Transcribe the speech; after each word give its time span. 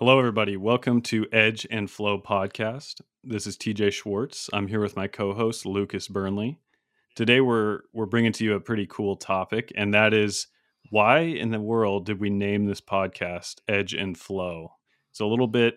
Hello, 0.00 0.18
everybody. 0.18 0.56
Welcome 0.56 1.02
to 1.02 1.26
Edge 1.30 1.66
and 1.70 1.90
Flow 1.90 2.18
podcast. 2.18 3.02
This 3.22 3.46
is 3.46 3.58
TJ 3.58 3.92
Schwartz. 3.92 4.48
I'm 4.50 4.66
here 4.66 4.80
with 4.80 4.96
my 4.96 5.06
co-host 5.06 5.66
Lucas 5.66 6.08
Burnley. 6.08 6.58
Today, 7.14 7.42
we're 7.42 7.80
we're 7.92 8.06
bringing 8.06 8.32
to 8.32 8.44
you 8.44 8.54
a 8.54 8.60
pretty 8.60 8.86
cool 8.86 9.16
topic, 9.16 9.70
and 9.76 9.92
that 9.92 10.14
is 10.14 10.46
why 10.88 11.18
in 11.18 11.50
the 11.50 11.60
world 11.60 12.06
did 12.06 12.18
we 12.18 12.30
name 12.30 12.64
this 12.64 12.80
podcast 12.80 13.56
Edge 13.68 13.92
and 13.92 14.16
Flow? 14.16 14.72
It's 15.10 15.20
a 15.20 15.26
little 15.26 15.46
bit, 15.46 15.74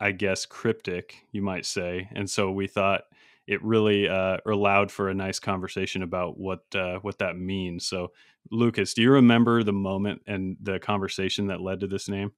I 0.00 0.10
guess, 0.10 0.44
cryptic, 0.44 1.14
you 1.30 1.40
might 1.40 1.66
say, 1.66 2.08
and 2.16 2.28
so 2.28 2.50
we 2.50 2.66
thought 2.66 3.02
it 3.46 3.62
really 3.62 4.08
uh, 4.08 4.38
allowed 4.44 4.90
for 4.90 5.08
a 5.08 5.14
nice 5.14 5.38
conversation 5.38 6.02
about 6.02 6.36
what 6.36 6.64
uh, 6.74 6.98
what 6.98 7.20
that 7.20 7.38
means. 7.38 7.86
So, 7.86 8.10
Lucas, 8.50 8.92
do 8.92 9.02
you 9.02 9.12
remember 9.12 9.62
the 9.62 9.72
moment 9.72 10.22
and 10.26 10.56
the 10.60 10.80
conversation 10.80 11.46
that 11.46 11.60
led 11.60 11.78
to 11.78 11.86
this 11.86 12.08
name? 12.08 12.32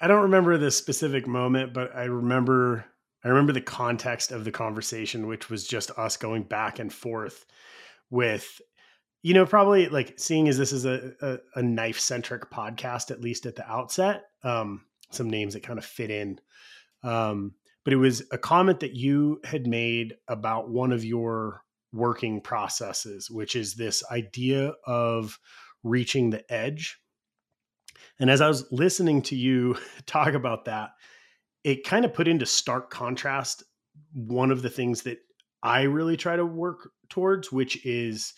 I 0.00 0.08
don't 0.08 0.22
remember 0.22 0.56
the 0.56 0.70
specific 0.70 1.26
moment, 1.26 1.74
but 1.74 1.94
I 1.94 2.04
remember 2.04 2.86
I 3.22 3.28
remember 3.28 3.52
the 3.52 3.60
context 3.60 4.32
of 4.32 4.44
the 4.44 4.50
conversation, 4.50 5.26
which 5.26 5.50
was 5.50 5.66
just 5.66 5.90
us 5.98 6.16
going 6.16 6.44
back 6.44 6.78
and 6.78 6.90
forth 6.90 7.44
with, 8.08 8.60
you 9.22 9.34
know, 9.34 9.44
probably 9.44 9.88
like 9.88 10.18
seeing 10.18 10.48
as 10.48 10.56
this 10.56 10.72
is 10.72 10.86
a, 10.86 11.12
a, 11.20 11.38
a 11.56 11.62
knife 11.62 12.00
centric 12.00 12.50
podcast, 12.50 13.10
at 13.10 13.20
least 13.20 13.44
at 13.44 13.56
the 13.56 13.70
outset, 13.70 14.24
um, 14.42 14.86
some 15.10 15.28
names 15.28 15.52
that 15.52 15.62
kind 15.62 15.78
of 15.78 15.84
fit 15.84 16.10
in. 16.10 16.40
Um, 17.02 17.52
but 17.84 17.92
it 17.92 17.96
was 17.96 18.22
a 18.32 18.38
comment 18.38 18.80
that 18.80 18.94
you 18.94 19.40
had 19.44 19.66
made 19.66 20.14
about 20.28 20.70
one 20.70 20.92
of 20.92 21.04
your 21.04 21.62
working 21.92 22.40
processes, 22.40 23.30
which 23.30 23.56
is 23.56 23.74
this 23.74 24.02
idea 24.10 24.72
of 24.86 25.38
reaching 25.82 26.30
the 26.30 26.50
edge 26.52 26.99
and 28.20 28.30
as 28.30 28.40
I 28.40 28.48
was 28.48 28.70
listening 28.70 29.22
to 29.22 29.36
you 29.36 29.76
talk 30.06 30.34
about 30.34 30.66
that, 30.66 30.90
it 31.64 31.84
kind 31.84 32.04
of 32.04 32.14
put 32.14 32.28
into 32.28 32.46
stark 32.46 32.90
contrast 32.90 33.64
one 34.14 34.50
of 34.50 34.62
the 34.62 34.70
things 34.70 35.02
that 35.02 35.18
I 35.62 35.82
really 35.82 36.16
try 36.16 36.36
to 36.36 36.46
work 36.46 36.90
towards, 37.08 37.50
which 37.50 37.84
is 37.84 38.34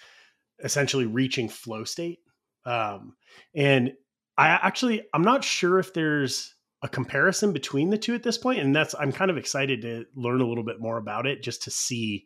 essentially 0.65 1.07
reaching 1.07 1.49
flow 1.49 1.85
state. 1.85 2.21
Um, 2.65 3.15
and 3.55 3.93
I 4.39 4.49
actually, 4.49 5.03
I'm 5.13 5.23
not 5.23 5.45
sure 5.45 5.79
if 5.79 5.93
there's 5.93 6.55
a 6.83 6.89
comparison 6.89 7.53
between 7.53 7.91
the 7.91 7.99
two 7.99 8.15
at 8.15 8.23
this 8.23 8.39
point, 8.39 8.61
and 8.61 8.75
that's 8.75 8.95
I'm 8.99 9.13
kind 9.13 9.31
of 9.31 9.37
excited 9.37 9.83
to 9.83 10.05
learn 10.17 10.41
a 10.41 10.47
little 10.47 10.65
bit 10.65 10.81
more 10.81 10.97
about 10.97 11.27
it, 11.27 11.43
just 11.43 11.63
to 11.65 11.71
see 11.71 12.25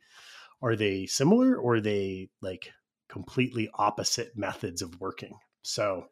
are 0.62 0.76
they 0.76 1.06
similar 1.06 1.56
or 1.56 1.74
are 1.74 1.80
they 1.80 2.30
like 2.40 2.70
completely 3.08 3.68
opposite 3.74 4.36
methods 4.36 4.82
of 4.82 4.98
working. 5.00 5.34
So 5.62 6.06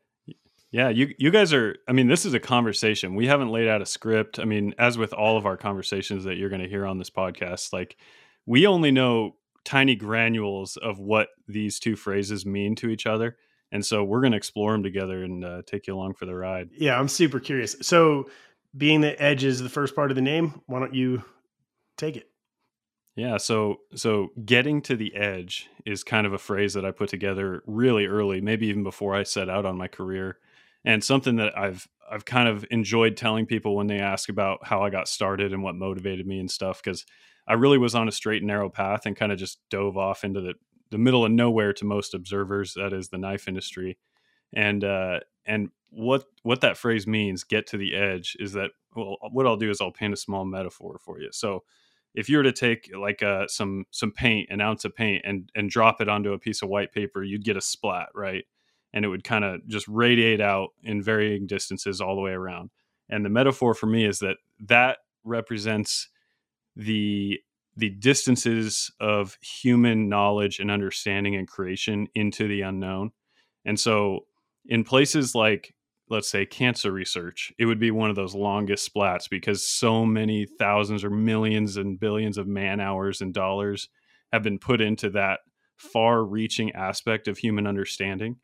yeah, 0.75 0.89
you 0.89 1.15
you 1.19 1.31
guys 1.31 1.53
are 1.53 1.77
I 1.87 1.93
mean, 1.93 2.09
this 2.09 2.27
is 2.27 2.35
a 2.35 2.41
conversation. 2.41 3.15
We 3.15 3.29
haven't 3.29 3.51
laid 3.51 3.69
out 3.69 3.81
a 3.81 3.87
script. 3.87 4.41
I 4.41 4.45
mean, 4.45 4.75
as 4.77 4.99
with 4.99 5.13
all 5.13 5.37
of 5.37 5.47
our 5.47 5.57
conversations 5.57 6.25
that 6.25 6.37
you're 6.37 6.49
going 6.49 6.63
to 6.63 6.69
hear 6.69 6.85
on 6.85 6.99
this 6.99 7.11
podcast, 7.11 7.73
like 7.73 7.97
we 8.45 8.67
only 8.67 8.91
know 8.91 9.37
tiny 9.65 9.95
granules 9.95 10.77
of 10.77 10.99
what 10.99 11.29
these 11.47 11.79
two 11.79 11.95
phrases 11.95 12.45
mean 12.45 12.75
to 12.75 12.89
each 12.89 13.07
other. 13.07 13.37
And 13.71 13.87
so 13.87 14.03
we're 14.03 14.21
going 14.21 14.33
to 14.33 14.37
explore 14.37 14.73
them 14.73 14.83
together 14.83 15.23
and 15.23 15.45
uh, 15.45 15.63
take 15.65 15.87
you 15.87 15.95
along 15.95 16.15
for 16.15 16.27
the 16.27 16.35
ride. 16.35 16.71
Yeah, 16.73 16.99
I'm 16.99 17.07
super 17.07 17.39
curious. 17.39 17.77
So, 17.81 18.29
being 18.77 19.01
the 19.01 19.23
edge 19.23 19.45
is 19.45 19.63
the 19.63 19.69
first 19.69 19.95
part 19.95 20.11
of 20.11 20.17
the 20.17 20.23
name, 20.23 20.61
why 20.67 20.81
don't 20.81 20.93
you 20.93 21.23
take 21.97 22.17
it? 22.17 22.29
Yeah, 23.15 23.37
so 23.37 23.77
so 23.95 24.31
getting 24.45 24.83
to 24.83 24.97
the 24.97 25.15
edge 25.15 25.69
is 25.87 26.03
kind 26.03 26.27
of 26.27 26.33
a 26.33 26.39
phrase 26.39 26.75
that 26.75 26.85
I 26.85 26.91
put 26.91 27.11
together 27.11 27.63
really 27.65 28.07
early, 28.07 28.41
maybe 28.41 28.67
even 28.67 28.83
before 28.83 29.15
I 29.15 29.23
set 29.23 29.49
out 29.49 29.65
on 29.65 29.79
my 29.79 29.87
career 29.87 30.39
and 30.85 31.03
something 31.03 31.37
that 31.37 31.57
I've 31.57 31.87
I've 32.11 32.25
kind 32.25 32.49
of 32.49 32.67
enjoyed 32.71 33.17
telling 33.17 33.47
people 33.47 33.75
when 33.77 33.87
they 33.87 33.99
ask 33.99 34.29
about 34.29 34.67
how 34.67 34.83
I 34.83 34.91
got 34.91 35.09
started 35.09 35.53
and 35.53 35.63
what 35.63 35.75
motivated 35.75 36.27
me 36.27 36.39
and 36.39 36.51
stuff 36.51 36.83
because 36.83 37.05
I 37.49 37.55
really 37.55 37.79
was 37.79 37.95
on 37.95 38.09
a 38.09 38.13
straight 38.13 38.43
and 38.43 38.47
narrow 38.47 38.69
path 38.69 39.07
and 39.07 39.17
kind 39.17 39.33
of 39.33 39.39
just 39.39 39.59
dove 39.71 39.97
off 39.97 40.25
into 40.25 40.41
the 40.41 40.55
the 40.91 40.99
middle 40.99 41.25
of 41.25 41.33
nowhere 41.33 41.73
to 41.73 41.85
most 41.85 42.15
observers 42.15 42.75
that 42.75 42.93
is 42.93 43.09
the 43.09 43.19
knife 43.19 43.49
industry. 43.49 43.99
And 44.55 44.85
uh 44.85 45.21
and 45.47 45.71
what 45.91 46.25
what 46.43 46.61
that 46.61 46.77
phrase 46.77 47.07
means 47.07 47.45
get 47.45 47.67
to 47.69 47.77
the 47.77 47.95
edge 47.95 48.37
is 48.39 48.53
that 48.53 48.71
well 48.95 49.17
what 49.31 49.47
I'll 49.47 49.57
do 49.57 49.71
is 49.71 49.81
I'll 49.81 49.93
paint 49.93 50.15
a 50.15 50.19
small 50.19 50.45
metaphor 50.45 50.99
for 51.03 51.21
you. 51.21 51.31
So 51.33 51.65
if 52.15 52.29
you 52.29 52.37
were 52.37 52.45
to 52.45 52.53
take 52.53 52.91
like 52.97 53.23
uh, 53.23 53.47
some 53.49 53.87
some 53.91 54.13
paint 54.13 54.49
an 54.51 54.61
ounce 54.61 54.85
of 54.85 54.95
paint 54.95 55.23
and 55.25 55.51
and 55.55 55.69
drop 55.69 56.01
it 56.01 56.09
onto 56.09 56.33
a 56.33 56.39
piece 56.39 56.63
of 56.63 56.69
white 56.69 56.93
paper 56.93 57.23
you'd 57.23 57.45
get 57.45 57.57
a 57.57 57.61
splat 57.61 58.09
right 58.15 58.45
and 58.95 59.05
it 59.05 59.09
would 59.09 59.25
kind 59.25 59.45
of 59.45 59.67
just 59.67 59.87
radiate 59.89 60.41
out 60.41 60.69
in 60.85 61.03
varying 61.03 61.47
distances 61.47 62.01
all 62.01 62.15
the 62.15 62.23
way 62.23 62.31
around. 62.31 62.71
And 63.11 63.25
the 63.25 63.29
metaphor 63.29 63.75
for 63.75 63.87
me 63.87 64.07
is 64.07 64.21
that 64.21 64.37
that 64.61 64.99
represents 65.25 66.09
the 66.75 67.41
the 67.77 67.91
distances 67.91 68.93
of 69.01 69.37
human 69.43 70.09
knowledge 70.09 70.61
and 70.61 70.71
understanding 70.71 71.35
and 71.35 71.49
creation 71.49 72.07
into 72.15 72.47
the 72.47 72.61
unknown. 72.61 73.11
And 73.65 73.81
so 73.81 74.21
in 74.67 74.85
places 74.85 75.35
like 75.35 75.75
let's 76.09 76.31
say 76.31 76.47
cancer 76.47 76.93
research, 76.93 77.53
it 77.59 77.67
would 77.67 77.81
be 77.81 77.91
one 77.91 78.11
of 78.11 78.17
those 78.17 78.35
longest 78.35 78.89
splats 78.95 79.29
because 79.29 79.69
so 79.69 80.05
many 80.07 80.47
thousands 80.47 81.03
or 81.03 81.11
millions 81.11 81.77
and 81.77 81.99
billions 81.99 82.39
of 82.39 82.47
man 82.47 82.79
hours 82.79 83.21
and 83.21 83.35
dollars 83.35 83.89
have 84.33 84.45
been 84.45 84.59
put 84.59 84.81
into 84.81 85.11
that 85.11 85.41
far 85.77 86.23
reaching 86.23 86.71
aspect 86.73 87.27
of 87.27 87.39
human 87.39 87.67
understanding 87.67 88.37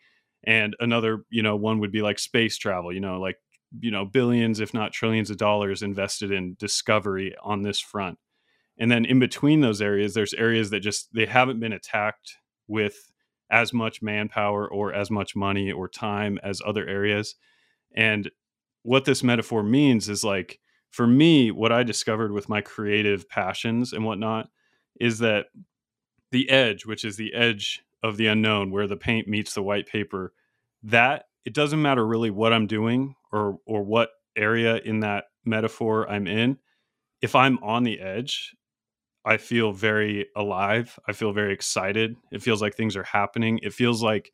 and 0.45 0.77
another 0.81 1.25
you 1.31 1.43
know 1.43 1.57
one 1.57 1.79
would 1.81 1.93
be 1.93 2.03
like 2.03 2.19
space 2.19 2.57
travel 2.57 2.93
you 2.93 3.01
know 3.01 3.21
like 3.21 3.37
you 3.79 3.91
know 3.91 4.05
billions 4.05 4.61
if 4.61 4.75
not 4.75 4.93
trillions 4.93 5.31
of 5.31 5.37
dollars 5.37 5.83
invested 5.83 6.31
in 6.31 6.57
discovery 6.59 7.35
on 7.43 7.63
this 7.63 7.81
front. 7.81 8.19
And 8.79 8.91
then 8.91 9.05
in 9.05 9.19
between 9.19 9.61
those 9.61 9.81
areas 9.83 10.15
there's 10.15 10.35
areas 10.35 10.71
that 10.71 10.81
just 10.81 11.09
they 11.15 11.27
haven't 11.27 11.61
been 11.61 11.73
attacked 11.73 12.37
with 12.67 13.13
as 13.51 13.73
much 13.73 14.01
manpower 14.03 14.69
or 14.69 14.93
as 14.93 15.11
much 15.11 15.37
money 15.37 15.71
or 15.71 15.89
time 15.89 16.39
as 16.43 16.63
other 16.65 16.87
areas. 16.87 17.35
And 17.95 18.31
what 18.83 19.05
this 19.05 19.23
metaphor 19.23 19.63
means 19.63 20.09
is 20.09 20.25
like 20.25 20.59
for 20.91 21.07
me 21.07 21.51
what 21.51 21.73
i 21.73 21.83
discovered 21.83 22.33
with 22.33 22.49
my 22.49 22.61
creative 22.61 23.29
passions 23.29 23.93
and 23.93 24.05
whatnot 24.05 24.49
is 25.01 25.19
that 25.19 25.47
the 26.33 26.49
edge 26.49 26.87
which 26.87 27.05
is 27.05 27.17
the 27.17 27.35
edge 27.35 27.83
of 28.03 28.17
the 28.17 28.27
unknown 28.27 28.71
where 28.71 28.87
the 28.87 28.97
paint 28.97 29.29
meets 29.29 29.55
the 29.55 29.63
white 29.63 29.87
paper 29.87 30.33
that 30.83 31.25
it 31.45 31.55
doesn't 31.55 31.83
matter 31.83 32.07
really 32.07 32.31
what 32.31 32.53
i'm 32.53 32.67
doing 32.67 33.15
or 33.33 33.59
or 33.67 33.83
what 33.83 34.11
area 34.37 34.77
in 34.85 35.01
that 35.01 35.25
metaphor 35.45 36.09
i'm 36.11 36.27
in 36.27 36.59
if 37.21 37.35
i'm 37.35 37.59
on 37.63 37.83
the 37.83 38.01
edge 38.01 38.55
i 39.25 39.37
feel 39.37 39.73
very 39.73 40.27
alive 40.37 40.99
i 41.09 41.13
feel 41.13 41.33
very 41.33 41.53
excited 41.53 42.17
it 42.33 42.43
feels 42.43 42.63
like 42.63 42.75
things 42.75 42.97
are 42.97 43.05
happening 43.05 43.59
it 43.63 43.73
feels 43.73 44.03
like 44.03 44.33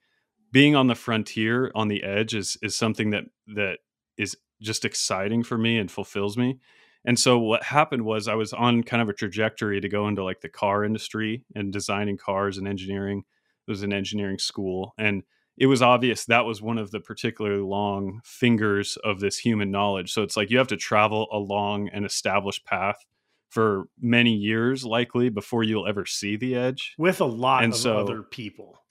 being 0.53 0.77
on 0.77 0.87
the 0.87 0.94
frontier 0.94 1.71
on 1.75 1.88
the 1.88 2.03
edge 2.03 2.34
is 2.34 2.56
is 2.62 2.77
something 2.77 3.10
that 3.10 3.25
that 3.47 3.78
is 4.16 4.37
just 4.60 4.84
exciting 4.84 5.43
for 5.43 5.59
me 5.59 5.78
and 5.78 5.91
fulfills 5.91 6.37
me 6.37 6.59
and 7.04 7.19
so 7.19 7.38
what 7.38 7.62
happened 7.62 8.04
was 8.04 8.28
i 8.28 8.34
was 8.34 8.53
on 8.53 8.83
kind 8.83 9.03
of 9.03 9.09
a 9.09 9.12
trajectory 9.12 9.81
to 9.81 9.88
go 9.88 10.06
into 10.06 10.22
like 10.22 10.41
the 10.41 10.48
car 10.48 10.84
industry 10.84 11.44
and 11.54 11.72
designing 11.72 12.16
cars 12.16 12.59
and 12.59 12.69
engineering 12.69 13.25
was 13.69 13.82
an 13.82 13.93
engineering 13.93 14.38
school 14.38 14.94
and 14.99 15.22
it 15.59 15.66
was 15.66 15.81
obvious 15.81 16.27
that 16.27 16.44
was 16.44 16.60
one 16.60 16.78
of 16.78 16.91
the 16.91 17.00
particularly 17.00 17.62
long 17.62 18.21
fingers 18.25 18.99
of 19.03 19.21
this 19.21 19.38
human 19.38 19.71
knowledge. 19.71 20.12
So 20.12 20.22
it's 20.22 20.37
like 20.37 20.50
you 20.50 20.59
have 20.59 20.69
to 20.69 20.77
travel 20.77 21.28
along 21.32 21.88
an 21.88 22.04
established 22.04 22.65
path 22.66 23.04
for 23.49 23.88
many 24.00 24.34
years 24.34 24.84
likely 24.84 25.31
before 25.31 25.62
you'll 25.62 25.87
ever 25.87 26.04
see 26.04 26.37
the 26.37 26.54
edge. 26.54 26.94
With 26.99 27.21
a 27.21 27.27
lot 27.27 27.65
and 27.65 27.72
of 27.72 27.78
so, 27.78 27.97
other 27.97 28.22
people 28.22 28.82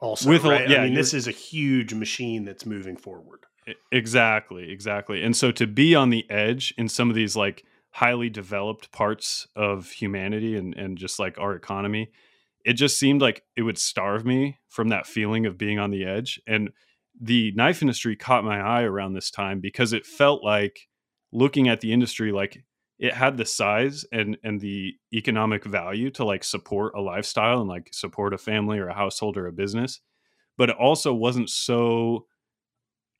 also 0.00 0.30
with 0.30 0.44
right? 0.44 0.68
a, 0.68 0.72
yeah, 0.72 0.78
I 0.78 0.84
mean 0.84 0.94
this 0.94 1.12
is 1.12 1.28
a 1.28 1.32
huge 1.32 1.92
machine 1.92 2.44
that's 2.44 2.64
moving 2.64 2.96
forward. 2.96 3.44
Exactly 3.92 4.70
exactly. 4.70 5.22
And 5.22 5.36
so 5.36 5.50
to 5.52 5.66
be 5.66 5.94
on 5.94 6.10
the 6.10 6.28
edge 6.30 6.72
in 6.78 6.88
some 6.88 7.10
of 7.10 7.16
these 7.16 7.36
like 7.36 7.64
highly 7.90 8.30
developed 8.30 8.92
parts 8.92 9.46
of 9.54 9.90
humanity 9.90 10.56
and 10.56 10.74
and 10.74 10.96
just 10.96 11.18
like 11.18 11.38
our 11.38 11.54
economy 11.54 12.10
it 12.64 12.74
just 12.74 12.98
seemed 12.98 13.20
like 13.20 13.42
it 13.56 13.62
would 13.62 13.78
starve 13.78 14.24
me 14.24 14.58
from 14.68 14.88
that 14.88 15.06
feeling 15.06 15.46
of 15.46 15.58
being 15.58 15.78
on 15.78 15.90
the 15.90 16.04
edge. 16.04 16.40
And 16.46 16.70
the 17.20 17.52
knife 17.52 17.82
industry 17.82 18.16
caught 18.16 18.44
my 18.44 18.58
eye 18.58 18.82
around 18.82 19.12
this 19.12 19.30
time 19.30 19.60
because 19.60 19.92
it 19.92 20.06
felt 20.06 20.42
like 20.42 20.88
looking 21.32 21.68
at 21.68 21.80
the 21.80 21.92
industry 21.92 22.32
like 22.32 22.64
it 22.98 23.12
had 23.12 23.36
the 23.36 23.44
size 23.44 24.04
and 24.12 24.36
and 24.42 24.60
the 24.60 24.94
economic 25.12 25.64
value 25.64 26.10
to 26.10 26.24
like 26.24 26.44
support 26.44 26.94
a 26.96 27.00
lifestyle 27.00 27.60
and 27.60 27.68
like 27.68 27.88
support 27.92 28.32
a 28.32 28.38
family 28.38 28.78
or 28.78 28.88
a 28.88 28.94
household 28.94 29.36
or 29.36 29.46
a 29.46 29.52
business 29.52 30.00
but 30.56 30.70
it 30.70 30.76
also 30.76 31.12
wasn't 31.12 31.50
so 31.50 32.26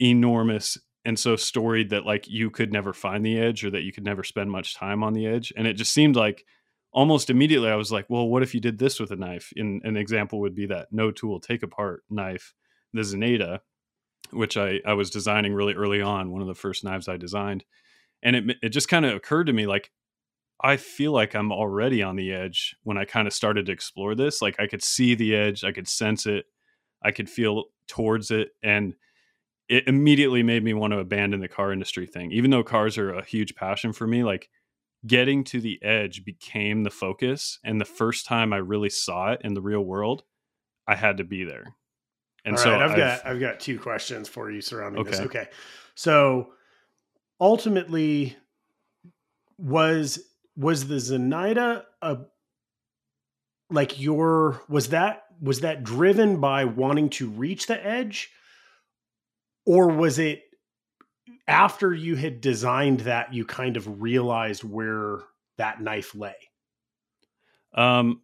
enormous 0.00 0.78
and 1.04 1.18
so 1.18 1.36
storied 1.36 1.90
that 1.90 2.06
like 2.06 2.28
you 2.28 2.50
could 2.50 2.72
never 2.72 2.92
find 2.92 3.24
the 3.24 3.38
edge 3.38 3.64
or 3.64 3.70
that 3.70 3.82
you 3.82 3.92
could 3.92 4.04
never 4.04 4.24
spend 4.24 4.50
much 4.50 4.76
time 4.76 5.02
on 5.02 5.12
the 5.12 5.26
edge 5.26 5.52
and 5.56 5.66
it 5.66 5.74
just 5.74 5.92
seemed 5.92 6.16
like 6.16 6.44
almost 6.94 7.30
immediately 7.30 7.68
I 7.70 7.76
was 7.76 7.92
like, 7.92 8.06
well, 8.08 8.28
what 8.28 8.42
if 8.42 8.54
you 8.54 8.60
did 8.60 8.78
this 8.78 9.00
with 9.00 9.10
a 9.10 9.16
knife? 9.16 9.52
In 9.56 9.80
an 9.84 9.96
example 9.96 10.40
would 10.40 10.54
be 10.54 10.66
that 10.66 10.88
no 10.92 11.10
tool 11.10 11.40
take 11.40 11.62
apart 11.62 12.04
knife, 12.08 12.54
the 12.94 13.02
Zenaida, 13.02 13.60
which 14.32 14.56
I, 14.56 14.80
I 14.86 14.94
was 14.94 15.10
designing 15.10 15.54
really 15.54 15.74
early 15.74 16.00
on, 16.02 16.32
one 16.32 16.42
of 16.42 16.48
the 16.48 16.54
first 16.54 16.84
knives 16.84 17.08
I 17.08 17.16
designed. 17.18 17.64
and 18.22 18.36
it 18.36 18.56
it 18.62 18.68
just 18.70 18.88
kind 18.88 19.04
of 19.06 19.14
occurred 19.14 19.46
to 19.48 19.52
me 19.52 19.66
like 19.66 19.90
I 20.62 20.76
feel 20.78 21.12
like 21.12 21.34
I'm 21.34 21.52
already 21.52 22.02
on 22.02 22.16
the 22.16 22.32
edge 22.32 22.76
when 22.84 22.96
I 22.98 23.04
kind 23.04 23.26
of 23.26 23.34
started 23.34 23.66
to 23.66 23.72
explore 23.72 24.14
this. 24.14 24.40
Like 24.40 24.56
I 24.60 24.66
could 24.66 24.82
see 24.82 25.14
the 25.14 25.34
edge, 25.36 25.64
I 25.64 25.72
could 25.72 25.88
sense 25.88 26.26
it, 26.26 26.46
I 27.02 27.10
could 27.10 27.28
feel 27.28 27.64
towards 27.88 28.30
it, 28.30 28.50
and 28.62 28.94
it 29.68 29.88
immediately 29.88 30.42
made 30.42 30.64
me 30.64 30.74
want 30.74 30.92
to 30.92 30.98
abandon 30.98 31.40
the 31.40 31.48
car 31.48 31.72
industry 31.72 32.06
thing. 32.06 32.32
Even 32.32 32.50
though 32.50 32.62
cars 32.64 32.98
are 32.98 33.12
a 33.14 33.24
huge 33.24 33.54
passion 33.54 33.92
for 33.92 34.06
me, 34.06 34.24
like 34.24 34.50
getting 35.06 35.44
to 35.44 35.60
the 35.60 35.82
edge 35.82 36.24
became 36.24 36.82
the 36.82 36.90
focus. 36.90 37.58
And 37.64 37.80
the 37.80 37.84
first 37.84 38.26
time 38.26 38.52
I 38.52 38.58
really 38.58 38.90
saw 38.90 39.32
it 39.32 39.40
in 39.44 39.54
the 39.54 39.62
real 39.62 39.82
world, 39.82 40.24
I 40.86 40.96
had 40.96 41.18
to 41.18 41.24
be 41.24 41.44
there. 41.44 41.74
And 42.44 42.58
so 42.58 42.74
I've, 42.74 42.90
I've, 42.90 42.96
got 42.96 43.26
I've 43.26 43.40
got 43.40 43.60
two 43.60 43.78
questions 43.78 44.28
for 44.28 44.50
you 44.50 44.60
surrounding 44.60 45.00
okay. 45.00 45.10
this. 45.10 45.20
Okay. 45.20 45.46
So 45.94 46.48
ultimately 47.40 48.36
was 49.58 50.18
was 50.56 50.86
the 50.86 50.96
Zenaida 50.96 51.84
a 52.02 52.18
like 53.70 53.98
your 53.98 54.62
was 54.68 54.90
that 54.90 55.24
was 55.40 55.60
that 55.60 55.84
driven 55.84 56.40
by 56.40 56.64
wanting 56.64 57.08
to 57.10 57.28
reach 57.28 57.66
the 57.66 57.84
edge 57.84 58.30
or 59.66 59.88
was 59.88 60.18
it 60.18 60.42
after 61.46 61.92
you 61.92 62.16
had 62.16 62.40
designed 62.40 63.00
that 63.00 63.32
you 63.34 63.44
kind 63.44 63.76
of 63.76 64.00
realized 64.00 64.64
where 64.64 65.18
that 65.58 65.80
knife 65.80 66.14
lay 66.14 66.34
um 67.74 68.20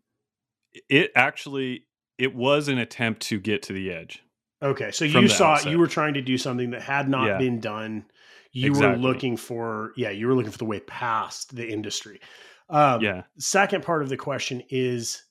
it 0.89 1.11
actually 1.15 1.87
it 2.19 2.35
was 2.35 2.69
an 2.69 2.79
attempt 2.79 3.23
to 3.23 3.39
get 3.39 3.63
to 3.63 3.73
the 3.73 3.91
edge 3.93 4.23
okay 4.63 4.91
so 4.91 5.05
you 5.05 5.29
saw 5.29 5.53
outset. 5.53 5.71
you 5.71 5.79
were 5.79 5.87
trying 5.87 6.15
to 6.15 6.23
do 6.23 6.39
something 6.39 6.71
that 6.71 6.83
had 6.83 7.09
not 7.09 7.27
yeah. 7.27 7.39
been 7.39 7.61
done 7.61 8.05
you 8.53 8.71
exactly. 8.71 8.91
were 8.91 9.09
looking 9.09 9.37
for 9.37 9.93
yeah 9.97 10.11
you 10.11 10.27
were 10.27 10.35
looking 10.35 10.53
for 10.53 10.59
the 10.59 10.65
way 10.65 10.81
past 10.81 11.55
the 11.55 11.69
industry 11.69 12.21
um, 12.69 13.01
yeah 13.01 13.23
second 13.39 13.83
part 13.83 14.03
of 14.03 14.09
the 14.09 14.17
question 14.17 14.63
is 14.71 15.23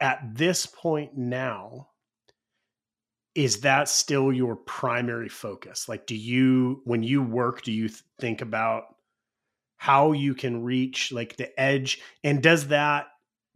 at 0.00 0.20
this 0.34 0.66
point 0.66 1.16
now 1.16 1.88
is 3.34 3.60
that 3.60 3.88
still 3.88 4.32
your 4.32 4.56
primary 4.56 5.28
focus? 5.28 5.88
Like 5.88 6.06
do 6.06 6.16
you 6.16 6.82
when 6.84 7.02
you 7.02 7.22
work 7.22 7.62
do 7.62 7.72
you 7.72 7.88
think 8.20 8.40
about 8.40 8.84
how 9.76 10.12
you 10.12 10.34
can 10.34 10.62
reach 10.62 11.12
like 11.12 11.36
the 11.36 11.58
edge? 11.60 12.00
And 12.22 12.42
does 12.42 12.68
that 12.68 13.06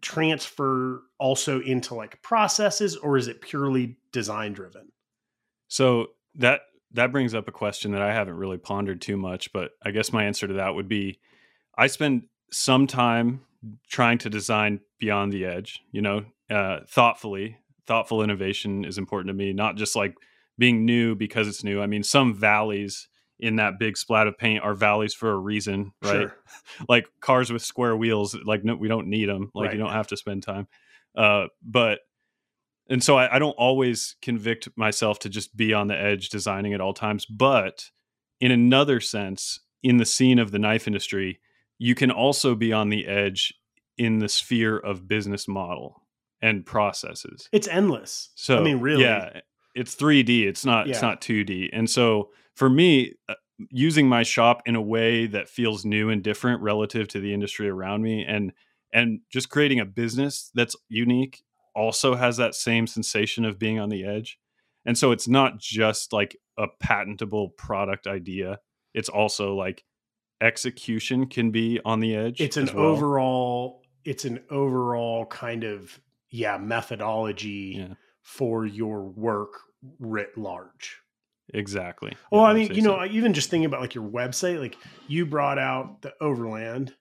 transfer 0.02 1.02
also 1.19 1.61
into 1.61 1.94
like 1.94 2.23
processes 2.23 2.96
or 2.96 3.17
is 3.17 3.28
it 3.28 3.40
purely 3.40 3.96
design 4.12 4.52
driven? 4.52 4.93
So 5.69 6.08
that 6.37 6.61
that 6.93 7.12
brings 7.12 7.34
up 7.34 7.49
a 7.49 7.52
question 7.52 7.93
that 7.93 8.02
i 8.02 8.12
haven't 8.12 8.37
really 8.37 8.58
pondered 8.58 9.00
too 9.00 9.17
much 9.17 9.52
but 9.52 9.72
i 9.84 9.90
guess 9.90 10.12
my 10.12 10.25
answer 10.25 10.46
to 10.46 10.55
that 10.55 10.75
would 10.75 10.88
be 10.88 11.19
i 11.76 11.87
spend 11.87 12.22
some 12.50 12.87
time 12.87 13.40
trying 13.88 14.19
to 14.19 14.31
design 14.31 14.81
beyond 14.99 15.32
the 15.32 15.44
edge 15.44 15.81
you 15.93 16.00
know 16.00 16.25
uh, 16.50 16.81
thoughtfully 16.88 17.58
thoughtful 17.87 18.23
innovation 18.23 18.85
is 18.85 18.99
important 18.99 19.29
to 19.29 19.35
me, 19.35 19.53
not 19.53 19.77
just 19.77 19.97
like 19.97 20.15
being 20.59 20.85
new 20.85 21.15
because 21.15 21.49
it's 21.49 21.65
new. 21.65 21.81
I 21.81 21.87
mean, 21.87 22.03
some 22.03 22.35
valleys 22.35 23.09
in 23.38 23.56
that 23.56 23.79
big 23.79 23.97
splat 23.97 24.27
of 24.27 24.38
paint 24.38 24.62
are 24.62 24.75
valleys 24.75 25.15
for 25.15 25.31
a 25.31 25.38
reason, 25.38 25.93
right? 26.03 26.12
Sure. 26.12 26.37
like 26.88 27.06
cars 27.21 27.53
with 27.53 27.62
square 27.62 27.97
wheels, 27.97 28.37
like 28.44 28.65
no, 28.65 28.75
we 28.75 28.88
don't 28.88 29.09
need 29.09 29.29
them. 29.29 29.50
Like 29.55 29.67
right. 29.67 29.75
you 29.75 29.79
don't 29.79 29.93
have 29.93 30.09
to 30.09 30.17
spend 30.17 30.43
time. 30.43 30.69
Uh, 31.17 31.47
but 31.62 32.00
and 32.88 33.03
so 33.03 33.19
I, 33.19 33.37
I 33.37 33.38
don't 33.38 33.56
always 33.59 34.17
convict 34.23 34.69
myself 34.77 35.19
to 35.21 35.29
just 35.29 35.56
be 35.56 35.75
on 35.75 35.89
the 35.89 36.00
edge 36.00 36.29
designing 36.29 36.73
at 36.73 36.81
all 36.81 36.94
times. 36.94 37.27
But 37.27 37.91
in 38.41 38.50
another 38.50 39.00
sense, 39.00 39.61
in 39.82 39.97
the 39.97 40.05
scene 40.05 40.39
of 40.39 40.50
the 40.50 40.59
knife 40.59 40.87
industry, 40.87 41.41
you 41.79 41.94
can 41.94 42.11
also 42.11 42.55
be 42.55 42.73
on 42.73 42.89
the 42.89 43.06
edge 43.06 43.53
in 43.99 44.19
the 44.19 44.29
sphere 44.29 44.77
of 44.79 45.09
business 45.09 45.49
model 45.49 46.06
and 46.43 46.65
processes. 46.65 47.49
It's 47.53 47.69
endless. 47.69 48.31
So 48.35 48.59
I 48.59 48.62
mean, 48.62 48.81
really, 48.81 49.03
yeah, 49.05 49.41
it's 49.75 49.94
3D. 49.94 50.47
It's 50.47 50.65
not. 50.65 50.87
Yeah. 50.87 50.93
It's 50.93 51.03
not 51.03 51.21
2D. 51.21 51.71
And 51.73 51.88
so 51.88 52.31
for 52.55 52.69
me, 52.69 53.15
uh, 53.29 53.35
using 53.71 54.09
my 54.09 54.23
shop 54.23 54.62
in 54.67 54.77
a 54.77 54.83
way 54.83 55.27
that 55.27 55.49
feels 55.49 55.85
new 55.85 56.11
and 56.11 56.23
different 56.23 56.62
relative 56.62 57.09
to 57.09 57.21
the 57.21 57.33
industry 57.33 57.69
around 57.69 58.03
me, 58.03 58.25
and 58.25 58.53
and 58.93 59.21
just 59.31 59.50
creating 59.50 59.81
a 59.81 59.85
business 59.85 60.50
that's 60.55 60.77
unique 60.88 61.43
also 61.75 62.15
has 62.15 62.39
that 62.39 62.55
same 62.55 62.87
sensation 62.87 63.44
of 63.44 63.59
being 63.59 63.79
on 63.79 63.91
the 63.91 64.05
edge. 64.05 64.39
And 64.87 64.97
so 64.97 65.11
it's 65.11 65.29
not 65.29 65.59
just 65.59 66.12
like 66.12 66.37
a 66.56 66.67
patentable 66.81 67.50
product 67.50 68.06
idea. 68.06 68.61
It's 68.94 69.09
also 69.09 69.55
like 69.55 69.85
execution 70.41 71.27
can 71.27 71.50
be 71.50 71.81
on 71.85 72.00
the 72.00 72.15
edge. 72.15 72.41
It's 72.41 72.56
an 72.56 72.71
well. 72.73 72.87
overall 72.87 73.82
it's 74.05 74.25
an 74.25 74.41
overall 74.50 75.27
kind 75.27 75.65
of 75.65 76.00
yeah 76.31 76.58
methodology 76.58 77.76
yeah. 77.78 77.94
for 78.23 78.67
your 78.67 79.05
work 79.05 79.52
writ 79.99 80.37
large. 80.37 81.00
Exactly. 81.55 82.12
Well 82.31 82.43
yeah, 82.43 82.49
i 82.49 82.55
mean 82.55 82.75
you 82.75 82.82
know 82.82 82.99
so. 82.99 83.12
even 83.12 83.32
just 83.32 83.50
thinking 83.50 83.67
about 83.67 83.81
like 83.81 83.94
your 83.94 84.08
website 84.08 84.61
like 84.61 84.76
you 85.06 85.26
brought 85.26 85.58
out 85.58 86.02
the 86.02 86.12
overland 86.20 86.94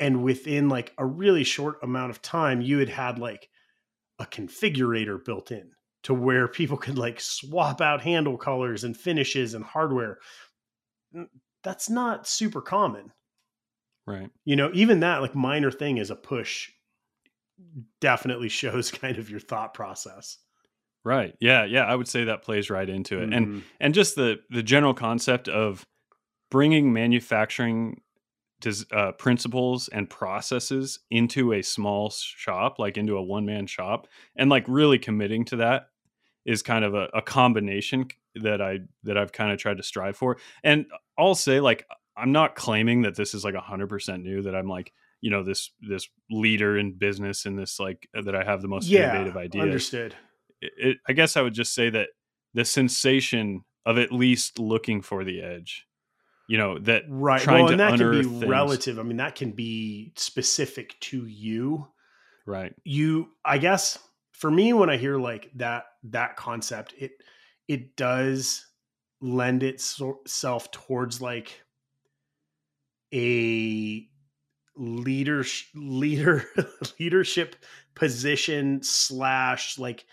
and 0.00 0.22
within 0.22 0.68
like 0.68 0.92
a 0.98 1.06
really 1.06 1.44
short 1.44 1.78
amount 1.82 2.10
of 2.10 2.20
time 2.20 2.60
you 2.60 2.78
had 2.78 2.88
had 2.88 3.18
like 3.18 3.48
a 4.18 4.26
configurator 4.26 5.22
built 5.24 5.50
in 5.50 5.70
to 6.02 6.14
where 6.14 6.48
people 6.48 6.76
could 6.76 6.98
like 6.98 7.20
swap 7.20 7.80
out 7.80 8.02
handle 8.02 8.36
colors 8.36 8.84
and 8.84 8.96
finishes 8.96 9.54
and 9.54 9.64
hardware. 9.64 10.18
That's 11.62 11.88
not 11.88 12.26
super 12.26 12.60
common. 12.60 13.12
Right. 14.06 14.30
You 14.44 14.56
know 14.56 14.70
even 14.74 15.00
that 15.00 15.20
like 15.20 15.34
minor 15.34 15.70
thing 15.70 15.98
is 15.98 16.10
a 16.10 16.16
push 16.16 16.68
definitely 18.00 18.48
shows 18.48 18.90
kind 19.02 19.18
of 19.18 19.30
your 19.30 19.40
thought 19.40 19.74
process. 19.74 20.38
Right. 21.04 21.34
Yeah. 21.40 21.64
Yeah. 21.64 21.84
I 21.84 21.94
would 21.94 22.08
say 22.08 22.24
that 22.24 22.42
plays 22.42 22.68
right 22.68 22.88
into 22.88 23.18
it, 23.18 23.30
mm-hmm. 23.30 23.32
and 23.32 23.62
and 23.78 23.94
just 23.94 24.16
the 24.16 24.40
the 24.50 24.62
general 24.62 24.94
concept 24.94 25.48
of 25.48 25.86
bringing 26.50 26.92
manufacturing 26.92 28.00
uh, 28.90 29.12
principles 29.12 29.88
and 29.88 30.08
processes 30.08 31.00
into 31.10 31.52
a 31.52 31.62
small 31.62 32.10
shop, 32.10 32.78
like 32.78 32.96
into 32.96 33.16
a 33.16 33.22
one 33.22 33.46
man 33.46 33.66
shop, 33.66 34.08
and 34.34 34.50
like 34.50 34.64
really 34.66 34.98
committing 34.98 35.44
to 35.44 35.56
that 35.56 35.88
is 36.44 36.62
kind 36.62 36.84
of 36.84 36.94
a, 36.94 37.08
a 37.12 37.22
combination 37.22 38.08
that 38.36 38.62
I 38.62 38.78
that 39.04 39.18
I've 39.18 39.32
kind 39.32 39.52
of 39.52 39.58
tried 39.58 39.76
to 39.76 39.82
strive 39.82 40.16
for. 40.16 40.38
And 40.64 40.86
I'll 41.18 41.34
say, 41.34 41.60
like, 41.60 41.86
I'm 42.16 42.32
not 42.32 42.54
claiming 42.56 43.02
that 43.02 43.16
this 43.16 43.34
is 43.34 43.44
like 43.44 43.54
hundred 43.54 43.88
percent 43.88 44.22
new. 44.22 44.42
That 44.42 44.54
I'm 44.54 44.68
like 44.68 44.92
you 45.20 45.30
know 45.30 45.42
this 45.42 45.70
this 45.80 46.08
leader 46.30 46.78
in 46.78 46.92
business 46.92 47.46
and 47.46 47.58
this 47.58 47.80
like 47.80 48.08
uh, 48.16 48.22
that 48.22 48.34
I 48.34 48.44
have 48.44 48.62
the 48.62 48.68
most 48.68 48.88
yeah, 48.88 49.10
innovative 49.10 49.36
idea. 49.36 49.62
Understood. 49.62 50.14
It, 50.60 50.72
it, 50.76 50.96
I 51.08 51.12
guess 51.12 51.36
I 51.36 51.42
would 51.42 51.54
just 51.54 51.74
say 51.74 51.90
that 51.90 52.08
the 52.54 52.64
sensation 52.64 53.64
of 53.84 53.98
at 53.98 54.12
least 54.12 54.58
looking 54.58 55.02
for 55.02 55.24
the 55.24 55.42
edge, 55.42 55.86
you 56.48 56.58
know, 56.58 56.78
that 56.80 57.04
right. 57.08 57.46
well, 57.46 57.68
and 57.68 57.80
that 57.80 57.98
can 57.98 58.10
be 58.10 58.22
things. 58.22 58.44
relative. 58.44 58.98
I 58.98 59.02
mean, 59.02 59.18
that 59.18 59.36
can 59.36 59.52
be 59.52 60.12
specific 60.16 60.98
to 61.00 61.26
you. 61.26 61.88
Right. 62.46 62.74
You, 62.84 63.28
I 63.44 63.58
guess, 63.58 63.98
for 64.32 64.50
me, 64.50 64.72
when 64.72 64.90
I 64.90 64.96
hear 64.96 65.18
like 65.18 65.50
that 65.56 65.84
that 66.04 66.36
concept, 66.36 66.94
it 66.98 67.12
it 67.68 67.96
does 67.96 68.66
lend 69.20 69.62
itself 69.62 70.70
towards 70.70 71.20
like 71.20 71.62
a 73.12 74.08
leader 74.76 75.44
leader 75.74 76.44
leadership 77.00 77.56
position 77.94 78.82
slash 78.82 79.78
like 79.78 80.04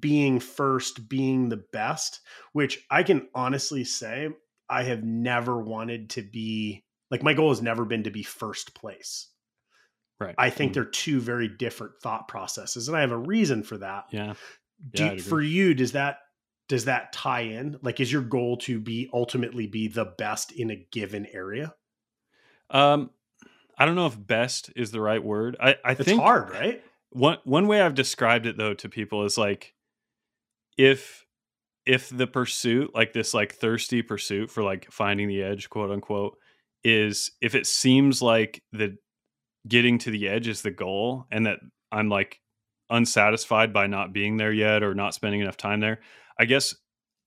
being 0.00 0.40
first 0.40 1.08
being 1.08 1.48
the 1.48 1.62
best 1.72 2.20
which 2.52 2.84
i 2.90 3.02
can 3.02 3.28
honestly 3.34 3.84
say 3.84 4.28
i 4.68 4.82
have 4.82 5.04
never 5.04 5.60
wanted 5.60 6.10
to 6.10 6.22
be 6.22 6.82
like 7.12 7.22
my 7.22 7.34
goal 7.34 7.50
has 7.50 7.62
never 7.62 7.84
been 7.84 8.04
to 8.04 8.10
be 8.10 8.24
first 8.24 8.74
place. 8.74 9.28
Right. 10.18 10.34
I 10.38 10.50
think 10.50 10.70
mm-hmm. 10.70 10.80
they're 10.80 10.90
two 10.90 11.20
very 11.20 11.46
different 11.46 11.92
thought 12.02 12.26
processes 12.26 12.88
and 12.88 12.96
i 12.96 13.02
have 13.02 13.12
a 13.12 13.16
reason 13.16 13.62
for 13.62 13.78
that. 13.78 14.06
Yeah, 14.10 14.34
yeah 14.94 15.14
Do, 15.14 15.20
for 15.20 15.40
you 15.40 15.74
does 15.74 15.92
that 15.92 16.18
does 16.68 16.86
that 16.86 17.12
tie 17.12 17.42
in? 17.42 17.78
Like 17.82 18.00
is 18.00 18.10
your 18.10 18.22
goal 18.22 18.56
to 18.58 18.80
be 18.80 19.10
ultimately 19.12 19.66
be 19.66 19.88
the 19.88 20.06
best 20.06 20.52
in 20.52 20.70
a 20.70 20.86
given 20.90 21.26
area? 21.26 21.74
Um 22.70 23.10
I 23.78 23.86
don't 23.86 23.94
know 23.94 24.06
if 24.06 24.26
best 24.26 24.70
is 24.76 24.90
the 24.90 25.00
right 25.00 25.22
word. 25.22 25.56
I, 25.60 25.76
I 25.84 25.92
it's 25.92 26.04
think 26.04 26.20
hard, 26.20 26.50
right? 26.50 26.82
One 27.10 27.38
one 27.44 27.66
way 27.66 27.80
I've 27.80 27.94
described 27.94 28.46
it 28.46 28.56
though 28.56 28.74
to 28.74 28.88
people 28.88 29.24
is 29.24 29.36
like 29.36 29.74
if 30.76 31.24
if 31.84 32.08
the 32.10 32.26
pursuit, 32.26 32.94
like 32.94 33.12
this 33.12 33.34
like 33.34 33.54
thirsty 33.54 34.02
pursuit 34.02 34.50
for 34.50 34.62
like 34.62 34.90
finding 34.90 35.28
the 35.28 35.42
edge, 35.42 35.68
quote 35.68 35.90
unquote, 35.90 36.36
is 36.84 37.32
if 37.40 37.54
it 37.54 37.66
seems 37.66 38.22
like 38.22 38.62
the 38.72 38.96
getting 39.66 39.98
to 39.98 40.10
the 40.10 40.28
edge 40.28 40.48
is 40.48 40.62
the 40.62 40.70
goal 40.70 41.26
and 41.30 41.46
that 41.46 41.58
I'm 41.90 42.08
like 42.08 42.40
unsatisfied 42.90 43.72
by 43.72 43.86
not 43.86 44.12
being 44.12 44.36
there 44.36 44.52
yet 44.52 44.82
or 44.82 44.94
not 44.94 45.14
spending 45.14 45.40
enough 45.40 45.56
time 45.56 45.80
there, 45.80 46.00
I 46.38 46.44
guess 46.44 46.74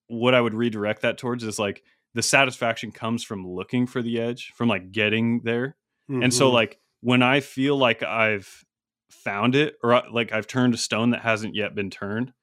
what 0.07 0.33
I 0.33 0.41
would 0.41 0.53
redirect 0.53 1.01
that 1.01 1.17
towards 1.17 1.43
is 1.43 1.59
like 1.59 1.83
the 2.13 2.21
satisfaction 2.21 2.91
comes 2.91 3.23
from 3.23 3.47
looking 3.47 3.87
for 3.87 4.01
the 4.01 4.19
edge, 4.19 4.53
from 4.55 4.69
like 4.69 4.91
getting 4.91 5.41
there. 5.43 5.75
Mm-hmm. 6.09 6.23
And 6.23 6.33
so 6.33 6.51
like 6.51 6.79
when 7.01 7.21
I 7.23 7.39
feel 7.39 7.77
like 7.77 8.03
I've 8.03 8.63
found 9.09 9.55
it 9.55 9.75
or 9.83 9.93
uh, 9.93 10.01
like 10.11 10.31
I've 10.31 10.47
turned 10.47 10.73
a 10.73 10.77
stone 10.77 11.11
that 11.11 11.21
hasn't 11.21 11.55
yet 11.55 11.75
been 11.75 11.89
turned, 11.89 12.33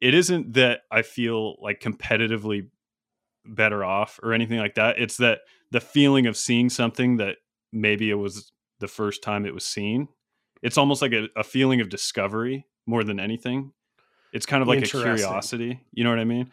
it 0.00 0.14
isn't 0.14 0.54
that 0.54 0.80
I 0.90 1.02
feel 1.02 1.56
like 1.60 1.80
competitively 1.80 2.68
better 3.44 3.84
off 3.84 4.20
or 4.22 4.32
anything 4.32 4.58
like 4.58 4.74
that. 4.74 4.98
It's 4.98 5.16
that 5.18 5.40
the 5.70 5.80
feeling 5.80 6.26
of 6.26 6.36
seeing 6.36 6.70
something 6.70 7.16
that 7.18 7.36
maybe 7.72 8.10
it 8.10 8.14
was 8.14 8.52
the 8.80 8.88
first 8.88 9.22
time 9.22 9.46
it 9.46 9.54
was 9.54 9.64
seen. 9.64 10.08
It's 10.62 10.78
almost 10.78 11.02
like 11.02 11.12
a, 11.12 11.28
a 11.36 11.44
feeling 11.44 11.80
of 11.80 11.88
discovery 11.88 12.66
more 12.86 13.04
than 13.04 13.20
anything. 13.20 13.72
It's 14.32 14.46
kind 14.46 14.62
of 14.62 14.68
like 14.68 14.82
a 14.82 14.86
curiosity. 14.86 15.80
You 15.92 16.04
know 16.04 16.10
what 16.10 16.18
I 16.18 16.24
mean? 16.24 16.50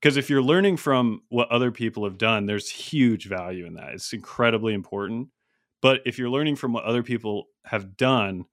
Because 0.00 0.16
if 0.16 0.30
you're 0.30 0.42
learning 0.42 0.76
from 0.76 1.22
what 1.28 1.50
other 1.50 1.70
people 1.70 2.04
have 2.04 2.18
done, 2.18 2.46
there's 2.46 2.70
huge 2.70 3.26
value 3.26 3.66
in 3.66 3.74
that. 3.74 3.94
It's 3.94 4.12
incredibly 4.12 4.72
important. 4.72 5.28
But 5.80 6.00
if 6.06 6.18
you're 6.18 6.30
learning 6.30 6.56
from 6.56 6.72
what 6.72 6.84
other 6.84 7.02
people 7.02 7.46
have 7.64 7.96
done, 7.96 8.46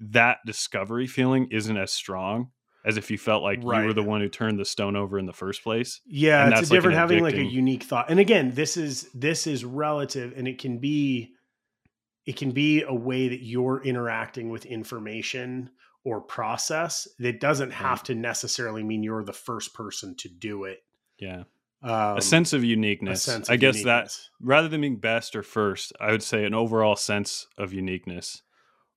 that 0.00 0.38
discovery 0.46 1.06
feeling 1.06 1.48
isn't 1.50 1.76
as 1.76 1.92
strong 1.92 2.50
as 2.86 2.96
if 2.96 3.10
you 3.10 3.18
felt 3.18 3.42
like 3.42 3.58
right. 3.62 3.80
you 3.80 3.86
were 3.88 3.92
the 3.92 4.02
one 4.02 4.20
who 4.20 4.28
turned 4.28 4.60
the 4.60 4.64
stone 4.64 4.94
over 4.94 5.18
in 5.18 5.26
the 5.26 5.32
first 5.32 5.64
place. 5.64 6.00
Yeah, 6.06 6.48
it's 6.50 6.70
a 6.70 6.72
different 6.72 6.94
like 6.94 7.00
having 7.00 7.22
like 7.22 7.34
a 7.34 7.42
unique 7.42 7.82
thought. 7.82 8.10
And 8.10 8.20
again, 8.20 8.52
this 8.54 8.76
is 8.76 9.08
this 9.12 9.48
is 9.48 9.64
relative 9.64 10.32
and 10.36 10.46
it 10.46 10.58
can 10.58 10.78
be 10.78 11.34
it 12.24 12.36
can 12.36 12.52
be 12.52 12.82
a 12.82 12.94
way 12.94 13.28
that 13.28 13.42
you're 13.42 13.82
interacting 13.82 14.50
with 14.50 14.64
information 14.66 15.70
or 16.04 16.20
process 16.20 17.08
that 17.18 17.40
doesn't 17.40 17.70
mm-hmm. 17.70 17.84
have 17.84 18.04
to 18.04 18.14
necessarily 18.14 18.84
mean 18.84 19.02
you're 19.02 19.24
the 19.24 19.32
first 19.32 19.74
person 19.74 20.14
to 20.16 20.28
do 20.28 20.64
it. 20.64 20.78
Yeah. 21.18 21.42
Um, 21.86 22.16
a 22.16 22.20
sense 22.20 22.52
of 22.52 22.64
uniqueness. 22.64 23.22
Sense 23.22 23.48
of 23.48 23.52
I 23.52 23.56
guess 23.56 23.76
uniqueness. 23.76 24.30
that 24.40 24.44
rather 24.44 24.66
than 24.66 24.80
being 24.80 24.96
best 24.96 25.36
or 25.36 25.44
first, 25.44 25.92
I 26.00 26.10
would 26.10 26.22
say 26.22 26.44
an 26.44 26.52
overall 26.52 26.96
sense 26.96 27.46
of 27.56 27.72
uniqueness 27.72 28.42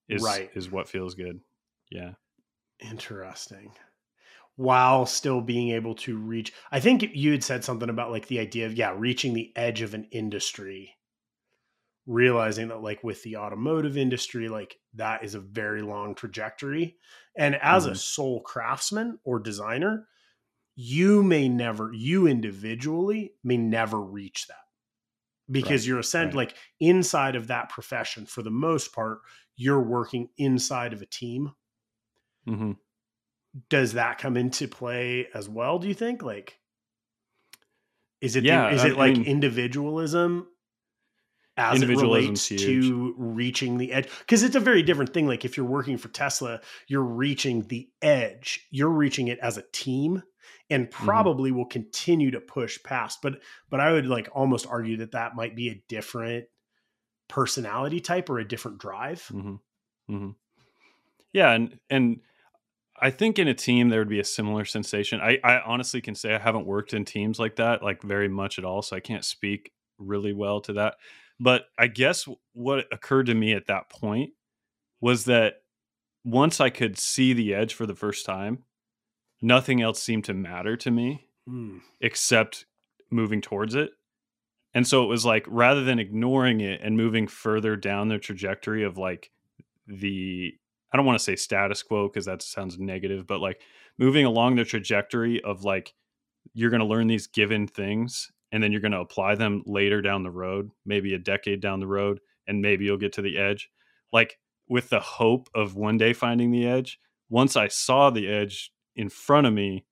is 0.07 0.23
right. 0.23 0.49
is 0.55 0.71
what 0.71 0.89
feels 0.89 1.13
good. 1.13 1.39
Yeah. 1.91 2.13
Interesting. 2.79 3.73
While 4.55 5.05
still 5.05 5.39
being 5.39 5.69
able 5.69 5.93
to 5.95 6.17
reach, 6.17 6.51
I 6.71 6.79
think 6.79 7.05
you 7.13 7.31
had 7.31 7.43
said 7.43 7.63
something 7.63 7.89
about 7.89 8.09
like 8.09 8.27
the 8.27 8.39
idea 8.39 8.65
of, 8.65 8.73
yeah, 8.73 8.95
reaching 8.97 9.35
the 9.35 9.53
edge 9.55 9.83
of 9.83 9.93
an 9.93 10.07
industry, 10.11 10.95
realizing 12.07 12.69
that 12.69 12.81
like 12.81 13.03
with 13.03 13.21
the 13.21 13.37
automotive 13.37 13.97
industry, 13.97 14.49
like 14.49 14.77
that 14.95 15.23
is 15.23 15.35
a 15.35 15.39
very 15.39 15.83
long 15.83 16.15
trajectory. 16.15 16.95
And 17.37 17.55
as 17.61 17.83
mm-hmm. 17.83 17.91
a 17.91 17.95
sole 17.95 18.41
craftsman 18.41 19.19
or 19.23 19.39
designer, 19.39 20.07
you 20.81 21.23
may 21.23 21.49
never, 21.49 21.91
you 21.93 22.25
individually 22.27 23.33
may 23.43 23.57
never 23.57 23.99
reach 23.99 24.47
that 24.47 24.55
because 25.51 25.81
right, 25.81 25.87
you're 25.87 25.99
essentially 25.99 26.45
right. 26.45 26.47
like 26.49 26.57
inside 26.79 27.35
of 27.35 27.47
that 27.47 27.69
profession 27.69 28.25
for 28.25 28.41
the 28.41 28.49
most 28.49 28.93
part, 28.93 29.19
you're 29.57 29.81
working 29.81 30.29
inside 30.37 30.93
of 30.93 31.01
a 31.01 31.05
team 31.05 31.51
Mm-hmm. 32.49 32.71
Does 33.69 33.93
that 33.93 34.17
come 34.17 34.37
into 34.37 34.67
play 34.67 35.27
as 35.33 35.49
well? 35.49 35.79
Do 35.79 35.87
you 35.87 35.93
think? 35.93 36.21
Like, 36.21 36.59
is 38.21 38.35
it 38.35 38.43
yeah, 38.43 38.69
the, 38.69 38.75
is 38.75 38.81
I 38.83 38.87
it 38.89 38.97
like 38.97 39.17
individualism 39.17 40.47
as 41.57 41.81
it 41.81 41.89
relates 41.89 42.47
to 42.47 43.15
reaching 43.17 43.77
the 43.77 43.91
edge? 43.91 44.07
Because 44.19 44.43
it's 44.43 44.55
a 44.55 44.59
very 44.59 44.83
different 44.83 45.13
thing. 45.13 45.27
Like 45.27 45.45
if 45.45 45.57
you're 45.57 45.65
working 45.65 45.97
for 45.97 46.09
Tesla, 46.09 46.61
you're 46.87 47.01
reaching 47.01 47.63
the 47.67 47.89
edge. 48.01 48.67
You're 48.69 48.89
reaching 48.89 49.29
it 49.29 49.39
as 49.39 49.57
a 49.57 49.63
team, 49.71 50.21
and 50.69 50.89
mm-hmm. 50.89 51.05
probably 51.05 51.49
mm-hmm. 51.49 51.59
will 51.59 51.65
continue 51.65 52.31
to 52.31 52.39
push 52.39 52.81
past. 52.83 53.21
But 53.21 53.39
but 53.69 53.79
I 53.79 53.91
would 53.91 54.05
like 54.05 54.29
almost 54.33 54.67
argue 54.67 54.97
that 54.97 55.11
that 55.11 55.35
might 55.35 55.55
be 55.55 55.69
a 55.69 55.83
different 55.87 56.45
personality 57.27 57.99
type 57.99 58.29
or 58.29 58.39
a 58.39 58.47
different 58.47 58.79
drive. 58.79 59.21
Mm-hmm. 59.33 60.13
mm-hmm. 60.13 60.29
Yeah, 61.31 61.51
and 61.51 61.79
and 61.89 62.21
I 63.01 63.11
think 63.11 63.39
in 63.39 63.47
a 63.47 63.53
team 63.53 63.89
there 63.89 63.99
would 63.99 64.09
be 64.09 64.19
a 64.19 64.25
similar 64.25 64.65
sensation. 64.65 65.21
I, 65.21 65.39
I 65.43 65.59
honestly 65.61 66.01
can 66.01 66.15
say 66.15 66.33
I 66.33 66.39
haven't 66.39 66.65
worked 66.65 66.93
in 66.93 67.05
teams 67.05 67.39
like 67.39 67.55
that, 67.57 67.83
like 67.83 68.01
very 68.01 68.27
much 68.27 68.57
at 68.57 68.65
all, 68.65 68.81
so 68.81 68.95
I 68.95 68.99
can't 68.99 69.23
speak 69.23 69.71
really 69.97 70.33
well 70.33 70.59
to 70.61 70.73
that. 70.73 70.95
But 71.39 71.65
I 71.77 71.87
guess 71.87 72.27
what 72.53 72.85
occurred 72.91 73.27
to 73.27 73.35
me 73.35 73.53
at 73.53 73.67
that 73.67 73.89
point 73.89 74.31
was 74.99 75.25
that 75.25 75.55
once 76.25 76.59
I 76.59 76.69
could 76.69 76.97
see 76.97 77.33
the 77.33 77.53
edge 77.53 77.73
for 77.73 77.85
the 77.85 77.95
first 77.95 78.25
time, 78.25 78.63
nothing 79.41 79.81
else 79.81 80.01
seemed 80.01 80.25
to 80.25 80.33
matter 80.33 80.75
to 80.77 80.91
me 80.91 81.27
mm. 81.47 81.81
except 82.01 82.65
moving 83.09 83.41
towards 83.41 83.75
it. 83.75 83.91
And 84.73 84.87
so 84.87 85.03
it 85.03 85.07
was 85.07 85.25
like 85.25 85.45
rather 85.47 85.83
than 85.83 85.99
ignoring 85.99 86.61
it 86.61 86.81
and 86.83 86.95
moving 86.95 87.27
further 87.27 87.75
down 87.75 88.09
the 88.09 88.19
trajectory 88.19 88.83
of 88.83 88.97
like 88.97 89.31
the 89.87 90.53
I 90.91 90.97
don't 90.97 91.05
want 91.05 91.19
to 91.19 91.23
say 91.23 91.35
status 91.35 91.83
quo 91.83 92.07
because 92.07 92.25
that 92.25 92.41
sounds 92.41 92.79
negative, 92.79 93.27
but 93.27 93.41
like 93.41 93.61
moving 93.97 94.25
along 94.25 94.55
the 94.55 94.65
trajectory 94.65 95.41
of 95.43 95.63
like 95.63 95.93
you're 96.53 96.71
going 96.71 96.81
to 96.81 96.85
learn 96.85 97.07
these 97.07 97.27
given 97.27 97.67
things 97.67 98.31
and 98.51 98.61
then 98.63 98.71
you're 98.71 98.81
going 98.81 98.91
to 98.91 98.99
apply 98.99 99.35
them 99.35 99.63
later 99.65 100.01
down 100.01 100.23
the 100.23 100.31
road, 100.31 100.71
maybe 100.85 101.13
a 101.13 101.19
decade 101.19 101.61
down 101.61 101.79
the 101.79 101.87
road, 101.87 102.19
and 102.47 102.61
maybe 102.61 102.85
you'll 102.85 102.97
get 102.97 103.13
to 103.13 103.21
the 103.21 103.37
edge. 103.37 103.69
Like 104.11 104.39
with 104.67 104.89
the 104.89 104.99
hope 104.99 105.49
of 105.53 105.75
one 105.75 105.97
day 105.97 106.13
finding 106.13 106.51
the 106.51 106.67
edge, 106.67 106.99
once 107.29 107.55
I 107.55 107.67
saw 107.67 108.09
the 108.09 108.27
edge 108.27 108.71
in 108.95 109.09
front 109.09 109.47
of 109.47 109.53
me, 109.53 109.85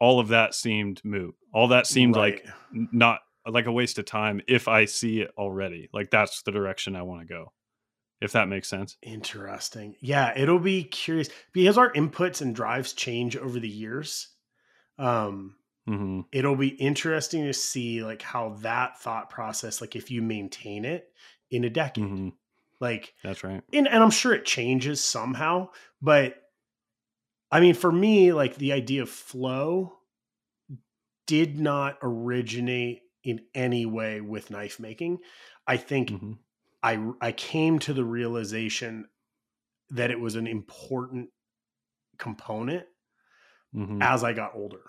all 0.00 0.20
of 0.20 0.28
that 0.28 0.54
seemed 0.54 1.00
moot. 1.04 1.34
All 1.52 1.68
that 1.68 1.86
seemed 1.86 2.16
right. 2.16 2.44
like 2.44 2.54
not 2.92 3.20
like 3.46 3.66
a 3.66 3.72
waste 3.72 3.98
of 3.98 4.04
time 4.04 4.40
if 4.48 4.68
I 4.68 4.84
see 4.84 5.20
it 5.20 5.30
already. 5.38 5.88
Like 5.92 6.10
that's 6.10 6.42
the 6.42 6.52
direction 6.52 6.96
I 6.96 7.02
want 7.02 7.20
to 7.20 7.26
go 7.26 7.52
if 8.20 8.32
that 8.32 8.48
makes 8.48 8.68
sense. 8.68 8.96
Interesting. 9.02 9.96
Yeah, 10.00 10.32
it'll 10.36 10.58
be 10.58 10.84
curious 10.84 11.28
because 11.52 11.78
our 11.78 11.92
inputs 11.92 12.40
and 12.40 12.54
drives 12.54 12.92
change 12.92 13.36
over 13.36 13.60
the 13.60 13.68
years. 13.68 14.28
Um, 14.98 15.56
mm-hmm. 15.88 16.20
it'll 16.32 16.56
be 16.56 16.68
interesting 16.68 17.44
to 17.44 17.52
see 17.52 18.02
like 18.02 18.22
how 18.22 18.56
that 18.60 19.00
thought 19.00 19.28
process, 19.28 19.80
like 19.80 19.96
if 19.96 20.10
you 20.10 20.22
maintain 20.22 20.84
it 20.84 21.08
in 21.50 21.64
a 21.64 21.70
decade, 21.70 22.04
mm-hmm. 22.04 22.28
like 22.80 23.14
that's 23.22 23.44
right. 23.44 23.62
And, 23.72 23.86
and 23.86 24.02
I'm 24.02 24.10
sure 24.10 24.32
it 24.32 24.46
changes 24.46 25.04
somehow, 25.04 25.68
but 26.00 26.36
I 27.50 27.60
mean, 27.60 27.74
for 27.74 27.92
me, 27.92 28.32
like 28.32 28.56
the 28.56 28.72
idea 28.72 29.02
of 29.02 29.10
flow 29.10 29.98
did 31.26 31.58
not 31.58 31.98
originate 32.02 33.02
in 33.24 33.40
any 33.54 33.86
way 33.86 34.20
with 34.20 34.50
knife 34.50 34.78
making. 34.78 35.18
I 35.66 35.76
think 35.76 36.10
mm-hmm. 36.10 36.32
I 36.82 37.12
I 37.20 37.32
came 37.32 37.78
to 37.80 37.92
the 37.92 38.04
realization 38.04 39.08
that 39.90 40.10
it 40.10 40.18
was 40.18 40.34
an 40.34 40.46
important 40.46 41.30
component 42.18 42.86
mm-hmm. 43.74 44.00
as 44.02 44.24
I 44.24 44.32
got 44.32 44.54
older. 44.54 44.82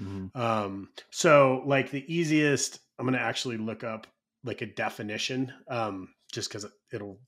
Mm-hmm. 0.00 0.40
Um, 0.40 0.88
so 1.10 1.62
like 1.66 1.90
the 1.90 2.04
easiest, 2.12 2.80
I'm 2.98 3.06
going 3.06 3.18
to 3.18 3.24
actually 3.24 3.58
look 3.58 3.84
up 3.84 4.06
like 4.44 4.62
a 4.62 4.66
definition, 4.66 5.52
um, 5.68 6.08
just 6.32 6.48
because 6.48 6.64
it, 6.64 7.02
will 7.02 7.20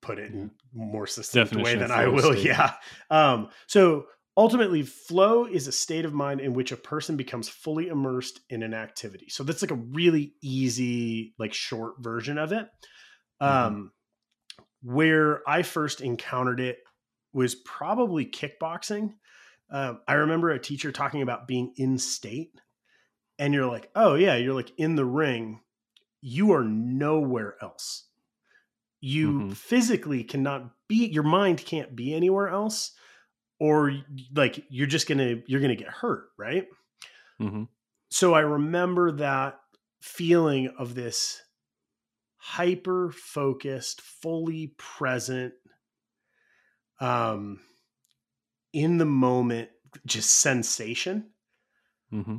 put 0.00 0.18
it 0.18 0.32
in 0.32 0.50
more 0.72 1.06
succinct 1.06 1.54
way 1.54 1.74
than 1.74 1.90
I 1.90 2.08
will. 2.08 2.32
State. 2.32 2.46
Yeah. 2.46 2.74
Um, 3.10 3.48
so 3.66 4.06
Ultimately, 4.38 4.84
flow 4.84 5.46
is 5.46 5.66
a 5.66 5.72
state 5.72 6.04
of 6.04 6.14
mind 6.14 6.40
in 6.40 6.52
which 6.52 6.70
a 6.70 6.76
person 6.76 7.16
becomes 7.16 7.48
fully 7.48 7.88
immersed 7.88 8.38
in 8.48 8.62
an 8.62 8.72
activity. 8.72 9.28
So 9.30 9.42
that's 9.42 9.62
like 9.62 9.72
a 9.72 9.82
really 9.92 10.34
easy, 10.40 11.34
like 11.40 11.52
short 11.52 11.94
version 11.98 12.38
of 12.38 12.52
it. 12.52 12.68
Mm-hmm. 13.42 13.66
Um, 13.66 13.92
where 14.84 15.42
I 15.48 15.62
first 15.62 16.00
encountered 16.00 16.60
it 16.60 16.78
was 17.32 17.56
probably 17.56 18.26
kickboxing. 18.26 19.14
Um, 19.72 20.02
I 20.06 20.12
remember 20.12 20.50
a 20.50 20.60
teacher 20.60 20.92
talking 20.92 21.22
about 21.22 21.48
being 21.48 21.72
in 21.76 21.98
state, 21.98 22.52
and 23.40 23.52
you're 23.52 23.66
like, 23.66 23.90
oh, 23.96 24.14
yeah, 24.14 24.36
you're 24.36 24.54
like 24.54 24.70
in 24.78 24.94
the 24.94 25.04
ring. 25.04 25.62
You 26.20 26.52
are 26.52 26.62
nowhere 26.62 27.56
else. 27.60 28.07
You 29.00 29.32
mm-hmm. 29.32 29.50
physically 29.50 30.24
cannot 30.24 30.70
be, 30.88 31.06
your 31.06 31.22
mind 31.22 31.64
can't 31.64 31.94
be 31.94 32.14
anywhere 32.14 32.48
else 32.48 32.92
or 33.60 33.92
like 34.34 34.64
you're 34.68 34.86
just 34.86 35.08
gonna 35.08 35.36
you're 35.46 35.60
gonna 35.60 35.76
get 35.76 35.88
hurt 35.88 36.28
right 36.38 36.66
mm-hmm. 37.40 37.64
so 38.10 38.34
i 38.34 38.40
remember 38.40 39.12
that 39.12 39.58
feeling 40.00 40.72
of 40.78 40.94
this 40.94 41.40
hyper 42.36 43.10
focused 43.10 44.00
fully 44.00 44.74
present 44.78 45.52
um 47.00 47.60
in 48.72 48.98
the 48.98 49.04
moment 49.04 49.68
just 50.06 50.30
sensation 50.30 51.30
mm-hmm. 52.12 52.36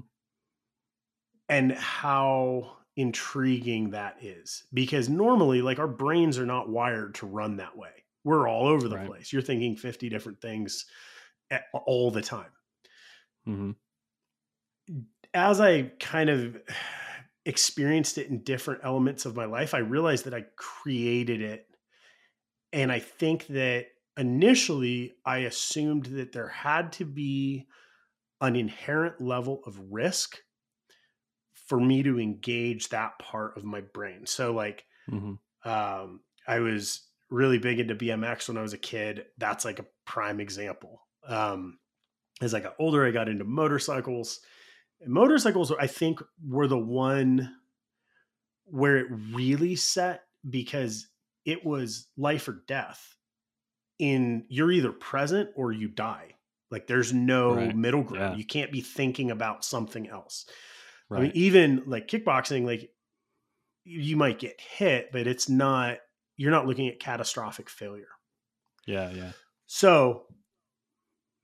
and 1.50 1.72
how 1.74 2.78
intriguing 3.00 3.92
that 3.92 4.18
is 4.22 4.64
because 4.74 5.10
normally 5.10 5.62
like 5.62 5.80
our 5.80 5.88
brains 5.88 6.38
are 6.38 6.46
not 6.46 6.70
wired 6.70 7.16
to 7.16 7.26
run 7.26 7.58
that 7.58 7.76
way 7.78 7.90
we're 8.24 8.48
all 8.48 8.68
over 8.68 8.88
the 8.88 8.98
right. 8.98 9.08
place 9.08 9.32
you're 9.32 9.42
thinking 9.42 9.76
50 9.76 10.10
different 10.10 10.42
things 10.42 10.86
all 11.74 12.12
the 12.12 12.22
time. 12.22 12.52
Mm-hmm. 13.48 15.00
as 15.34 15.60
I 15.60 15.92
kind 16.00 16.30
of 16.30 16.58
experienced 17.46 18.18
it 18.18 18.28
in 18.28 18.44
different 18.44 18.82
elements 18.84 19.26
of 19.26 19.36
my 19.36 19.46
life, 19.46 19.74
I 19.74 19.80
realized 19.80 20.26
that 20.26 20.36
I 20.36 20.46
created 20.56 21.42
it. 21.42 21.66
And 22.72 22.92
I 22.92 23.00
think 23.00 23.48
that 23.48 23.88
initially 24.18 25.14
I 25.26 25.40
assumed 25.40 26.08
that 26.08 26.32
there 26.32 26.50
had 26.50 26.92
to 26.94 27.06
be 27.06 27.68
an 28.42 28.56
inherent 28.56 29.20
level 29.20 29.62
of 29.66 29.80
risk 29.90 30.38
for 31.70 31.80
me 31.80 32.02
to 32.02 32.20
engage 32.20 32.90
that 32.90 33.20
part 33.20 33.56
of 33.56 33.64
my 33.64 33.80
brain. 33.80 34.26
So, 34.26 34.52
like, 34.52 34.86
mm-hmm. 35.10 35.70
um, 35.70 36.22
I 36.48 36.60
was 36.60 37.02
really 37.30 37.60
big 37.60 37.80
into 37.80 37.94
BMX 37.94 38.48
when 38.48 38.58
I 38.58 38.64
was 38.64 38.74
a 38.74 38.78
kid. 38.78 39.26
That's 39.38 39.64
like 39.64 39.78
a 39.78 39.86
prime 40.04 40.40
example. 40.40 41.02
Um, 41.28 41.78
as 42.42 42.56
I 42.56 42.60
got 42.60 42.74
older, 42.80 43.06
I 43.06 43.12
got 43.12 43.30
into 43.30 43.46
motorcycles. 43.46 44.40
And 45.00 45.14
motorcycles, 45.14 45.72
I 45.72 45.86
think, 45.86 46.22
were 46.44 46.68
the 46.68 46.78
one 46.78 47.54
where 48.66 48.98
it 48.98 49.08
really 49.32 49.76
set 49.76 50.24
because 50.50 51.08
it 51.46 51.64
was 51.64 52.08
life 52.18 52.48
or 52.48 52.64
death. 52.68 53.16
In 54.00 54.46
you're 54.48 54.72
either 54.72 54.94
present 54.94 55.50
or 55.56 55.72
you 55.74 55.90
die. 55.90 56.36
Like 56.72 56.88
there's 56.88 57.14
no 57.14 57.56
right. 57.56 57.76
middle 57.76 58.04
ground. 58.04 58.34
Yeah. 58.34 58.38
You 58.38 58.46
can't 58.46 58.72
be 58.72 58.82
thinking 58.82 59.30
about 59.30 59.66
something 59.66 60.08
else. 60.08 60.46
Right. 61.10 61.20
I 61.20 61.24
mean, 61.24 61.32
even 61.34 61.84
like 61.86 62.08
kickboxing, 62.08 62.66
like 62.66 62.92
you 63.84 64.16
might 64.16 64.40
get 64.40 64.60
hit, 64.60 65.12
but 65.12 65.28
it's 65.28 65.50
not. 65.50 65.98
You're 66.38 66.52
not 66.52 66.68
looking 66.68 66.88
at 66.88 67.00
catastrophic 67.00 67.70
failure. 67.70 68.08
Yeah, 68.88 69.12
yeah. 69.12 69.32
So 69.66 70.24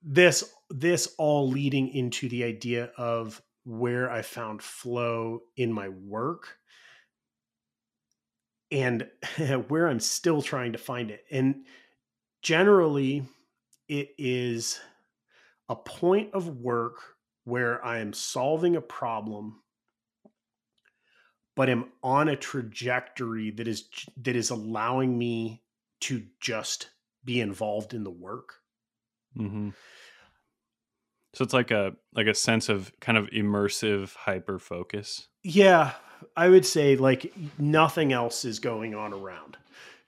this 0.02 0.52
this 0.70 1.14
all 1.18 1.48
leading 1.48 1.88
into 1.88 2.28
the 2.28 2.44
idea 2.44 2.90
of 2.96 3.42
where 3.64 4.10
I 4.10 4.22
found 4.22 4.62
flow 4.62 5.40
in 5.56 5.72
my 5.72 5.88
work 5.88 6.56
and 8.70 9.08
where 9.68 9.88
I'm 9.88 10.00
still 10.00 10.42
trying 10.42 10.72
to 10.72 10.78
find 10.78 11.10
it. 11.10 11.24
And 11.30 11.66
generally, 12.42 13.24
it 13.88 14.10
is 14.18 14.80
a 15.68 15.76
point 15.76 16.32
of 16.32 16.48
work 16.48 17.15
where 17.46 17.82
I 17.84 18.00
am 18.00 18.12
solving 18.12 18.74
a 18.74 18.80
problem, 18.80 19.60
but 21.54 21.70
am 21.70 21.92
on 22.02 22.28
a 22.28 22.36
trajectory 22.36 23.52
that 23.52 23.68
is 23.68 23.88
that 24.22 24.34
is 24.36 24.50
allowing 24.50 25.16
me 25.16 25.62
to 26.00 26.24
just 26.40 26.90
be 27.24 27.40
involved 27.40 27.94
in 27.94 28.02
the 28.02 28.10
work. 28.10 28.54
Mm-hmm. 29.38 29.70
So 31.34 31.44
it's 31.44 31.54
like 31.54 31.70
a 31.70 31.92
like 32.14 32.26
a 32.26 32.34
sense 32.34 32.68
of 32.68 32.92
kind 33.00 33.16
of 33.16 33.26
immersive 33.28 34.14
hyper 34.16 34.58
focus. 34.58 35.28
Yeah, 35.44 35.92
I 36.36 36.48
would 36.48 36.66
say 36.66 36.96
like 36.96 37.32
nothing 37.58 38.12
else 38.12 38.44
is 38.44 38.58
going 38.58 38.96
on 38.96 39.12
around. 39.12 39.56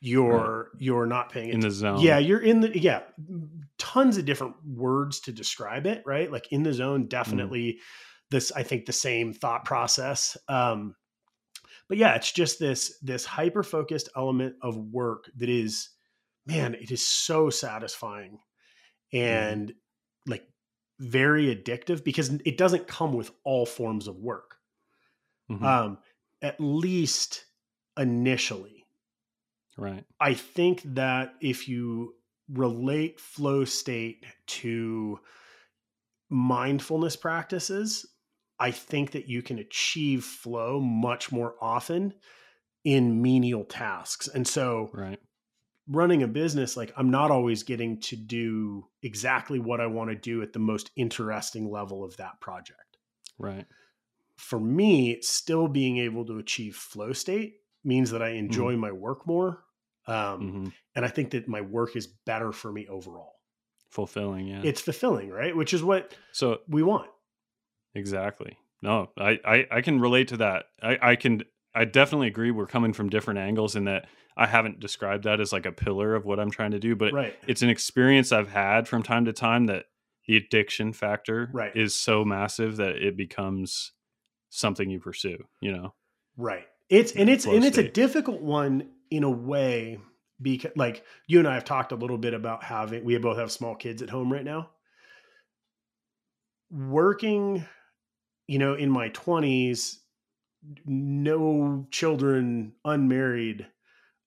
You're 0.01 0.69
right. 0.73 0.81
you're 0.81 1.07
not 1.07 1.33
paying 1.33 1.51
in 1.51 1.61
the 1.61 1.71
zone. 1.71 2.01
Yeah, 2.01 2.19
you're 2.19 2.41
in 2.41 2.61
the 2.61 2.79
yeah. 2.79 3.01
Tons 3.79 4.17
of 4.17 4.25
different 4.25 4.55
words 4.65 5.21
to 5.21 5.33
describe 5.33 5.87
it, 5.87 6.03
right? 6.07 6.31
Like 6.31 6.53
in 6.53 6.63
the 6.63 6.73
zone, 6.73 7.01
mm-hmm. 7.01 7.09
definitely. 7.09 7.63
Mm. 7.63 7.79
This 8.31 8.53
I 8.53 8.63
think 8.63 8.87
the 8.87 8.93
same 8.93 9.33
thought 9.33 9.65
process. 9.65 10.37
Um, 10.49 10.95
but 11.89 11.99
yeah, 11.99 12.15
it's 12.15 12.31
just 12.31 12.59
this 12.59 12.99
this 13.03 13.25
hyper 13.25 13.63
focused 13.63 14.09
element 14.17 14.57
of 14.63 14.77
work 14.77 15.31
that 15.37 15.49
is, 15.49 15.89
man, 16.47 16.75
it 16.75 16.91
is 16.91 17.05
so 17.05 17.51
satisfying, 17.51 18.39
mm-hmm. 19.13 19.19
and 19.19 19.71
mm. 19.71 19.75
like 20.27 20.45
very 21.01 21.55
addictive 21.55 22.05
because 22.05 22.31
it 22.45 22.59
doesn't 22.59 22.87
come 22.87 23.15
with 23.15 23.31
all 23.45 23.67
forms 23.67 24.07
of 24.07 24.17
work. 24.17 24.57
Mm-hmm. 25.51 25.65
Um, 25.65 25.99
at 26.43 26.61
least 26.61 27.47
initially. 27.99 28.78
Right. 29.79 30.05
I 30.21 30.35
think 30.35 30.83
that 30.95 31.35
if 31.41 31.69
you 31.69 32.15
relate 32.53 33.21
flow 33.21 33.65
state 33.65 34.25
to 34.47 35.21
mindfulness 36.29 37.17
practices, 37.17 38.05
I 38.59 38.73
think 38.73 39.13
that 39.13 39.29
you 39.29 39.41
can 39.41 39.59
achieve 39.59 40.25
flow 40.25 40.81
much 40.81 41.31
more 41.31 41.55
often 41.61 42.15
in 42.85 43.23
menial 43.23 43.65
tasks. 43.65 44.29
And 44.29 44.47
so 44.47 44.91
right 44.93 45.21
running 45.89 46.23
a 46.23 46.29
business, 46.29 46.77
like 46.77 46.93
I'm 46.97 47.11
not 47.11 47.31
always 47.31 47.63
getting 47.63 48.01
to 48.03 48.17
do 48.17 48.87
exactly 49.03 49.59
what 49.59 49.81
I 49.81 49.87
want 49.87 50.11
to 50.11 50.17
do 50.17 50.43
at 50.43 50.53
the 50.53 50.59
most 50.59 50.91
interesting 50.97 51.71
level 51.71 52.05
of 52.05 52.17
that 52.19 52.41
project. 52.41 52.99
Right. 53.39 53.67
For 54.37 54.61
me, 54.61 55.21
still 55.23 55.67
being 55.67 55.99
able 55.99 56.25
to 56.27 56.39
achieve 56.39 56.77
flow 56.77 57.13
state 57.13 57.55
means 57.85 58.11
that 58.11 58.23
I 58.23 58.31
enjoy 58.31 58.73
mm-hmm. 58.73 58.83
my 58.83 58.93
work 58.93 59.27
more. 59.27 59.65
Um, 60.09 60.41
mm-hmm. 60.41 60.69
And 60.95 61.05
I 61.05 61.09
think 61.09 61.31
that 61.31 61.49
my 61.49 61.61
work 61.61 61.95
is 61.95 62.07
better 62.07 62.51
for 62.51 62.73
me 62.73 62.89
overall. 62.89 63.35
Fulfilling, 63.91 64.49
yeah. 64.49 64.63
It's 64.65 64.81
fulfilling, 64.81 65.31
right? 65.31 65.57
Which 65.57 65.73
is 65.73 65.83
what 65.83 66.15
so 66.33 66.59
we 66.69 66.83
want. 66.83 67.09
Exactly. 67.95 68.59
No, 68.83 69.11
I, 69.19 69.39
I, 69.45 69.67
I 69.71 69.81
can 69.81 70.01
relate 70.01 70.29
to 70.29 70.39
that. 70.39 70.67
I, 70.83 70.99
I 71.01 71.17
can 71.17 71.43
I 71.75 71.85
definitely 71.85 72.29
agree. 72.29 72.51
We're 72.51 72.67
coming 72.67 72.93
from 72.93 73.09
different 73.09 73.39
angles 73.39 73.77
in 73.77 73.85
that 73.85 74.07
I 74.37 74.47
haven't 74.47 74.81
described 74.81 75.25
that 75.25 75.41
as 75.41 75.53
like 75.53 75.67
a 75.67 75.73
pillar 75.73 76.15
of 76.15 76.25
what 76.25 76.41
I'm 76.41 76.51
trying 76.51 76.71
to 76.73 76.79
do, 76.79 76.97
but 76.97 77.13
right. 77.13 77.37
it's 77.47 77.63
an 77.63 77.71
experience 77.71 78.33
I've 78.33 78.49
had 78.49 78.89
from 78.89 79.03
time 79.03 79.25
to 79.27 79.33
time 79.33 79.67
that 79.67 79.87
the 80.27 80.37
addiction 80.37 80.93
factor 80.93 81.51
right. 81.53 81.75
is 81.75 81.95
so 81.95 82.25
massive 82.25 82.77
that 82.77 82.97
it 82.97 83.17
becomes 83.17 83.93
something 84.51 84.91
you 84.91 85.01
pursue, 85.01 85.45
you 85.61 85.73
know? 85.73 85.95
Right. 86.37 86.67
It's 86.89 87.13
and 87.13 87.29
it's 87.29 87.45
and 87.45 87.65
it's 87.65 87.79
a 87.79 87.89
difficult 87.89 88.41
one 88.41 88.89
in 89.11 89.25
a 89.25 89.31
way 89.31 89.99
because 90.41 90.73
like 90.77 91.05
you 91.27 91.39
and 91.39 91.49
I 91.49 91.55
have 91.55 91.65
talked 91.65 91.93
a 91.93 91.97
little 91.97 92.19
bit 92.19 92.35
about 92.35 92.63
having 92.63 93.05
we 93.05 93.17
both 93.19 93.39
have 93.39 93.51
small 93.51 93.75
kids 93.75 94.03
at 94.03 94.11
home 94.11 94.33
right 94.33 94.45
now. 94.45 94.71
Working, 96.71 97.65
you 98.47 98.59
know, 98.59 98.75
in 98.75 98.91
my 98.91 99.09
20s, 99.11 99.97
no 100.85 101.87
children, 101.91 102.75
unmarried, 102.85 103.67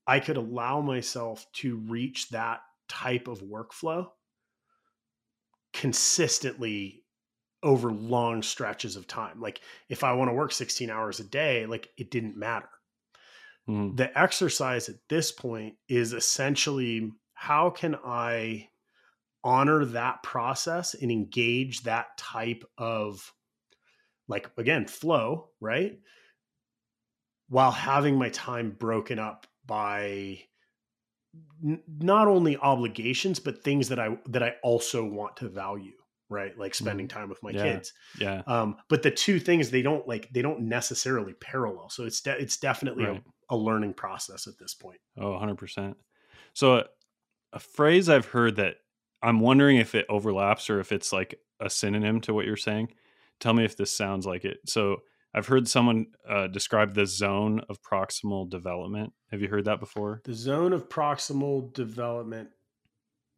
I 0.07 0.19
could 0.19 0.37
allow 0.37 0.81
myself 0.81 1.45
to 1.53 1.77
reach 1.77 2.29
that 2.29 2.61
type 2.89 3.27
of 3.27 3.41
workflow 3.41 4.07
consistently 5.73 7.03
over 7.63 7.91
long 7.91 8.41
stretches 8.41 8.95
of 8.95 9.07
time. 9.07 9.39
Like 9.39 9.61
if 9.87 10.03
I 10.03 10.13
want 10.13 10.29
to 10.29 10.33
work 10.33 10.51
16 10.51 10.89
hours 10.89 11.19
a 11.19 11.23
day, 11.23 11.65
like 11.65 11.89
it 11.97 12.11
didn't 12.11 12.37
matter. 12.37 12.69
Mm. 13.71 13.95
The 13.95 14.17
exercise 14.19 14.89
at 14.89 14.95
this 15.07 15.31
point 15.31 15.75
is 15.87 16.13
essentially 16.13 17.11
how 17.33 17.69
can 17.69 17.95
I 18.05 18.67
honor 19.43 19.85
that 19.85 20.21
process 20.23 20.93
and 20.93 21.11
engage 21.11 21.83
that 21.83 22.17
type 22.17 22.63
of 22.77 23.31
like 24.27 24.49
again 24.57 24.87
flow, 24.87 25.49
right? 25.59 25.99
While 27.47 27.71
having 27.71 28.17
my 28.17 28.29
time 28.29 28.71
broken 28.77 29.19
up 29.19 29.47
by 29.65 30.39
n- 31.63 31.81
not 31.99 32.27
only 32.27 32.57
obligations 32.57 33.39
but 33.39 33.63
things 33.63 33.89
that 33.89 33.99
I 33.99 34.17
that 34.27 34.43
I 34.43 34.55
also 34.63 35.03
want 35.05 35.37
to 35.37 35.49
value 35.49 35.93
right 36.29 36.57
like 36.57 36.73
spending 36.73 37.07
mm-hmm. 37.07 37.19
time 37.19 37.29
with 37.29 37.43
my 37.43 37.51
yeah. 37.51 37.63
kids 37.63 37.93
yeah 38.17 38.41
um 38.47 38.77
but 38.89 39.03
the 39.03 39.11
two 39.11 39.37
things 39.37 39.69
they 39.69 39.81
don't 39.81 40.07
like 40.07 40.29
they 40.31 40.41
don't 40.41 40.61
necessarily 40.61 41.33
parallel 41.33 41.89
so 41.89 42.05
it's 42.05 42.21
de- 42.21 42.41
it's 42.41 42.57
definitely 42.57 43.03
right. 43.03 43.17
a, 43.17 43.40
a, 43.51 43.55
learning 43.55 43.93
process 43.93 44.47
at 44.47 44.57
this 44.57 44.73
point 44.73 44.99
oh 45.17 45.37
100% 45.39 45.95
so 46.53 46.77
a, 46.77 46.85
a 47.53 47.59
phrase 47.59 48.09
i've 48.09 48.25
heard 48.25 48.55
that 48.55 48.77
i'm 49.21 49.39
wondering 49.39 49.77
if 49.77 49.93
it 49.93 50.05
overlaps 50.09 50.69
or 50.69 50.79
if 50.79 50.91
it's 50.91 51.13
like 51.13 51.35
a 51.59 51.69
synonym 51.69 52.19
to 52.21 52.33
what 52.33 52.45
you're 52.45 52.57
saying 52.57 52.87
tell 53.39 53.53
me 53.53 53.63
if 53.63 53.77
this 53.77 53.91
sounds 53.91 54.25
like 54.25 54.45
it 54.45 54.57
so 54.65 55.01
I've 55.33 55.47
heard 55.47 55.67
someone 55.67 56.07
uh, 56.27 56.47
describe 56.47 56.93
the 56.93 57.05
zone 57.05 57.61
of 57.69 57.81
proximal 57.81 58.49
development. 58.49 59.13
Have 59.31 59.41
you 59.41 59.47
heard 59.47 59.65
that 59.65 59.79
before? 59.79 60.21
The 60.25 60.33
zone 60.33 60.73
of 60.73 60.89
proximal 60.89 61.73
development. 61.73 62.49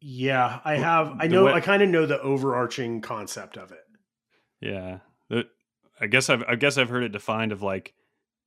Yeah, 0.00 0.60
I 0.64 0.76
have. 0.76 1.16
I 1.20 1.28
know. 1.28 1.44
Way, 1.44 1.52
I 1.52 1.60
kind 1.60 1.82
of 1.82 1.88
know 1.88 2.04
the 2.04 2.20
overarching 2.20 3.00
concept 3.00 3.56
of 3.56 3.70
it. 3.72 3.78
Yeah, 4.60 4.98
I 6.00 6.06
guess 6.08 6.28
I've. 6.28 6.42
I 6.46 6.56
guess 6.56 6.76
I've 6.76 6.90
heard 6.90 7.04
it 7.04 7.12
defined 7.12 7.52
of 7.52 7.62
like 7.62 7.94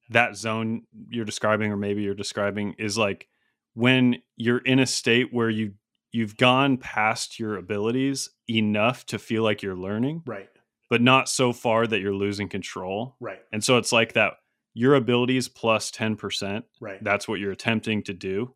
that 0.10 0.36
zone 0.36 0.84
you're 1.10 1.26
describing, 1.26 1.72
or 1.72 1.78
maybe 1.78 2.02
you're 2.02 2.16
describing, 2.16 2.76
is 2.78 2.98
like 2.98 3.28
when 3.74 4.18
you're 4.36 4.60
in 4.60 4.80
a 4.80 4.86
state 4.86 5.34
where 5.34 5.50
you 5.50 5.74
you've 6.12 6.38
gone 6.38 6.78
past 6.78 7.40
your 7.40 7.58
abilities 7.58 8.30
enough 8.50 9.06
to 9.06 9.20
feel 9.20 9.44
like 9.44 9.62
you're 9.62 9.76
learning. 9.76 10.24
Right 10.26 10.50
but 10.90 11.02
not 11.02 11.30
so 11.30 11.54
far 11.54 11.86
that 11.86 12.00
you're 12.00 12.14
losing 12.14 12.50
control. 12.50 13.16
Right. 13.20 13.40
And 13.52 13.64
so 13.64 13.78
it's 13.78 13.92
like 13.92 14.14
that 14.14 14.34
your 14.74 14.96
abilities 14.96 15.48
plus 15.48 15.92
10%. 15.92 16.64
Right. 16.80 17.04
That's 17.04 17.28
what 17.28 17.40
you're 17.40 17.52
attempting 17.52 18.04
to 18.04 18.14
do. 18.14 18.54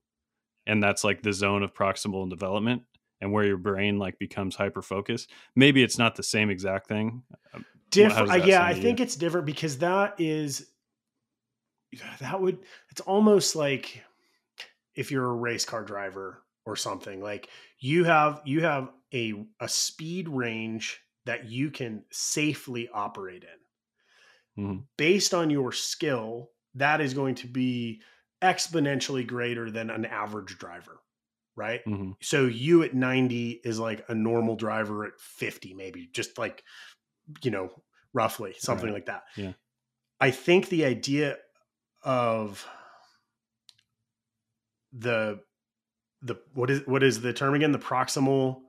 And 0.68 0.82
that's 0.82 1.04
like 1.04 1.24
the 1.24 1.34
zone 1.34 1.64
of 1.64 1.74
proximal 1.74 2.30
development 2.30 2.84
and 3.20 3.32
where 3.32 3.46
your 3.46 3.58
brain 3.58 4.00
like 4.00 4.20
becomes 4.20 4.56
hyper 4.56 4.82
focused. 4.82 5.30
Maybe 5.56 5.84
it's 5.84 5.98
not 5.98 6.16
the 6.16 6.24
same 6.24 6.50
exact 6.50 6.88
thing. 6.88 7.24
Um, 7.54 7.66
different 7.90 8.30
that 8.30 8.48
yeah 8.48 8.64
i 8.64 8.74
think 8.74 9.00
you? 9.00 9.04
it's 9.04 9.18
different 9.18 9.46
because 9.46 9.80
that 9.80 10.16
is 10.18 10.71
that 12.20 12.40
would 12.42 12.64
it's 12.90 13.02
almost 13.02 13.56
like 13.56 14.04
if 14.96 15.12
you're 15.12 15.30
a 15.30 15.36
race 15.36 15.66
car 15.66 15.84
driver 15.84 16.44
or 16.66 16.76
something 16.76 17.22
like 17.22 17.50
you 17.80 18.04
have 18.04 18.42
you 18.46 18.62
have 18.62 18.92
a 19.14 19.46
a 19.60 19.70
speed 19.70 20.30
range 20.30 21.02
that 21.26 21.46
you 21.46 21.72
can 21.72 22.06
safely 22.12 22.90
operate 22.90 23.44
in 23.44 23.60
Mhm. 24.56 24.88
based 24.98 25.34
on 25.34 25.50
your 25.50 25.72
skill 25.72 26.52
that 26.76 27.02
is 27.02 27.14
going 27.14 27.36
to 27.36 27.48
be 27.48 28.02
exponentially 28.42 29.26
greater 29.26 29.70
than 29.70 29.90
an 29.90 30.06
average 30.06 30.58
driver 30.58 31.00
right 31.56 31.82
Mhm. 31.86 32.14
so 32.22 32.46
you 32.46 32.84
at 32.84 32.94
90 32.94 33.62
is 33.64 33.80
like 33.80 34.04
a 34.10 34.16
normal 34.16 34.56
driver 34.56 35.06
at 35.06 35.20
50 35.20 35.74
maybe 35.74 36.08
just 36.08 36.38
like 36.38 36.64
you 37.44 37.52
know 37.52 37.84
roughly 38.14 38.56
something 38.58 38.92
Right. 38.92 38.94
like 38.94 39.08
that 39.08 39.24
Yeah. 39.36 39.54
i 40.20 40.32
think 40.32 40.70
the 40.70 40.86
idea 40.86 41.38
of 42.04 42.68
the 44.94 45.40
the 46.22 46.36
what 46.54 46.70
is 46.70 46.82
what 46.86 47.04
is 47.04 47.22
the 47.22 47.34
term 47.34 47.54
again? 47.54 47.72
The 47.72 47.80
proximal 47.80 48.62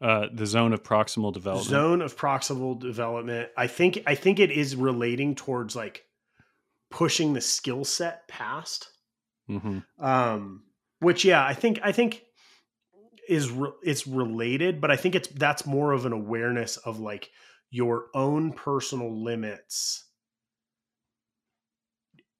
Uh, 0.00 0.28
the 0.32 0.46
zone 0.46 0.72
of 0.72 0.82
proximal 0.82 1.32
development. 1.32 1.68
zone 1.68 2.00
of 2.02 2.16
proximal 2.16 2.78
development. 2.80 3.50
I 3.56 3.66
think 3.66 4.02
i 4.06 4.14
think 4.14 4.38
it 4.38 4.50
is 4.50 4.74
relating 4.76 5.34
towards 5.34 5.76
like 5.76 6.04
pushing 6.90 7.34
the 7.34 7.40
skill 7.40 7.84
set 7.84 8.26
past. 8.28 8.88
Hmm 9.46 9.78
um 9.98 10.64
which 11.00 11.24
yeah 11.24 11.44
i 11.44 11.54
think 11.54 11.80
i 11.82 11.92
think 11.92 12.22
is 13.28 13.50
re- 13.50 13.72
it's 13.82 14.06
related 14.06 14.80
but 14.80 14.90
i 14.90 14.96
think 14.96 15.14
it's 15.14 15.28
that's 15.28 15.66
more 15.66 15.92
of 15.92 16.06
an 16.06 16.12
awareness 16.12 16.76
of 16.76 17.00
like 17.00 17.30
your 17.70 18.06
own 18.14 18.52
personal 18.52 19.10
limits 19.24 20.04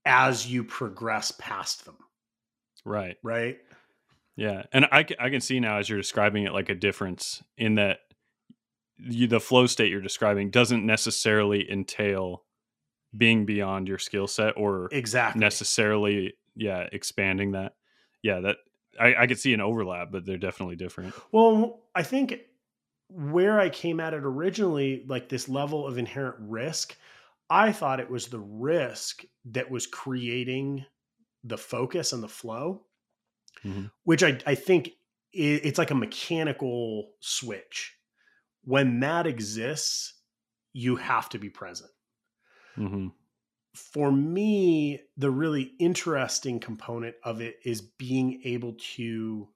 as 0.04 0.46
you 0.50 0.64
progress 0.64 1.32
past 1.38 1.84
them 1.84 1.96
Right. 2.84 3.16
right 3.22 3.58
Yeah, 4.36 4.62
and 4.72 4.86
I 4.86 5.04
I 5.18 5.28
can 5.30 5.40
see 5.40 5.60
now 5.60 5.78
as 5.78 5.88
you're 5.88 5.98
describing 5.98 6.44
it 6.44 6.52
like 6.52 6.68
a 6.70 6.74
difference 6.74 7.42
in 7.58 7.74
that 7.74 7.98
you, 8.98 9.26
the 9.26 9.40
flow 9.40 9.66
state 9.66 9.90
you're 9.90 10.00
describing 10.00 10.50
doesn't 10.50 10.84
necessarily 10.86 11.70
entail 11.70 12.44
being 13.16 13.44
beyond 13.44 13.88
your 13.88 13.98
skill 13.98 14.26
set 14.26 14.56
or 14.56 14.88
exactly 14.92 15.40
necessarily 15.40 16.34
yeah 16.56 16.86
expanding 16.92 17.52
that. 17.52 17.74
Yeah, 18.22 18.40
that 18.40 18.56
I, 18.98 19.14
I 19.14 19.26
could 19.26 19.38
see 19.38 19.52
an 19.54 19.60
overlap, 19.60 20.08
but 20.12 20.24
they're 20.26 20.36
definitely 20.38 20.76
different. 20.76 21.14
well 21.32 21.80
i 21.94 22.02
think 22.02 22.40
where 23.08 23.58
i 23.60 23.68
came 23.68 23.98
at 24.00 24.14
it 24.14 24.22
originally 24.24 25.04
like 25.08 25.28
this 25.28 25.48
level 25.48 25.86
of 25.86 25.98
inherent 25.98 26.36
risk 26.38 26.96
i 27.50 27.70
thought 27.72 28.00
it 28.00 28.10
was 28.10 28.28
the 28.28 28.40
risk 28.40 29.24
that 29.44 29.70
was 29.70 29.86
creating 29.86 30.86
the 31.44 31.58
focus 31.58 32.12
and 32.12 32.22
the 32.22 32.28
flow 32.28 32.86
Mhm. 33.64 33.90
which 34.04 34.22
I, 34.22 34.38
I 34.46 34.54
think 34.54 34.92
it's 35.32 35.78
like 35.78 35.92
a 35.92 35.94
mechanical 35.94 37.12
switch. 37.20 37.96
When 38.64 39.00
that 39.00 39.26
exists, 39.26 40.14
you 40.72 40.96
have 40.96 41.28
to 41.30 41.38
be 41.38 41.50
present. 41.50 41.92
hmm 42.76 43.08
For 43.74 44.10
me, 44.10 45.00
the 45.16 45.30
really 45.30 45.74
interesting 45.78 46.58
component 46.60 47.16
of 47.22 47.40
it 47.40 47.58
is 47.64 47.80
being 47.82 48.40
able 48.44 48.74
to 48.96 49.52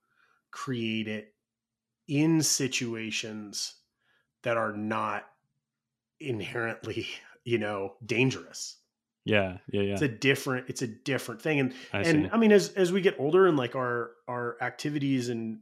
create 0.53 1.09
it 1.09 1.35
in 2.09 2.43
situations 2.43 3.83
that 4.43 4.57
are 4.59 4.73
not 4.77 5.31
inherently, 6.21 7.09
you 7.45 7.59
know, 7.59 7.95
dangerous. 8.05 8.79
Yeah, 9.25 9.59
yeah, 9.73 9.83
yeah. 9.83 9.93
It's 9.95 10.03
a 10.03 10.09
different 10.09 10.69
it's 10.69 10.83
a 10.83 10.87
different 10.87 11.41
thing 11.41 11.61
and 11.61 11.75
I 11.93 12.01
and 12.03 12.25
see. 12.25 12.31
I 12.33 12.37
mean, 12.37 12.53
as 12.53 12.71
as 12.71 12.93
we 12.93 13.01
get 13.01 13.17
older 13.19 13.47
and 13.47 13.57
like 13.57 13.75
our 13.75 14.11
our 14.29 14.57
activities 14.61 15.29
and 15.31 15.61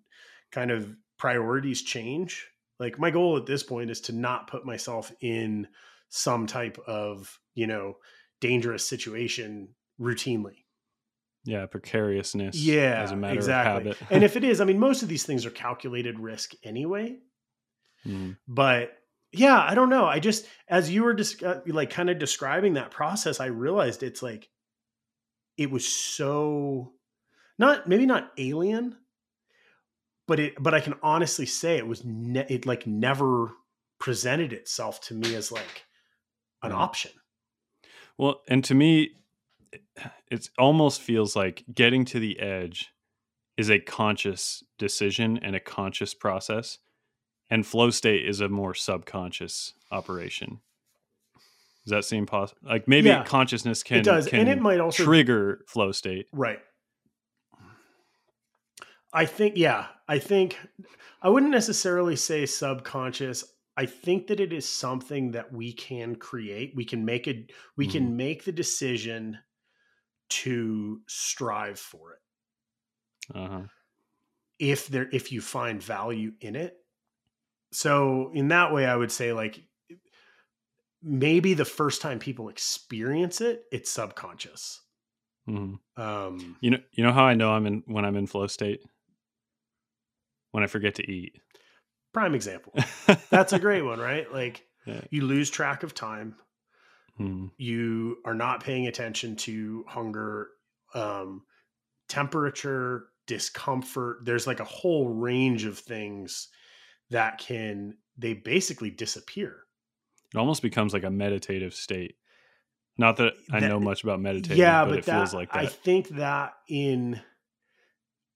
kind 0.51 0.71
of 0.71 0.97
priorities 1.19 1.83
change, 1.83 2.49
like 2.81 2.99
my 2.99 3.11
goal 3.11 3.37
at 3.37 3.47
this 3.47 3.63
point 3.63 3.91
is 3.91 4.01
to 4.03 4.13
not 4.13 4.49
put 4.49 4.67
myself 4.67 5.13
in 5.21 5.69
some 6.09 6.47
type 6.47 6.77
of 6.87 7.39
you 7.55 7.67
know 7.69 7.97
dangerous 8.41 8.85
situation 8.89 9.69
routinely. 10.01 10.65
yeah, 11.45 11.67
precariousness. 11.67 12.57
Yeah, 12.57 13.01
as 13.03 13.13
a 13.13 13.17
matter 13.17 13.35
exactly. 13.35 13.91
of 13.91 13.99
habit. 13.99 14.13
and 14.13 14.25
if 14.25 14.37
it 14.39 14.43
is, 14.43 14.61
I 14.61 14.65
mean, 14.65 14.81
most 14.81 15.03
of 15.05 15.09
these 15.09 15.25
things 15.25 15.47
are 15.47 15.51
calculated 15.51 16.19
risk 16.19 16.53
anyway. 16.65 17.19
Mhm. 18.05 18.37
But 18.49 18.97
yeah, 19.33 19.59
I 19.59 19.75
don't 19.75 19.89
know. 19.89 20.07
I 20.07 20.19
just 20.19 20.47
as 20.69 20.91
you 20.91 21.05
were 21.05 21.15
just 21.15 21.43
uh, 21.43 21.61
like 21.67 21.91
kind 21.91 22.11
of 22.11 22.19
describing 22.19 22.75
that 22.75 22.91
process, 22.91 23.41
I 23.41 23.47
realized 23.47 24.03
it's 24.03 24.23
like 24.23 24.49
it 25.57 25.71
was 25.71 25.87
so 25.87 26.93
not 27.59 27.89
maybe 27.89 28.07
not 28.07 28.33
alien, 28.39 28.97
but 30.29 30.39
it 30.39 30.55
but 30.63 30.75
I 30.75 30.81
can 30.81 30.95
honestly 31.03 31.47
say 31.47 31.79
it 31.79 31.87
was 31.87 32.05
ne- 32.05 32.47
it 32.49 32.67
like 32.67 32.87
never 32.87 33.53
presented 33.99 34.53
itself 34.53 35.01
to 35.03 35.15
me 35.15 35.35
as 35.35 35.51
like 35.51 35.85
an 36.63 36.73
option. 36.73 37.13
Well, 38.19 38.43
and 38.49 38.63
to 38.65 38.75
me, 38.75 39.13
it 40.31 40.51
almost 40.59 41.01
feels 41.01 41.35
like 41.35 41.65
getting 41.73 42.05
to 42.07 42.21
the 42.21 42.39
edge 42.39 42.93
is 43.57 43.71
a 43.71 43.79
conscious 43.79 44.63
decision 44.79 45.39
and 45.39 45.55
a 45.55 45.61
conscious 45.61 46.15
process, 46.15 46.79
and 47.51 47.67
flow 47.67 47.91
state 47.91 48.27
is 48.27 48.41
a 48.41 48.49
more 48.49 48.75
subconscious 48.75 49.75
operation. 49.91 50.61
Does 51.85 51.91
that 51.91 52.05
seem 52.05 52.27
possible? 52.27 52.61
Like 52.65 52.87
maybe 52.87 53.09
Yeah, 53.09 53.25
consciousness 53.25 53.83
can 53.83 53.99
it 53.99 54.05
does, 54.05 54.27
can 54.27 54.41
and 54.41 54.49
it 54.49 54.61
might 54.61 54.81
also 54.81 55.05
trigger 55.05 55.65
flow 55.67 55.93
state. 55.93 56.27
Right. 56.33 56.61
I 59.13 59.27
think, 59.27 59.57
yeah, 59.57 59.89
I 60.09 60.19
think 60.19 60.59
I 61.21 61.29
wouldn't 61.29 61.53
necessarily 61.53 62.17
say 62.17 62.47
subconscious. 62.47 63.45
I 63.77 63.87
think 63.87 64.27
that 64.29 64.41
it 64.41 64.53
is 64.53 64.69
something 64.69 65.33
that 65.33 65.53
we 65.53 65.73
can 65.73 66.17
create. 66.17 66.75
We 66.75 66.85
can 66.85 67.05
make 67.05 67.27
it, 67.27 67.53
we 67.77 67.87
Mm-hmm. 67.87 67.91
can 67.91 68.17
make 68.17 68.45
the 68.45 68.53
decision 68.53 69.39
to 70.31 71.03
strive 71.09 71.79
for 71.79 72.15
it 72.15 72.21
Uh 73.35 73.49
huh. 73.49 73.63
if 74.59 74.87
there, 74.89 75.09
if 75.13 75.33
you 75.33 75.41
find 75.41 75.83
value 75.83 76.33
in 76.41 76.57
it. 76.57 76.77
So, 77.73 78.31
in 78.35 78.49
that 78.49 78.73
way, 78.73 78.87
I 78.87 78.95
would 78.97 79.11
say, 79.13 79.33
like, 79.33 79.63
maybe 81.03 81.55
the 81.55 81.65
first 81.65 82.01
time 82.01 82.19
people 82.19 82.49
experience 82.49 83.41
it, 83.41 83.65
it's 83.73 83.91
subconscious. 83.91 84.81
hmm 85.47 85.75
Um, 85.97 86.57
You 86.61 86.71
know, 86.71 86.79
you 86.93 87.05
know 87.05 87.13
how 87.13 87.25
I 87.25 87.35
know 87.35 87.53
I'm 87.53 87.67
in 87.67 87.83
when 87.87 88.05
I'm 88.05 88.17
in 88.17 88.27
flow 88.27 88.47
state 88.47 88.81
when 90.53 90.63
I 90.63 90.67
forget 90.67 90.95
to 90.97 91.11
eat. 91.11 91.37
prime 92.13 92.35
example. 92.35 92.75
That's 93.31 93.53
a 93.53 93.59
great 93.59 93.83
one, 93.83 93.99
right? 93.99 94.31
Like, 94.33 94.67
Yeah. 94.87 95.03
you 95.11 95.23
lose 95.25 95.51
track 95.51 95.83
of 95.83 95.95
time. 95.95 96.37
Mhm. 97.19 97.51
you 97.59 98.17
are 98.25 98.35
not 98.35 98.63
paying 98.65 98.87
attention 98.87 99.37
to 99.37 99.85
hunger 99.87 100.49
um 100.95 101.45
temperature 102.09 103.09
discomfort 103.27 104.19
there's 104.25 104.47
like 104.47 104.61
a 104.61 104.65
whole 104.65 105.09
range 105.09 105.65
of 105.65 105.79
things 105.79 106.49
that 107.13 107.39
can 107.39 107.97
they 108.19 108.35
basically 108.35 108.91
disappear 108.91 109.57
It 110.35 110.39
almost 110.39 110.63
becomes 110.63 110.93
like 110.93 111.05
a 111.05 111.11
meditative 111.11 111.75
state. 111.75 112.17
Not 112.99 113.17
that 113.19 113.33
I 113.51 113.61
That- 113.61 113.69
know 113.69 113.81
much 113.81 114.03
about 114.03 114.21
meditating, 114.21 114.59
yeah 114.59 114.85
but, 114.85 114.91
but 114.91 114.99
it 114.99 115.05
that, 115.07 115.19
feels 115.19 115.35
like 115.35 115.53
that. 115.53 115.59
i 115.59 115.67
think 115.67 116.09
that 116.11 116.53
in 116.69 117.21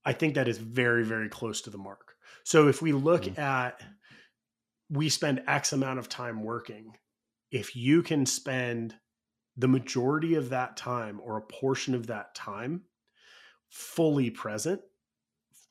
i 0.05 0.12
think 0.12 0.35
that 0.35 0.49
is 0.49 0.59
very 0.59 1.05
very 1.05 1.29
close 1.29 1.61
to 1.62 1.71
the 1.71 1.79
mark 1.79 2.15
so 2.45 2.69
if 2.69 2.81
we 2.81 2.93
look 2.93 3.23
Mhm. 3.25 3.39
at 3.39 3.83
we 4.89 5.09
spend 5.09 5.43
x 5.47 5.73
amount 5.73 5.99
of 5.99 6.09
time 6.09 6.43
working 6.43 6.97
if 7.51 7.75
you 7.77 8.03
can 8.03 8.25
spend 8.27 8.95
the 9.57 9.69
majority 9.69 10.35
of 10.35 10.51
that 10.51 10.77
time 10.77 11.21
or 11.23 11.37
a 11.39 11.43
portion 11.43 11.95
of 11.95 12.07
that 12.09 12.35
time 12.35 12.85
fully 13.69 14.31
present 14.31 14.81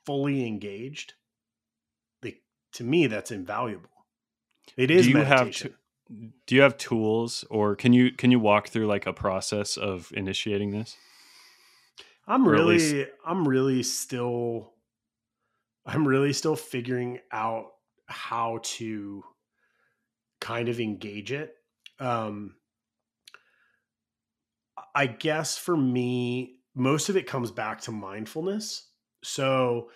fully 0.06 0.46
engaged 0.48 1.13
to 2.75 2.83
me 2.83 3.07
that's 3.07 3.31
invaluable 3.31 3.89
it 4.77 4.89
is 4.91 5.05
Do 5.05 5.11
you 5.11 5.17
have 5.17 5.29
meditation 5.39 5.71
to- 5.71 5.77
Do 6.45 6.55
you 6.55 6.61
have 6.61 6.77
tools 6.77 7.43
or 7.49 7.75
can 7.75 7.91
you 7.93 8.11
can 8.11 8.29
you 8.31 8.39
walk 8.39 8.67
through 8.69 8.85
like 8.88 9.05
a 9.07 9.13
process 9.13 9.75
of 9.77 10.11
initiating 10.15 10.69
this? 10.71 10.95
I'm 12.27 12.47
Or 12.47 12.51
really, 12.51 12.77
least- 12.77 13.11
I'm 13.25 13.47
really 13.47 13.81
still, 13.83 14.73
I'm 15.85 16.07
really 16.07 16.33
still 16.33 16.55
figuring 16.55 17.19
out 17.31 17.71
how 18.07 18.59
to 18.63 19.23
kind 20.41 20.69
of 20.69 20.79
engage 20.79 21.31
it. 21.31 21.55
Um, 21.99 22.55
I 24.93 25.07
guess 25.07 25.57
for 25.57 25.75
me, 25.77 26.59
most 26.75 27.09
of 27.09 27.17
it 27.17 27.27
comes 27.27 27.51
back 27.51 27.81
to 27.81 27.91
mindfulness. 27.91 28.89
So 29.23 29.89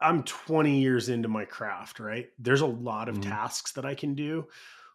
I'm 0.00 0.22
20 0.24 0.80
years 0.80 1.08
into 1.08 1.28
my 1.28 1.44
craft, 1.44 2.00
right? 2.00 2.30
There's 2.38 2.60
a 2.60 2.66
lot 2.66 3.08
of 3.08 3.20
Mhm. 3.20 3.20
tasks 3.20 3.72
that 3.72 3.84
I 3.84 3.94
can 3.94 4.14
do 4.14 4.48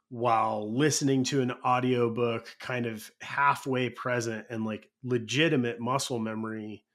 while 0.10 0.72
listening 0.74 1.24
to 1.26 1.42
an 1.42 1.52
audiobook 1.52 2.56
kind 2.60 2.86
of 2.86 3.12
halfway 3.22 3.90
present 3.90 4.48
and 4.50 4.66
like 4.66 4.92
legitimate 5.04 5.80
muscle 5.80 6.20
memory 6.20 6.86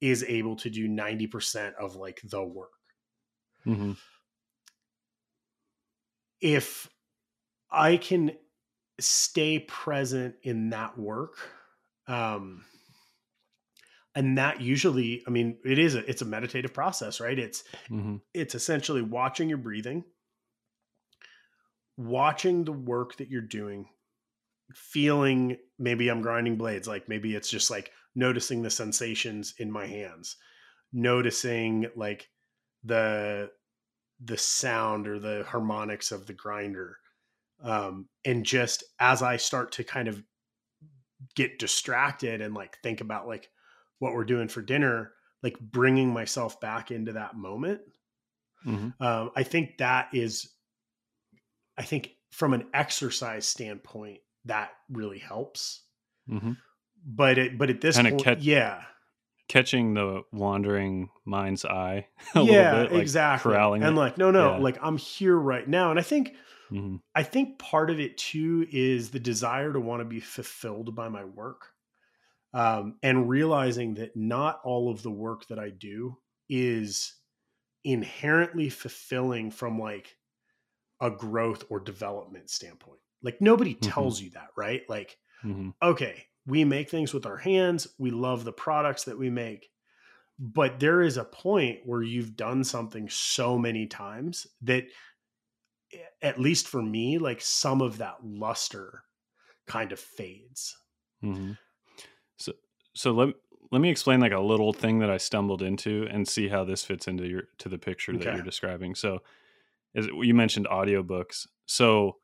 is 0.00 0.24
able 0.24 0.56
to 0.56 0.70
do 0.70 0.88
90% 0.88 1.76
of 1.76 1.96
like 1.96 2.20
the 2.24 2.44
work. 2.44 2.72
Mm-hmm. 3.66 3.92
If 6.40 6.90
I 7.70 7.96
can 7.98 8.38
stay 9.00 9.60
present 9.60 10.36
in 10.42 10.70
that 10.70 10.98
work, 10.98 11.38
um, 12.06 12.66
and 14.14 14.38
that 14.38 14.60
usually, 14.60 15.22
I 15.26 15.30
mean, 15.30 15.58
it 15.64 15.78
is 15.78 15.94
a, 15.94 16.08
it's 16.08 16.22
a 16.22 16.26
meditative 16.26 16.74
process, 16.74 17.20
right? 17.20 17.38
It's 17.38 17.62
Mm-hmm. 17.90 18.16
it's 18.34 18.54
essentially 18.54 19.02
watching 19.02 19.48
your 19.48 19.58
breathing, 19.58 20.04
watching 21.96 22.64
the 22.64 22.72
work 22.72 23.16
that 23.18 23.28
you're 23.28 23.42
doing, 23.42 23.86
feeling 24.74 25.56
maybe 25.78 26.08
I'm 26.08 26.22
grinding 26.22 26.56
blades, 26.56 26.88
like 26.88 27.08
maybe 27.08 27.34
it's 27.34 27.50
just 27.50 27.70
like 27.70 27.92
noticing 28.14 28.62
the 28.62 28.70
sensations 28.70 29.54
in 29.58 29.70
my 29.70 29.86
hands, 29.86 30.36
noticing 30.92 31.86
like 31.96 32.28
the 32.84 33.50
the 34.22 34.36
sound 34.36 35.08
or 35.08 35.18
the 35.18 35.44
harmonics 35.48 36.12
of 36.12 36.26
the 36.26 36.34
grinder. 36.34 36.98
Um, 37.62 38.08
and 38.24 38.44
just 38.44 38.84
as 38.98 39.22
I 39.22 39.36
start 39.36 39.72
to 39.72 39.84
kind 39.84 40.08
of 40.08 40.22
get 41.34 41.58
distracted 41.58 42.40
and 42.40 42.54
like 42.54 42.78
think 42.82 43.00
about 43.00 43.28
like 43.28 43.50
what 44.00 44.12
we're 44.14 44.24
doing 44.24 44.48
for 44.48 44.60
dinner, 44.62 45.12
like 45.42 45.58
bringing 45.60 46.12
myself 46.12 46.60
back 46.60 46.90
into 46.90 47.12
that 47.12 47.36
moment. 47.36 47.80
Mm-hmm. 48.66 49.02
Um, 49.02 49.30
I 49.36 49.44
think 49.44 49.78
that 49.78 50.08
is, 50.12 50.50
I 51.78 51.82
think 51.82 52.10
from 52.32 52.52
an 52.52 52.66
exercise 52.74 53.46
standpoint, 53.46 54.18
that 54.46 54.70
really 54.90 55.18
helps. 55.18 55.82
Mm-hmm. 56.28 56.52
But 57.06 57.38
it, 57.38 57.56
but 57.58 57.70
at 57.70 57.80
this 57.80 57.96
Kinda 57.96 58.10
point, 58.10 58.24
catch- 58.24 58.42
yeah, 58.42 58.82
Catching 59.48 59.94
the 59.94 60.22
wandering 60.32 61.08
mind's 61.24 61.64
eye 61.64 62.06
a 62.36 62.42
yeah, 62.42 62.70
little 62.72 62.84
bit, 62.84 62.92
like 62.92 63.02
exactly. 63.02 63.50
corralling 63.52 63.82
And 63.82 63.96
it. 63.96 64.00
like, 64.00 64.16
no, 64.18 64.30
no, 64.30 64.52
Yeah. 64.52 64.58
like 64.58 64.78
I'm 64.80 64.96
here 64.96 65.36
right 65.36 65.66
now. 65.68 65.90
And 65.90 65.98
I 65.98 66.02
think, 66.02 66.34
hmm 66.68 66.96
I 67.16 67.24
think 67.24 67.58
part 67.58 67.90
of 67.90 67.98
it 67.98 68.16
too 68.16 68.64
is 68.70 69.10
the 69.10 69.18
desire 69.18 69.72
to 69.72 69.80
want 69.80 70.02
to 70.02 70.04
be 70.04 70.20
fulfilled 70.20 70.94
by 70.94 71.08
my 71.08 71.24
work. 71.24 71.72
Um, 72.52 72.98
and 73.02 73.28
realizing 73.28 73.94
that 73.94 74.16
not 74.16 74.60
all 74.64 74.90
of 74.90 75.02
the 75.02 75.10
work 75.10 75.46
that 75.48 75.58
I 75.58 75.70
do 75.70 76.18
is 76.48 77.14
inherently 77.84 78.70
fulfilling 78.70 79.50
from 79.50 79.78
like 79.78 80.16
a 81.00 81.10
growth 81.10 81.64
or 81.70 81.80
development 81.80 82.50
standpoint. 82.50 83.00
Like 83.22 83.40
nobody 83.40 83.74
Mhm. 83.80 84.14
tells 84.14 84.20
you 84.20 84.30
that, 84.30 84.50
right? 84.56 84.82
Like, 84.88 85.18
hmm 85.42 85.70
okay, 85.82 86.26
we 86.46 86.64
make 86.64 86.90
things 86.90 87.14
with 87.14 87.26
our 87.26 87.38
hands, 87.38 87.88
we 87.98 88.10
love 88.10 88.44
the 88.44 88.52
products 88.52 89.04
that 89.04 89.18
we 89.18 89.30
make. 89.30 89.70
But 90.38 90.80
there 90.80 91.02
is 91.02 91.18
a 91.18 91.24
point 91.24 91.80
where 91.86 92.02
you've 92.02 92.36
done 92.36 92.64
something 92.64 93.08
so 93.10 93.58
many 93.58 93.86
times 93.86 94.46
that 94.62 94.86
at 96.22 96.40
least 96.40 96.68
for 96.68 96.82
me, 96.82 97.18
like 97.18 97.40
some 97.40 97.80
of 97.82 97.98
that 97.98 98.24
luster 98.24 99.04
kind 99.66 99.92
of 99.92 100.00
fades. 100.00 100.76
hmm 101.22 101.52
So, 103.00 103.12
let 103.12 103.34
let 103.72 103.80
me 103.80 103.88
explain 103.88 104.20
like 104.20 104.32
a 104.32 104.40
little 104.40 104.74
thing 104.74 104.98
that 104.98 105.10
I 105.10 105.16
stumbled 105.16 105.62
into 105.62 106.06
and 106.10 106.28
see 106.28 106.48
how 106.48 106.64
this 106.64 106.84
fits 106.84 107.08
into 107.08 107.26
your 107.26 107.44
to 107.58 107.70
the 107.70 107.78
picture 107.78 108.12
that 108.12 108.34
you're 108.34 108.42
describing. 108.42 108.94
So, 108.94 109.20
as 109.94 110.06
you 110.06 110.34
mentioned 110.34 110.66
audiobooks. 110.70 111.46
So, 111.64 112.16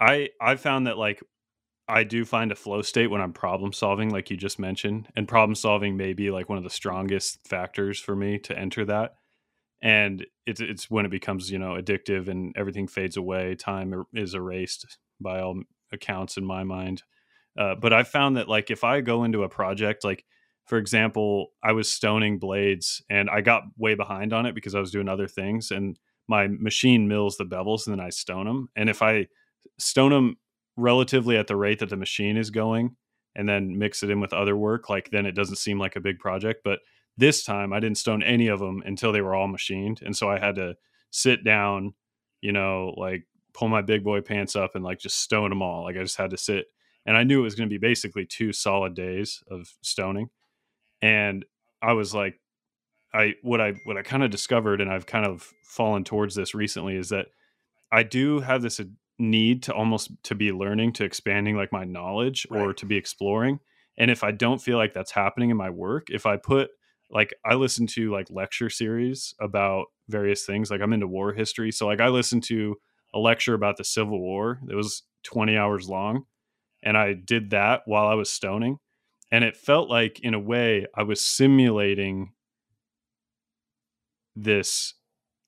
I 0.00 0.30
I 0.40 0.56
found 0.56 0.86
that 0.86 0.96
like 0.96 1.22
I 1.88 2.04
do 2.04 2.24
find 2.24 2.50
a 2.50 2.56
flow 2.56 2.80
state 2.80 3.08
when 3.08 3.20
I'm 3.20 3.34
problem 3.34 3.74
solving, 3.74 4.08
like 4.08 4.30
you 4.30 4.36
just 4.38 4.58
mentioned, 4.58 5.08
and 5.14 5.28
problem 5.28 5.54
solving 5.54 5.98
may 5.98 6.14
be 6.14 6.30
like 6.30 6.48
one 6.48 6.56
of 6.56 6.64
the 6.64 6.70
strongest 6.70 7.46
factors 7.46 8.00
for 8.00 8.16
me 8.16 8.38
to 8.38 8.58
enter 8.58 8.86
that. 8.86 9.16
And 9.82 10.24
it's 10.46 10.62
it's 10.62 10.90
when 10.90 11.04
it 11.04 11.10
becomes 11.10 11.50
you 11.50 11.58
know 11.58 11.74
addictive 11.74 12.28
and 12.28 12.54
everything 12.56 12.88
fades 12.88 13.18
away. 13.18 13.56
Time 13.56 13.92
er- 13.92 14.06
is 14.14 14.32
erased 14.32 14.96
by 15.20 15.40
all 15.40 15.60
accounts 15.92 16.38
in 16.38 16.46
my 16.46 16.64
mind. 16.64 17.02
Uh, 17.58 17.74
but 17.74 17.92
I've 17.92 18.08
found 18.08 18.36
that 18.36 18.48
like 18.48 18.70
if 18.70 18.84
I 18.84 19.00
go 19.00 19.24
into 19.24 19.42
a 19.42 19.48
project, 19.48 20.04
like 20.04 20.24
for 20.66 20.78
example, 20.78 21.52
I 21.62 21.72
was 21.72 21.90
stoning 21.90 22.38
blades 22.38 23.02
and 23.10 23.28
I 23.28 23.40
got 23.40 23.64
way 23.76 23.94
behind 23.94 24.32
on 24.32 24.46
it 24.46 24.54
because 24.54 24.74
I 24.74 24.80
was 24.80 24.90
doing 24.90 25.08
other 25.08 25.28
things, 25.28 25.70
and 25.70 25.98
my 26.28 26.46
machine 26.46 27.08
mills 27.08 27.36
the 27.36 27.44
bevels 27.44 27.86
and 27.86 27.96
then 27.96 28.04
I 28.04 28.10
stone 28.10 28.46
them. 28.46 28.68
And 28.76 28.88
if 28.88 29.02
I 29.02 29.26
stone 29.78 30.12
them 30.12 30.36
relatively 30.76 31.36
at 31.36 31.46
the 31.46 31.56
rate 31.56 31.80
that 31.80 31.90
the 31.90 31.96
machine 31.96 32.36
is 32.36 32.50
going 32.50 32.96
and 33.34 33.48
then 33.48 33.78
mix 33.78 34.02
it 34.02 34.10
in 34.10 34.20
with 34.20 34.32
other 34.32 34.56
work, 34.56 34.88
like 34.88 35.10
then 35.10 35.26
it 35.26 35.34
doesn't 35.34 35.56
seem 35.56 35.78
like 35.78 35.96
a 35.96 36.00
big 36.00 36.18
project. 36.18 36.60
But 36.64 36.80
this 37.16 37.44
time 37.44 37.72
I 37.72 37.80
didn't 37.80 37.98
stone 37.98 38.22
any 38.22 38.48
of 38.48 38.60
them 38.60 38.82
until 38.86 39.12
they 39.12 39.20
were 39.20 39.34
all 39.34 39.48
machined. 39.48 40.00
And 40.02 40.16
so 40.16 40.30
I 40.30 40.38
had 40.38 40.54
to 40.56 40.76
sit 41.10 41.44
down, 41.44 41.94
you 42.40 42.52
know, 42.52 42.94
like 42.96 43.24
pull 43.52 43.68
my 43.68 43.82
big 43.82 44.04
boy 44.04 44.20
pants 44.22 44.56
up 44.56 44.74
and 44.74 44.84
like 44.84 44.98
just 44.98 45.20
stone 45.20 45.50
them 45.50 45.62
all. 45.62 45.84
Like 45.84 45.96
I 45.96 46.02
just 46.02 46.16
had 46.16 46.30
to 46.30 46.38
sit. 46.38 46.66
And 47.06 47.16
I 47.16 47.24
knew 47.24 47.40
it 47.40 47.44
was 47.44 47.54
going 47.54 47.68
to 47.68 47.72
be 47.72 47.78
basically 47.78 48.26
two 48.26 48.52
solid 48.52 48.94
days 48.94 49.42
of 49.50 49.72
stoning. 49.82 50.30
And 51.00 51.44
I 51.82 51.94
was 51.94 52.14
like, 52.14 52.38
I 53.12 53.34
what 53.42 53.60
I 53.60 53.74
what 53.84 53.96
I 53.96 54.02
kind 54.02 54.22
of 54.22 54.30
discovered, 54.30 54.80
and 54.80 54.90
I've 54.90 55.06
kind 55.06 55.26
of 55.26 55.52
fallen 55.64 56.04
towards 56.04 56.34
this 56.34 56.54
recently, 56.54 56.96
is 56.96 57.10
that 57.10 57.26
I 57.90 58.02
do 58.04 58.40
have 58.40 58.62
this 58.62 58.80
uh, 58.80 58.84
need 59.18 59.64
to 59.64 59.74
almost 59.74 60.10
to 60.24 60.34
be 60.34 60.52
learning, 60.52 60.94
to 60.94 61.04
expanding 61.04 61.56
like 61.56 61.72
my 61.72 61.84
knowledge 61.84 62.46
or 62.50 62.72
to 62.72 62.86
be 62.86 62.96
exploring. 62.96 63.60
And 63.98 64.10
if 64.10 64.24
I 64.24 64.30
don't 64.30 64.62
feel 64.62 64.78
like 64.78 64.94
that's 64.94 65.10
happening 65.10 65.50
in 65.50 65.56
my 65.56 65.70
work, 65.70 66.08
if 66.08 66.24
I 66.24 66.36
put 66.36 66.70
like 67.10 67.34
I 67.44 67.54
listen 67.54 67.86
to 67.88 68.10
like 68.10 68.28
lecture 68.30 68.70
series 68.70 69.34
about 69.38 69.86
various 70.08 70.46
things, 70.46 70.70
like 70.70 70.80
I'm 70.80 70.94
into 70.94 71.06
war 71.06 71.32
history, 71.32 71.70
so 71.70 71.86
like 71.86 72.00
I 72.00 72.08
listened 72.08 72.44
to 72.44 72.76
a 73.14 73.18
lecture 73.18 73.54
about 73.54 73.76
the 73.76 73.84
Civil 73.84 74.18
War 74.18 74.58
that 74.64 74.74
was 74.74 75.02
20 75.24 75.56
hours 75.56 75.88
long, 75.88 76.24
and 76.82 76.96
I 76.96 77.12
did 77.14 77.50
that 77.50 77.82
while 77.86 78.06
I 78.08 78.14
was 78.14 78.30
stoning, 78.30 78.78
and 79.30 79.44
it 79.44 79.56
felt 79.56 79.88
like 79.88 80.20
in 80.20 80.34
a 80.34 80.38
way 80.40 80.86
I 80.94 81.02
was 81.02 81.20
simulating 81.20 82.32
this 84.34 84.94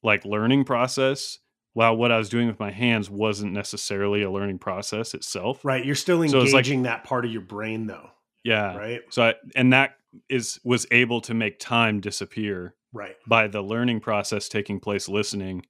like 0.02 0.24
learning 0.24 0.64
process 0.64 1.38
while 1.72 1.96
what 1.96 2.12
I 2.12 2.18
was 2.18 2.28
doing 2.28 2.46
with 2.46 2.60
my 2.60 2.70
hands 2.70 3.10
wasn't 3.10 3.52
necessarily 3.52 4.22
a 4.22 4.30
learning 4.30 4.58
process 4.58 5.14
itself. 5.14 5.64
Right. 5.64 5.84
You're 5.84 5.94
still 5.96 6.18
So 6.18 6.38
engaging 6.40 6.44
it's 6.44 6.52
like- 6.68 6.82
that 6.84 7.04
part 7.04 7.24
of 7.24 7.32
your 7.32 7.40
brain 7.40 7.86
though. 7.86 8.10
Yeah. 8.44 8.76
Right. 8.76 9.00
So 9.10 9.22
I, 9.24 9.34
and 9.56 9.72
that 9.72 9.96
is 10.28 10.60
was 10.64 10.86
able 10.90 11.20
to 11.22 11.34
make 11.34 11.58
time 11.58 12.00
disappear 12.00 12.74
Right. 12.92 13.16
by 13.26 13.48
the 13.48 13.62
learning 13.62 14.00
process 14.00 14.48
taking 14.48 14.78
place 14.78 15.08
listening 15.08 15.66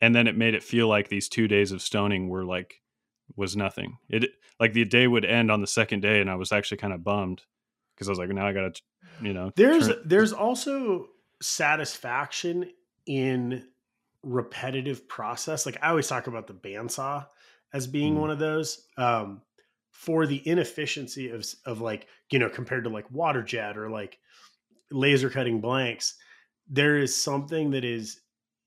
and 0.00 0.14
then 0.14 0.26
it 0.28 0.36
made 0.36 0.54
it 0.54 0.62
feel 0.62 0.86
like 0.86 1.08
these 1.08 1.28
2 1.28 1.48
days 1.48 1.72
of 1.72 1.82
stoning 1.82 2.28
were 2.28 2.44
like 2.44 2.74
was 3.40 3.56
nothing. 3.56 3.98
It 4.08 4.30
like 4.60 4.72
the 4.74 4.84
day 4.84 5.06
would 5.08 5.24
end 5.24 5.50
on 5.50 5.60
the 5.60 5.66
second 5.66 6.00
day 6.02 6.20
and 6.20 6.30
I 6.30 6.36
was 6.36 6.52
actually 6.52 6.76
kind 6.76 6.92
of 6.92 7.02
bummed 7.02 7.42
because 7.94 8.06
I 8.08 8.12
was 8.12 8.18
like 8.20 8.28
now 8.28 8.46
I 8.46 8.52
got 8.52 8.74
to 8.76 8.82
you 9.20 9.32
know 9.32 9.50
There's 9.56 9.88
turn- 9.88 10.02
there's 10.04 10.32
also 10.32 11.08
satisfaction 11.42 12.70
in 13.06 13.64
repetitive 14.22 15.08
process. 15.08 15.66
Like 15.66 15.78
I 15.82 15.88
always 15.90 16.06
talk 16.08 16.26
about 16.26 16.46
the 16.46 16.54
bandsaw 16.54 17.26
as 17.72 17.86
being 17.86 18.14
Mm. 18.16 18.20
one 18.20 18.30
of 18.30 18.38
those. 18.38 18.86
Um, 18.96 19.42
for 19.92 20.26
the 20.26 20.46
inefficiency 20.48 21.30
of 21.30 21.44
of 21.66 21.80
like 21.80 22.06
you 22.30 22.38
know 22.38 22.48
compared 22.48 22.84
to 22.84 22.90
like 22.90 23.10
water 23.10 23.42
jet 23.42 23.76
or 23.76 23.90
like 23.90 24.18
laser 24.90 25.28
cutting 25.30 25.60
blanks, 25.60 26.14
there 26.68 26.96
is 26.96 27.14
something 27.14 27.70
that 27.72 27.84
is 27.84 28.20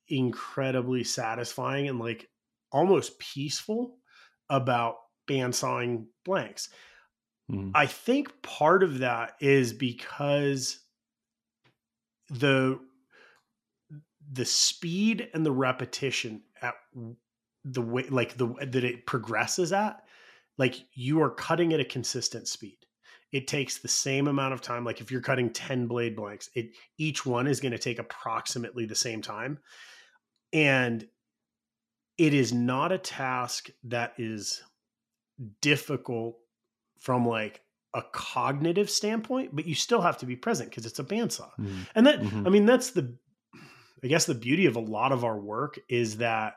incredibly 0.10 1.04
satisfying 1.04 1.88
and 1.88 1.98
like 2.00 2.30
almost 2.72 3.18
peaceful 3.20 3.98
about 4.54 4.98
bandsawing 5.28 6.08
blanks. 6.24 6.70
Mhm. 7.52 7.72
I 7.76 7.86
think 7.88 8.42
part 8.42 8.84
of 8.84 9.00
that 9.00 9.36
is 9.42 9.74
because 9.74 10.86
the 12.30 12.80
the 14.32 14.46
speed 14.46 15.30
and 15.34 15.46
the 15.46 15.52
repetition 15.52 16.44
at 16.62 16.76
the 17.64 17.82
way 17.82 18.04
like 18.04 18.38
the 18.38 18.48
that 18.48 18.84
it 18.84 19.06
progresses 19.06 19.72
at 19.74 20.04
like 20.58 20.76
you 20.94 21.22
are 21.22 21.34
cutting 21.34 21.74
at 21.74 21.80
a 21.80 21.86
consistent 21.86 22.48
speed 22.48 22.78
it 23.32 23.48
takes 23.48 23.80
the 23.80 23.88
same 23.88 24.28
amount 24.28 24.54
of 24.54 24.62
time 24.62 24.84
like 24.86 25.02
if 25.02 25.12
you're 25.12 25.22
cutting 25.22 25.52
10 25.52 25.88
blade 25.88 26.16
blanks 26.16 26.50
it 26.56 26.68
each 26.98 27.26
one 27.26 27.48
is 27.48 27.60
going 27.60 27.72
to 27.72 27.78
take 27.78 28.00
approximately 28.00 28.86
the 28.86 28.96
same 28.96 29.22
time 29.22 29.60
and 30.52 31.08
it 32.18 32.34
is 32.34 32.54
not 32.54 32.92
a 32.92 32.98
task 32.98 33.70
that 33.84 34.14
is 34.18 34.62
difficult 35.62 36.38
from 37.00 37.28
like 37.28 37.62
a 37.96 38.04
cognitive 38.14 38.90
standpoint 38.90 39.56
but 39.56 39.66
you 39.66 39.76
still 39.76 40.02
have 40.02 40.18
to 40.18 40.26
be 40.26 40.36
present 40.36 40.70
because 40.70 40.86
it's 40.86 41.00
a 41.00 41.04
bandsaw 41.04 41.50
Mhm. 41.60 41.88
and 41.96 42.08
that 42.08 42.20
Mhm. 42.20 42.48
i 42.48 42.50
mean 42.50 42.66
that's 42.66 42.92
the 42.92 43.18
i 44.04 44.08
guess 44.08 44.26
the 44.26 44.36
beauty 44.36 44.66
of 44.66 44.76
a 44.76 44.80
lot 44.80 45.12
of 45.12 45.24
our 45.24 45.40
work 45.40 45.80
is 45.90 46.18
that 46.18 46.56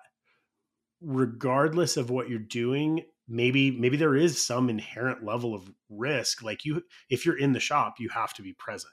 regardless 1.00 1.96
of 1.96 2.10
what 2.10 2.28
you're 2.28 2.38
doing, 2.38 3.04
maybe 3.28 3.70
maybe 3.70 3.96
there 3.96 4.16
is 4.16 4.44
some 4.44 4.70
inherent 4.70 5.22
level 5.24 5.54
of 5.54 5.70
risk. 5.90 6.42
Like 6.42 6.64
you, 6.64 6.82
if 7.10 7.26
you're 7.26 7.38
in 7.38 7.52
the 7.52 7.60
shop, 7.60 7.96
you 7.98 8.08
have 8.08 8.32
to 8.34 8.42
be 8.42 8.54
present. 8.54 8.92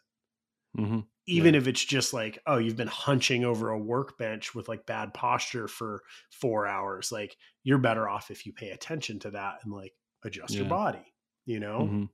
hmm 0.76 1.00
Even 1.26 1.56
if 1.56 1.68
it's 1.68 1.84
just 1.84 2.14
like, 2.14 2.40
oh, 2.46 2.58
you've 2.58 2.76
been 2.76 2.88
hunching 2.88 3.46
over 3.46 3.70
a 3.70 3.80
workbench 3.80 4.54
with 4.54 4.68
like 4.68 4.86
bad 4.86 5.14
posture 5.14 5.68
for 5.68 6.04
four 6.32 6.68
hours. 6.68 7.12
Like 7.12 7.38
you're 7.64 7.78
better 7.78 8.10
off 8.10 8.30
if 8.30 8.46
you 8.46 8.54
pay 8.54 8.72
attention 8.72 9.20
to 9.20 9.32
that 9.32 9.60
and 9.64 9.72
like 9.72 9.94
adjust 10.26 10.56
your 10.56 10.66
body. 10.66 11.14
You 11.46 11.60
know? 11.60 11.86
hmm 11.86 12.06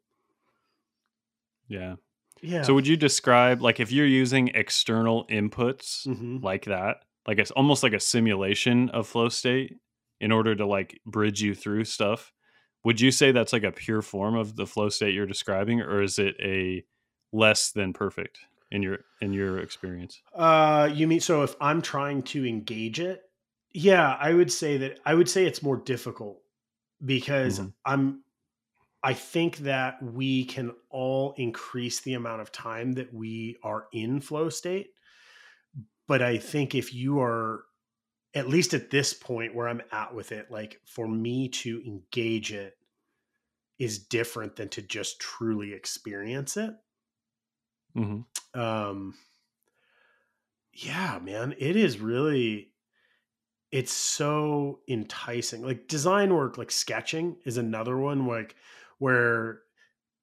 Yeah. 1.68 1.96
Yeah. 2.42 2.64
So 2.64 2.74
would 2.74 2.88
you 2.88 2.98
describe 2.98 3.62
like 3.62 3.80
if 3.80 3.92
you're 3.92 4.08
using 4.08 4.50
external 4.50 5.28
inputs 5.28 6.08
Mhm. 6.08 6.44
like 6.44 6.66
that, 6.66 7.06
like 7.28 7.40
it's 7.40 7.52
almost 7.52 7.84
like 7.84 7.94
a 7.94 8.00
simulation 8.00 8.90
of 8.90 9.08
flow 9.08 9.30
state 9.30 9.78
in 10.22 10.32
order 10.32 10.56
to 10.56 10.66
like 10.66 11.00
bridge 11.06 11.42
you 11.42 11.56
through 11.56 11.86
stuff, 11.86 12.34
would 12.86 13.02
you 13.02 13.12
say 13.12 13.32
that's 13.32 13.54
like 13.54 13.64
a 13.64 13.72
pure 13.72 14.02
form 14.02 14.36
of 14.36 14.56
the 14.56 14.68
flow 14.68 14.90
state 14.90 15.14
you're 15.14 15.26
describing 15.28 15.82
or 15.82 16.02
is 16.02 16.20
it 16.20 16.36
a 16.42 16.84
less 17.34 17.72
than 17.72 17.94
perfect 17.94 18.40
in 18.72 18.82
your 18.84 19.00
in 19.22 19.34
your 19.34 19.60
experience? 19.60 20.22
Uh, 20.34 20.90
you 20.94 21.08
mean 21.08 21.20
so 21.20 21.44
if 21.44 21.56
I'm 21.60 21.82
trying 21.82 22.22
to 22.24 22.46
engage 22.46 23.00
it? 23.00 23.24
Yeah, 23.72 24.16
I 24.20 24.34
would 24.34 24.52
say 24.52 24.78
that 24.78 25.00
I 25.06 25.14
would 25.14 25.30
say 25.30 25.46
it's 25.46 25.64
more 25.64 25.78
difficult 25.78 26.42
because 27.04 27.62
Mhm. 27.62 27.74
I'm 27.86 28.24
I 29.04 29.14
think 29.14 29.60
that 29.60 30.02
we 30.04 30.46
can 30.46 30.74
all 30.90 31.34
increase 31.38 32.02
the 32.02 32.16
amount 32.16 32.42
of 32.42 32.52
time 32.52 32.94
that 32.94 33.14
we 33.14 33.58
are 33.64 33.88
in 33.94 34.22
flow 34.22 34.50
state. 34.50 34.92
But 36.08 36.22
I 36.22 36.38
think 36.38 36.76
if 36.76 36.94
you 36.94 37.20
are 37.20 37.66
at 38.34 38.50
least 38.50 38.74
at 38.74 38.92
this 38.92 39.14
point 39.14 39.56
where 39.56 39.68
I'm 39.68 39.82
at 39.92 40.14
with 40.16 40.32
it, 40.32 40.52
like 40.52 40.82
for 40.86 41.08
me 41.08 41.50
to 41.50 41.82
engage 41.86 42.54
it 42.54 42.78
is 43.80 43.98
different 44.06 44.56
than 44.58 44.70
to 44.70 44.82
just 44.82 45.20
truly 45.20 45.74
experience 45.74 46.56
it. 46.58 46.76
hmm 47.96 48.22
um 48.54 49.14
yeah 50.74 51.20
man 51.20 51.54
it 51.58 51.76
is 51.76 52.00
really 52.00 52.74
it's 53.72 53.92
so 53.92 54.82
enticing 54.88 55.62
like 55.62 55.88
design 55.88 56.34
work 56.34 56.58
like 56.58 56.72
sketching 56.72 57.38
is 57.46 57.58
another 57.58 57.98
one 57.98 58.26
like 58.26 58.56
where 58.98 59.62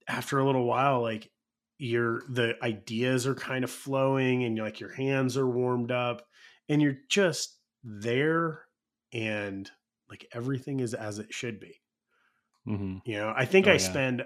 after 0.08 0.38
a 0.40 0.46
little 0.46 0.64
while 0.66 1.02
like 1.02 1.32
your 1.78 2.22
the 2.30 2.56
ideas 2.62 3.26
are 3.26 3.34
kind 3.34 3.64
of 3.64 3.70
flowing 3.70 4.44
and 4.44 4.58
like 4.58 4.80
your 4.80 4.92
hands 4.92 5.36
are 5.36 5.48
warmed 5.48 5.92
up 5.92 6.28
and 6.68 6.82
you're 6.82 6.98
just 7.08 7.60
there 7.84 8.66
and 9.12 9.70
like 10.10 10.26
everything 10.32 10.80
is 10.80 10.94
as 10.94 11.18
it 11.18 11.34
should 11.34 11.60
be 11.60 11.82
hmm 12.64 12.98
you 13.04 13.14
know, 13.14 13.32
I 13.36 13.44
think 13.44 13.66
Oh, 13.66 13.68
I 13.68 13.76
yeah. 13.76 14.00
spend 14.00 14.24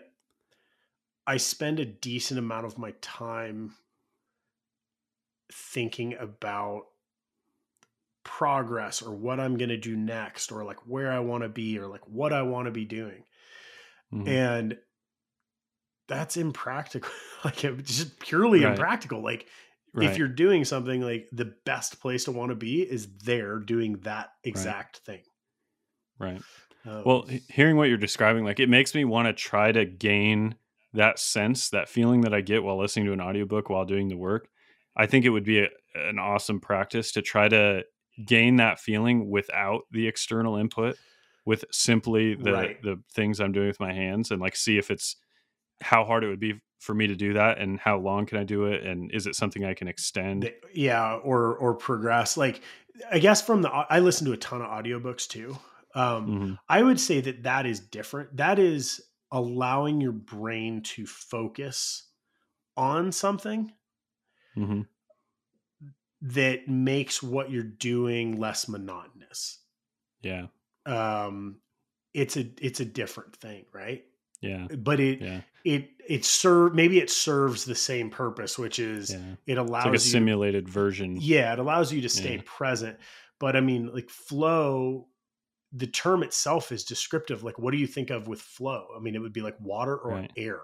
I 1.27 1.37
spend 1.39 1.81
a 1.81 1.87
decent 1.87 2.39
amount 2.39 2.67
of 2.67 2.77
my 2.79 2.91
time 3.01 3.75
thinking 5.53 6.15
about 6.15 6.87
progress 8.25 9.03
or 9.03 9.15
what 9.15 9.41
I'm 9.41 9.57
going 9.57 9.69
to 9.71 9.77
do 9.77 9.97
next 9.97 10.53
or 10.53 10.65
like 10.65 10.87
where 10.87 11.11
I 11.13 11.21
want 11.21 11.43
to 11.43 11.49
be 11.49 11.79
or 11.79 11.87
like 11.87 12.07
what 12.07 12.33
I 12.33 12.43
want 12.43 12.67
to 12.67 12.71
be 12.71 12.85
doing. 12.85 13.25
hmm 14.13 14.37
And 14.37 14.79
that's 16.09 16.37
impractical. 16.37 17.11
like 17.45 17.65
it's 17.65 17.97
just 17.97 18.19
purely 18.21 18.63
Right. 18.63 18.63
impractical. 18.63 19.23
Like 19.23 19.49
Right. 19.93 20.09
if 20.09 20.17
you're 20.17 20.29
doing 20.29 20.65
something 20.65 21.01
like 21.01 21.29
the 21.33 21.57
best 21.65 22.01
place 22.01 22.25
to 22.25 22.33
want 22.33 22.51
to 22.51 22.57
be 22.57 22.83
is 22.83 23.19
there 23.19 23.59
doing 23.59 23.99
that 24.01 24.31
exact 24.45 24.99
thing. 24.99 25.23
right. 26.19 26.45
Um, 26.85 27.05
Well, 27.05 27.29
hearing 27.49 27.77
what 27.77 27.89
you're 27.89 27.99
describing, 27.99 28.45
like 28.45 28.61
it 28.61 28.69
makes 28.71 28.95
me 28.95 29.05
want 29.05 29.29
to 29.29 29.33
try 29.35 29.73
to 29.73 29.87
gain 29.87 30.57
that 30.95 31.19
sense, 31.19 31.71
that 31.71 31.89
feeling 31.89 32.23
that 32.23 32.35
I 32.35 32.41
get 32.43 32.65
while 32.65 32.79
listening 32.79 33.07
to 33.07 33.13
an 33.13 33.21
audiobook 33.21 33.71
while 33.71 33.87
doing 33.87 34.09
the 34.09 34.17
work. 34.17 34.51
I 35.01 35.07
think 35.07 35.25
it 35.25 35.31
would 35.31 35.45
be 35.45 35.61
a, 35.61 35.69
an 35.95 36.19
awesome 36.19 36.61
practice 36.61 37.13
to 37.13 37.23
try 37.23 37.49
to 37.49 37.85
gain 38.27 38.57
that 38.57 38.79
feeling 38.81 39.31
without 39.31 39.83
the 39.91 40.07
external 40.07 40.57
input, 40.57 40.97
with 41.47 41.65
simply 41.71 42.35
the 42.35 42.53
Right. 42.53 42.83
the 42.83 43.03
things 43.15 43.41
I'm 43.41 43.53
doing 43.53 43.69
with 43.69 43.81
my 43.81 43.93
hands, 43.93 44.31
and 44.31 44.41
like 44.41 44.57
see 44.57 44.79
if 44.79 44.91
it's 44.91 45.17
how 45.81 46.05
hard 46.05 46.25
it 46.25 46.29
would 46.29 46.41
be 46.41 46.61
for 46.81 46.95
me 46.95 47.07
to 47.07 47.17
do 47.17 47.33
that, 47.35 47.59
and 47.59 47.81
how 47.81 47.99
long 47.99 48.27
can 48.27 48.39
I 48.39 48.45
do 48.45 48.67
it, 48.67 48.87
and 48.87 49.11
is 49.13 49.27
it 49.27 49.35
something 49.35 49.65
I 49.65 49.75
can 49.75 49.89
extend? 49.89 50.51
yeah 50.73 51.15
or 51.17 51.57
or 51.57 51.75
progress 51.75 52.37
like 52.37 52.63
i 53.11 53.19
guess 53.19 53.43
from 53.43 53.63
the 53.63 53.69
i 53.69 53.99
listen 53.99 54.27
to 54.27 54.33
a 54.33 54.37
ton 54.37 54.63
of 54.63 54.69
audiobooks 54.69 55.27
too 55.29 55.57
um 55.95 56.29
Mhm. 56.29 56.59
i 56.69 56.83
would 56.83 57.01
say 57.01 57.21
that 57.21 57.43
that 57.43 57.67
is 57.67 57.81
different 57.81 58.37
that 58.37 58.59
is 58.59 59.01
allowing 59.33 60.01
your 60.01 60.13
brain 60.13 60.83
to 60.83 61.07
focus 61.07 62.09
on 62.77 63.13
something 63.13 63.73
Mhm. 64.57 64.83
that 66.23 66.69
makes 66.69 67.23
what 67.23 67.51
you're 67.51 67.63
doing 67.63 68.37
less 68.39 68.69
monotonous 68.69 69.61
Yeah, 70.23 70.49
um 70.87 71.61
it's 72.15 72.37
a 72.37 72.51
it's 72.61 72.81
a 72.81 72.85
different 72.85 73.37
thing 73.37 73.67
right 73.73 74.05
yeah, 74.41 74.67
but 74.79 75.01
it 75.01 75.21
yeah, 75.21 75.41
it 75.65 75.91
it 76.09 76.25
serve 76.25 76.75
maybe 76.75 76.99
it 76.99 77.11
serves 77.11 77.65
the 77.65 77.75
same 77.75 78.11
purpose 78.11 78.59
which 78.59 78.79
is 78.79 79.11
yeah. 79.13 79.35
it 79.47 79.59
allows 79.59 79.87
It's 79.87 79.87
like 79.87 79.95
a 79.95 79.99
you 80.07 80.11
simulated 80.13 80.69
version. 80.69 81.17
yeah 81.21 81.53
it 81.53 81.59
allows 81.59 81.93
you 81.93 82.01
to 82.03 82.09
stay 82.09 82.37
Yeah. 82.37 82.43
present 82.45 82.99
but 83.39 83.57
i 83.57 83.61
mean 83.61 83.93
like 83.93 84.11
flow 84.11 85.09
the 85.73 85.87
term 85.87 86.23
itself 86.23 86.73
is 86.73 86.85
descriptive 86.85 87.45
like 87.45 87.59
what 87.59 87.73
do 87.73 87.79
you 87.79 87.87
think 87.87 88.11
of 88.11 88.29
with 88.29 88.41
flow 88.43 88.89
i 88.97 89.01
mean 89.01 89.15
it 89.15 89.21
would 89.21 89.33
be 89.35 89.43
like 89.43 89.59
water 89.61 89.97
or 89.97 90.13
Right. 90.13 90.33
air 90.37 90.61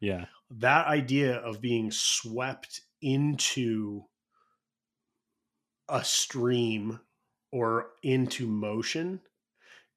Yeah, 0.00 0.26
that 0.50 0.86
idea 0.86 1.36
of 1.36 1.60
being 1.60 1.90
swept 1.90 2.82
into 3.02 4.02
a 5.88 6.04
stream 6.04 7.00
or 7.52 7.88
into 8.02 8.46
motion 8.46 9.20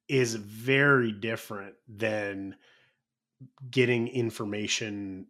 is 0.09 0.35
very 0.35 1.11
different 1.11 1.75
than 1.87 2.55
getting 3.69 4.07
information 4.07 5.27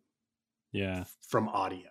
yeah. 0.72 1.04
from 1.28 1.50
audio 1.50 1.90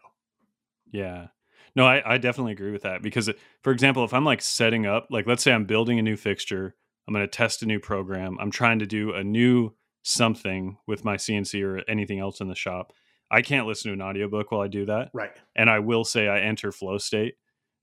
Yeah. 0.91 1.29
No, 1.75 1.87
I, 1.87 2.15
I 2.15 2.19
definitely 2.19 2.53
agree 2.53 2.71
with 2.73 2.83
that 2.83 3.03
because, 3.03 3.29
it- 3.29 3.39
for 3.63 3.73
example, 3.73 4.05
if 4.05 4.13
I'm 4.13 4.25
like 4.25 4.43
setting 4.43 4.87
up, 4.87 5.07
like 5.11 5.27
let's 5.27 5.43
say 5.43 5.53
I'm 5.53 5.65
building 5.65 5.99
a 5.99 6.03
new 6.03 6.17
fixture, 6.17 6.75
I'm 7.07 7.15
going 7.15 7.25
to 7.25 7.31
test 7.31 7.63
a 7.63 7.67
new 7.67 7.81
program, 7.81 8.37
I'm 8.41 8.51
trying 8.51 8.79
to 8.81 8.87
do 8.87 9.13
a 9.15 9.25
new 9.25 9.73
something 10.03 10.77
with 10.87 11.05
my 11.05 11.17
CNC 11.17 11.63
or 11.65 11.83
anything 11.89 12.19
else 12.19 12.41
in 12.41 12.49
the 12.49 12.55
shop, 12.55 12.93
I 13.33 13.41
can't 13.41 13.67
listen 13.67 13.89
to 13.89 13.95
an 13.95 14.03
audiobook 14.03 14.53
while 14.53 14.61
I 14.61 14.69
do 14.69 14.85
that. 14.87 15.11
right 15.15 15.33
And 15.57 15.71
I 15.71 15.79
will 15.79 16.05
say 16.05 16.29
I 16.29 16.41
enter 16.41 16.71
flow 16.71 16.99
state. 16.99 17.35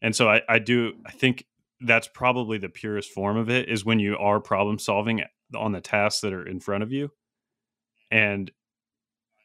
And 0.02 0.16
so 0.16 0.30
I, 0.30 0.42
I 0.48 0.60
do, 0.60 0.94
I 1.06 1.12
think 1.12 1.46
that's 1.82 2.08
probably 2.08 2.60
the 2.60 2.70
purest 2.70 3.12
form 3.12 3.36
of 3.36 3.50
it 3.50 3.68
is 3.68 3.84
when 3.84 4.00
you 4.00 4.16
are 4.18 4.40
problem 4.40 4.78
solving 4.78 5.24
on 5.58 5.72
the 5.72 5.82
tasks 5.82 6.22
that 6.22 6.34
are 6.34 6.48
in 6.48 6.60
front 6.60 6.84
of 6.84 6.92
you. 6.92 7.12
And 8.12 8.52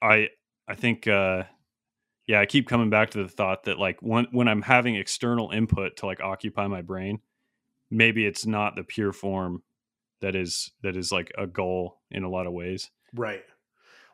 I, 0.03 0.29
I 0.69 0.75
think, 0.75 1.09
uh, 1.09 1.45
yeah, 2.27 2.41
I 2.41 2.47
keep 2.47 2.69
coming 2.69 2.91
back 2.91 3.11
to 3.11 3.23
the 3.23 3.29
thought 3.29 3.65
that 3.65 3.79
like 3.79 3.99
when 4.01 4.27
when 4.31 4.49
I'm 4.49 4.63
having 4.63 4.97
external 4.97 5.51
input 5.51 5.97
to 5.99 6.07
like 6.07 6.23
occupy 6.23 6.67
my 6.67 6.81
brain, 6.81 7.21
maybe 7.91 8.25
it's 8.25 8.47
not 8.47 8.77
the 8.77 8.85
pure 8.85 9.13
form 9.13 9.63
that 10.23 10.35
is 10.35 10.73
that 10.83 10.97
is 10.97 11.13
like 11.13 11.33
a 11.37 11.47
goal 11.47 12.01
in 12.11 12.25
a 12.25 12.31
lot 12.31 12.47
of 12.47 12.53
ways. 12.53 12.91
right 13.15 13.45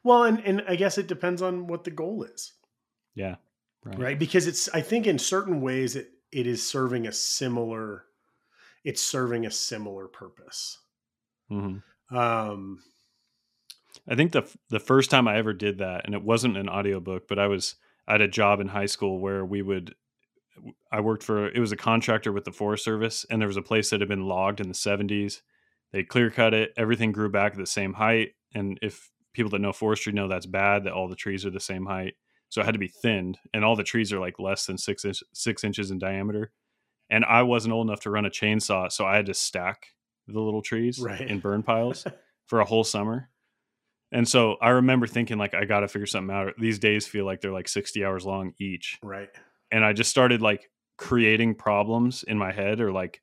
well 0.02 0.24
and, 0.24 0.40
and 0.44 0.62
i 0.68 0.76
guess 0.76 0.98
it 0.98 1.06
depends 1.06 1.42
on 1.42 1.66
what 1.66 1.84
the 1.84 1.90
goal 1.90 2.22
is 2.24 2.52
Yeah. 3.14 3.36
Right. 3.84 3.98
right 3.98 4.18
because 4.18 4.46
it's 4.46 4.68
i 4.70 4.80
think 4.80 5.06
in 5.06 5.18
certain 5.18 5.60
ways 5.60 5.96
it 5.96 6.10
it 6.32 6.46
is 6.46 6.66
serving 6.66 7.06
a 7.06 7.12
similar 7.12 8.04
it's 8.84 9.02
serving 9.02 9.46
a 9.46 9.50
similar 9.50 10.08
purpose 10.08 10.78
hmm 11.48 11.78
um 12.10 12.80
I 14.08 14.14
think 14.14 14.32
the 14.32 14.48
the 14.68 14.80
first 14.80 15.10
time 15.10 15.28
I 15.28 15.36
ever 15.36 15.52
did 15.52 15.78
that, 15.78 16.04
and 16.04 16.14
it 16.14 16.22
wasn't 16.22 16.56
an 16.56 16.68
audiobook, 16.68 17.28
but 17.28 17.38
I 17.38 17.46
was 17.46 17.76
I 18.06 18.12
had 18.12 18.20
a 18.20 18.28
job 18.28 18.60
in 18.60 18.68
high 18.68 18.86
school 18.86 19.18
where 19.20 19.44
we 19.44 19.62
would 19.62 19.94
I 20.92 21.00
worked 21.00 21.22
for 21.22 21.48
it 21.48 21.58
was 21.58 21.72
a 21.72 21.76
contractor 21.76 22.32
with 22.32 22.44
the 22.44 22.52
Forest 22.52 22.84
Service, 22.84 23.24
and 23.30 23.40
there 23.40 23.48
was 23.48 23.56
a 23.56 23.62
place 23.62 23.90
that 23.90 24.00
had 24.00 24.08
been 24.08 24.26
logged 24.26 24.60
in 24.60 24.68
the 24.68 24.74
seventies. 24.74 25.42
They 25.92 26.02
clear 26.04 26.30
cut 26.30 26.54
it, 26.54 26.72
everything 26.76 27.12
grew 27.12 27.28
back 27.30 27.52
at 27.52 27.58
the 27.58 27.66
same 27.66 27.94
height, 27.94 28.34
and 28.54 28.78
if 28.82 29.10
people 29.32 29.50
that 29.50 29.60
know 29.60 29.72
forestry 29.72 30.12
know 30.12 30.28
that's 30.28 30.46
bad, 30.46 30.84
that 30.84 30.92
all 30.92 31.08
the 31.08 31.16
trees 31.16 31.44
are 31.46 31.50
the 31.50 31.60
same 31.60 31.86
height, 31.86 32.14
so 32.48 32.60
it 32.60 32.64
had 32.64 32.74
to 32.74 32.78
be 32.80 32.88
thinned, 33.02 33.38
and 33.54 33.64
all 33.64 33.76
the 33.76 33.84
trees 33.84 34.12
are 34.12 34.18
like 34.20 34.38
less 34.38 34.66
than 34.66 34.76
six 34.78 35.04
inch, 35.04 35.22
six 35.32 35.64
inches 35.64 35.90
in 35.90 35.98
diameter. 35.98 36.52
And 37.08 37.24
I 37.24 37.42
wasn't 37.42 37.74
old 37.74 37.88
enough 37.88 38.00
to 38.00 38.10
run 38.10 38.24
a 38.26 38.30
chainsaw, 38.30 38.90
so 38.90 39.04
I 39.04 39.16
had 39.16 39.26
to 39.26 39.34
stack 39.34 39.88
the 40.28 40.40
little 40.40 40.62
trees 40.62 41.00
Right. 41.00 41.20
in 41.20 41.40
burn 41.40 41.62
piles 41.62 42.06
for 42.46 42.60
a 42.60 42.64
whole 42.64 42.84
summer. 42.84 43.30
And 44.12 44.28
so 44.28 44.56
I 44.60 44.70
remember 44.70 45.06
thinking 45.06 45.38
like 45.38 45.54
I 45.54 45.64
got 45.64 45.80
to 45.80 45.88
figure 45.88 46.06
something 46.06 46.34
out. 46.34 46.54
These 46.58 46.78
days 46.80 47.06
feel 47.06 47.24
like 47.24 47.40
they're 47.40 47.52
like 47.52 47.68
60 47.68 48.04
hours 48.04 48.26
long 48.26 48.52
each. 48.58 48.98
right 49.02 49.28
And 49.72 49.84
I 49.84 49.92
just 49.92 50.10
started 50.10 50.42
like 50.42 50.68
creating 50.98 51.54
problems 51.54 52.24
in 52.24 52.36
my 52.36 52.50
head 52.52 52.80
or 52.80 52.90
like 52.92 53.22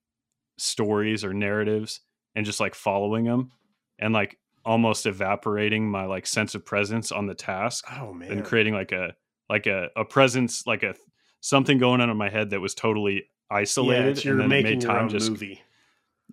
stories 0.57 1.23
or 1.23 1.33
narratives 1.33 1.99
and 2.35 2.45
just 2.45 2.59
like 2.59 2.73
following 2.75 3.25
them 3.25 3.51
and 3.99 4.13
like 4.13 4.37
almost 4.67 5.05
evaporating 5.05 5.89
my 5.89 6.05
like 6.05 6.27
sense 6.27 6.53
of 6.53 6.65
presence 6.65 7.11
on 7.11 7.25
the 7.25 7.33
task 7.33 7.85
Oh 7.99 8.13
man. 8.13 8.31
and 8.31 8.45
creating 8.45 8.73
like 8.73 8.91
a 8.91 9.15
like 9.49 9.65
a, 9.65 9.87
a 9.95 10.03
presence 10.03 10.67
like 10.67 10.83
a 10.83 10.93
something 11.39 11.77
going 11.77 12.01
on 12.01 12.09
in 12.09 12.17
my 12.17 12.29
head 12.29 12.49
that 12.49 12.59
was 12.59 12.75
totally 12.75 13.23
isolated 13.49 14.23
you're 14.25 14.33
and 14.33 14.51
then 14.51 14.59
it 14.59 14.63
making 14.63 14.79
made 14.79 14.85
time 14.85 15.07
just 15.09 15.29
movie. 15.31 15.61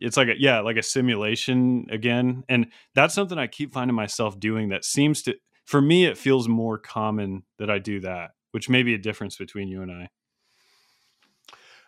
it's 0.01 0.16
like 0.16 0.26
a 0.28 0.35
yeah 0.39 0.59
like 0.61 0.76
a 0.76 0.82
simulation 0.82 1.87
again 1.91 2.43
and 2.49 2.66
that's 2.97 3.14
something 3.14 3.39
i 3.39 3.47
keep 3.47 3.72
finding 3.72 3.95
myself 3.95 4.39
doing 4.41 4.70
that 4.70 4.85
seems 4.85 5.22
to 5.22 5.35
for 5.64 5.80
me 5.80 6.05
it 6.05 6.18
feels 6.18 6.49
more 6.49 6.76
common 6.76 7.45
that 7.61 7.70
i 7.70 7.78
do 7.78 8.01
that 8.01 8.32
which 8.51 8.68
may 8.68 8.82
be 8.82 8.95
a 8.95 8.99
difference 8.99 9.37
between 9.37 9.68
you 9.68 9.80
and 9.80 9.93
i 9.93 10.09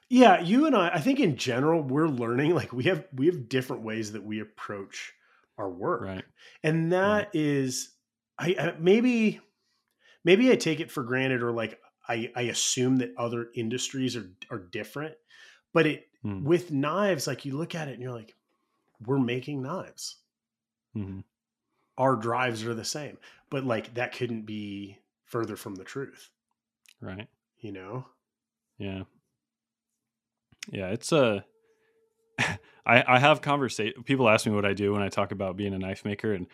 Yeah, 0.09 0.41
you 0.41 0.67
and 0.67 0.77
I, 0.77 0.91
I 0.95 1.01
think 1.01 1.19
in 1.19 1.37
general, 1.37 1.83
we're 1.83 2.07
learning 2.09 2.55
like 2.55 2.73
we 2.73 2.85
have 2.85 3.05
we 3.13 3.27
have 3.27 3.49
different 3.49 3.83
ways 3.83 4.13
that 4.13 4.23
we 4.23 4.39
approach 4.41 5.13
our 5.59 5.71
work, 5.71 6.03
right 6.03 6.25
and 6.63 6.93
that 6.93 7.31
is, 7.35 7.91
I, 8.39 8.57
I 8.59 8.75
maybe 8.79 9.41
maybe 10.25 10.51
I 10.51 10.57
take 10.57 10.81
it 10.81 10.91
for 10.91 11.03
granted, 11.05 11.43
or 11.43 11.53
like 11.53 11.81
I 12.09 12.31
I 12.35 12.43
assume 12.43 12.97
that 12.99 13.15
other 13.17 13.51
industries 13.55 14.17
are 14.17 14.31
are 14.51 14.59
different, 14.59 15.15
but 15.73 15.87
it 15.87 16.09
Hmm. 16.23 16.45
with 16.45 16.71
knives, 16.73 17.27
like 17.27 17.45
you 17.45 17.57
look 17.57 17.75
at 17.75 17.89
it 17.89 17.95
and 17.95 18.03
you're 18.03 18.13
like, 18.13 18.35
we're 19.05 19.19
making 19.19 19.63
knives. 19.63 20.17
mm-hmm. 20.97 21.21
Our 21.99 22.17
drives 22.17 22.65
are 22.65 22.75
the 22.75 22.85
same, 22.87 23.19
but 23.51 23.65
like 23.65 23.95
that 23.95 24.13
couldn't 24.13 24.43
be 24.47 24.99
further 25.27 25.57
from 25.57 25.75
the 25.75 25.85
truth, 25.85 26.31
right 27.01 27.29
you 27.59 27.73
know? 27.73 28.07
yeah 28.79 29.03
yeah 30.71 30.89
it's 30.89 31.13
a 31.13 31.45
I, 32.87 33.03
I 33.07 33.19
have 33.19 33.41
conversation 33.43 34.03
people 34.05 34.29
ask 34.29 34.47
me 34.47 34.53
what 34.53 34.65
i 34.65 34.73
do 34.75 34.93
when 34.93 35.03
i 35.03 35.09
talk 35.09 35.33
about 35.33 35.57
being 35.57 35.75
a 35.75 35.79
knife 35.79 36.05
maker 36.05 36.33
and 36.33 36.47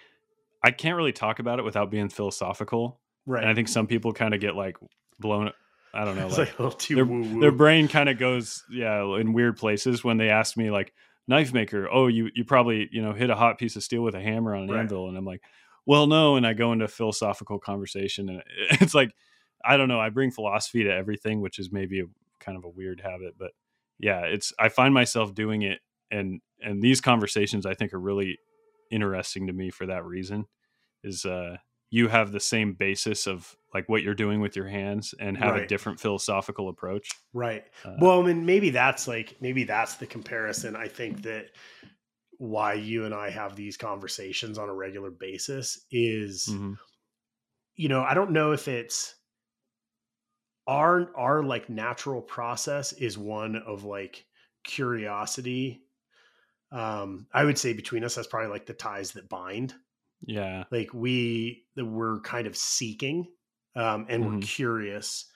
i 0.63 0.71
can't 0.71 0.97
really 0.97 1.13
talk 1.13 1.39
about 1.39 1.59
it 1.59 1.65
without 1.65 1.91
being 1.91 2.09
philosophical 2.09 3.01
Right. 3.27 3.43
and 3.43 3.51
i 3.51 3.55
think 3.55 3.69
some 3.69 3.87
people 3.87 4.13
kind 4.13 4.35
of 4.35 4.41
get 4.41 4.55
like 4.57 4.77
blown 5.19 5.51
i 5.95 6.05
don't 6.05 6.17
know 6.17 6.29
like 6.29 6.39
like 6.39 6.59
a 6.59 6.63
little 6.63 6.79
too 6.79 6.95
their, 6.95 7.41
their 7.41 7.53
brain 7.53 7.89
kind 7.89 8.09
of 8.09 8.19
goes 8.19 8.65
yeah 8.71 9.03
in 9.19 9.33
weird 9.33 9.57
places 9.57 10.03
when 10.03 10.17
they 10.17 10.29
ask 10.31 10.57
me 10.57 10.71
like 10.71 10.93
knife 11.29 11.53
maker 11.53 11.89
oh 11.91 12.07
you 12.09 12.31
you 12.35 12.45
probably 12.45 12.89
you 12.91 13.01
know 13.03 13.13
hit 13.13 13.31
a 13.31 13.37
hot 13.37 13.59
piece 13.59 13.77
of 13.77 13.83
steel 13.83 14.03
with 14.03 14.15
a 14.15 14.21
hammer 14.21 14.55
on 14.55 14.65
an 14.65 14.71
Right. 14.71 14.81
anvil 14.81 15.09
and 15.09 15.17
i'm 15.17 15.25
like 15.25 15.43
well 15.87 16.07
no 16.07 16.37
and 16.37 16.47
i 16.47 16.53
go 16.53 16.73
into 16.73 16.89
philosophical 16.89 17.59
conversation 17.59 18.29
and 18.29 18.43
it's 18.81 18.95
like 18.95 19.13
i 19.65 19.77
don't 19.77 19.89
know 19.89 20.01
i 20.01 20.09
bring 20.09 20.31
philosophy 20.33 20.83
to 20.85 20.93
everything 20.93 21.41
which 21.41 21.59
is 21.61 21.71
maybe 21.71 22.01
a 22.01 22.05
kind 22.41 22.59
of 22.59 22.65
a 22.65 22.69
weird 22.69 23.01
habit 23.01 23.35
but 23.39 23.53
yeah 23.99 24.21
it's 24.21 24.53
i 24.59 24.69
find 24.69 24.95
myself 24.95 25.35
doing 25.35 25.63
it 25.63 25.81
and 26.11 26.41
and 26.61 26.83
these 26.83 27.01
conversations 27.01 27.67
i 27.67 27.75
think 27.75 27.93
are 27.93 28.01
really 28.01 28.39
interesting 28.91 29.47
to 29.47 29.53
me 29.53 29.71
for 29.71 29.87
that 29.87 30.05
reason 30.05 30.45
is 31.03 31.25
uh 31.25 31.57
you 31.91 32.09
have 32.09 32.33
the 32.33 32.41
same 32.41 32.73
basis 32.73 33.27
of 33.27 33.55
like 33.75 33.87
what 33.89 34.03
you're 34.03 34.15
doing 34.15 34.41
with 34.41 34.57
your 34.57 34.67
hands 34.67 35.15
and 35.21 35.37
have 35.37 35.57
a 35.57 35.67
different 35.67 36.01
philosophical 36.01 36.71
approach 36.71 37.11
Right. 37.35 37.65
Uh, 37.85 37.95
Well, 37.99 38.23
I 38.23 38.27
mean, 38.27 38.45
maybe 38.45 38.71
that's 38.71 39.09
like 39.09 39.37
maybe 39.41 39.65
that's 39.65 39.95
the 39.97 40.07
comparison. 40.07 40.77
I 40.77 40.89
think 40.89 41.23
that 41.23 41.47
why 42.39 42.75
you 42.75 43.05
and 43.05 43.15
I 43.15 43.31
have 43.31 43.57
these 43.57 43.77
conversations 43.77 44.59
on 44.59 44.69
a 44.69 44.75
regular 44.75 45.11
basis 45.11 45.87
is, 45.91 46.49
mhm. 46.51 46.77
you 47.75 47.89
know, 47.89 48.03
I 48.03 48.15
don't 48.15 48.33
know 48.33 48.53
if 48.53 48.69
it's 48.69 49.15
our 50.67 51.17
our 51.17 51.43
like 51.43 51.69
natural 51.69 52.23
process 52.23 52.93
is 52.93 53.19
one 53.19 53.57
of 53.57 53.85
like 53.85 54.27
curiosity. 54.65 55.85
Um, 56.73 57.29
I 57.33 57.45
would 57.45 57.59
say 57.59 57.73
between 57.75 58.05
us, 58.05 58.17
that's 58.17 58.29
probably 58.29 58.51
like 58.51 58.67
the 58.67 58.75
ties 58.75 59.13
that 59.13 59.29
bind. 59.29 59.75
yeah 60.27 60.65
Like 60.71 60.95
we 60.95 61.67
we're 61.77 62.21
kind 62.21 62.47
of 62.47 62.57
seeking, 62.57 63.33
um, 63.77 64.07
and 64.09 64.25
we're 64.25 64.33
Mhm. 64.33 64.41
curious. 64.41 65.31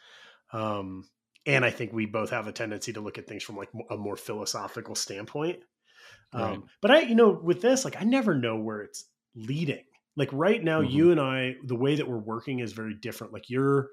Um, 0.53 1.09
and 1.47 1.65
I 1.65 1.71
think 1.71 1.93
we 1.93 2.07
both 2.07 2.31
have 2.31 2.47
a 2.49 2.53
tendency 2.53 2.93
to 2.95 3.01
look 3.01 3.19
at 3.19 3.27
things 3.27 3.43
from 3.45 3.57
like 3.57 3.71
a 3.91 3.97
more 3.97 4.17
philosophical 4.17 4.95
standpoint. 4.95 5.65
Um, 6.33 6.57
Right. 6.57 6.63
But 6.83 6.91
I, 6.91 7.01
you 7.03 7.15
know, 7.15 7.31
with 7.31 7.63
this, 7.63 7.85
like 7.85 8.01
I 8.01 8.05
never 8.05 8.35
know 8.35 8.57
where 8.59 8.83
it's 8.83 9.11
leading. 9.35 9.85
Like 10.17 10.31
right 10.33 10.63
now, 10.63 10.81
Mhm. 10.81 10.81
you 10.81 11.11
and 11.11 11.21
I, 11.21 11.57
the 11.65 11.77
way 11.77 11.97
that 11.97 12.09
we're 12.09 12.19
working 12.19 12.61
is 12.61 12.73
very 12.73 12.95
different. 12.95 13.33
Like 13.33 13.51
you're, 13.51 13.91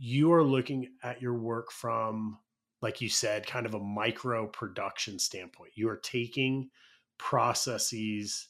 you 0.00 0.32
are 0.32 0.44
looking 0.44 0.96
at 1.04 1.22
your 1.22 1.34
work 1.34 1.72
from, 1.72 2.40
like 2.82 3.02
you 3.02 3.10
said, 3.10 3.46
kind 3.46 3.66
of 3.66 3.74
a 3.74 3.80
micro 3.80 4.48
production 4.48 5.18
standpoint. 5.20 5.72
You 5.76 5.90
are 5.90 5.98
taking 5.98 6.70
processes 7.18 8.48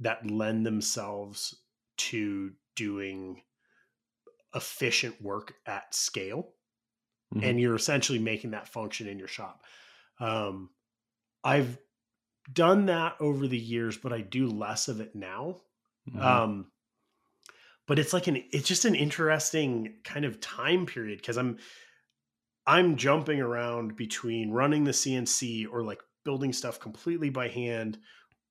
that 0.00 0.30
lend 0.30 0.66
themselves 0.66 1.62
to 1.98 2.54
doing 2.76 3.42
efficient 4.54 5.20
work 5.20 5.54
at 5.66 5.94
scale 5.94 6.54
Mhm. 7.34 7.48
and 7.48 7.60
you're 7.60 7.76
essentially 7.76 8.18
making 8.20 8.52
that 8.52 8.68
function 8.68 9.08
in 9.08 9.18
your 9.18 9.28
shop. 9.28 9.64
Um, 10.20 10.70
I've 11.44 11.78
done 12.52 12.86
that 12.86 13.16
over 13.20 13.48
the 13.48 13.58
years, 13.58 13.98
but 13.98 14.12
I 14.12 14.22
do 14.22 14.48
less 14.48 14.88
of 14.88 15.00
it 15.00 15.14
now. 15.14 15.62
Mhm. 16.06 16.38
Um, 16.42 16.72
but 17.88 17.98
it's 17.98 18.12
like 18.12 18.28
an 18.28 18.36
it's 18.52 18.68
just 18.68 18.84
an 18.84 18.94
interesting 18.94 19.96
kind 20.04 20.24
of 20.24 20.40
time 20.40 20.86
period 20.86 21.18
because 21.18 21.38
I'm 21.38 21.58
I'm 22.66 22.96
jumping 22.96 23.40
around 23.40 23.96
between 23.96 24.50
running 24.50 24.84
the 24.84 24.92
CNC 24.92 25.66
or 25.72 25.82
like 25.82 26.00
building 26.24 26.52
stuff 26.52 26.78
completely 26.78 27.30
by 27.30 27.48
hand 27.48 27.98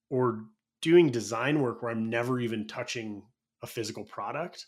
or 0.09 0.45
doing 0.81 1.11
design 1.11 1.61
work 1.61 1.81
where 1.81 1.91
I'm 1.91 2.09
never 2.09 2.39
even 2.39 2.67
touching 2.67 3.23
a 3.61 3.67
physical 3.67 4.03
product 4.03 4.65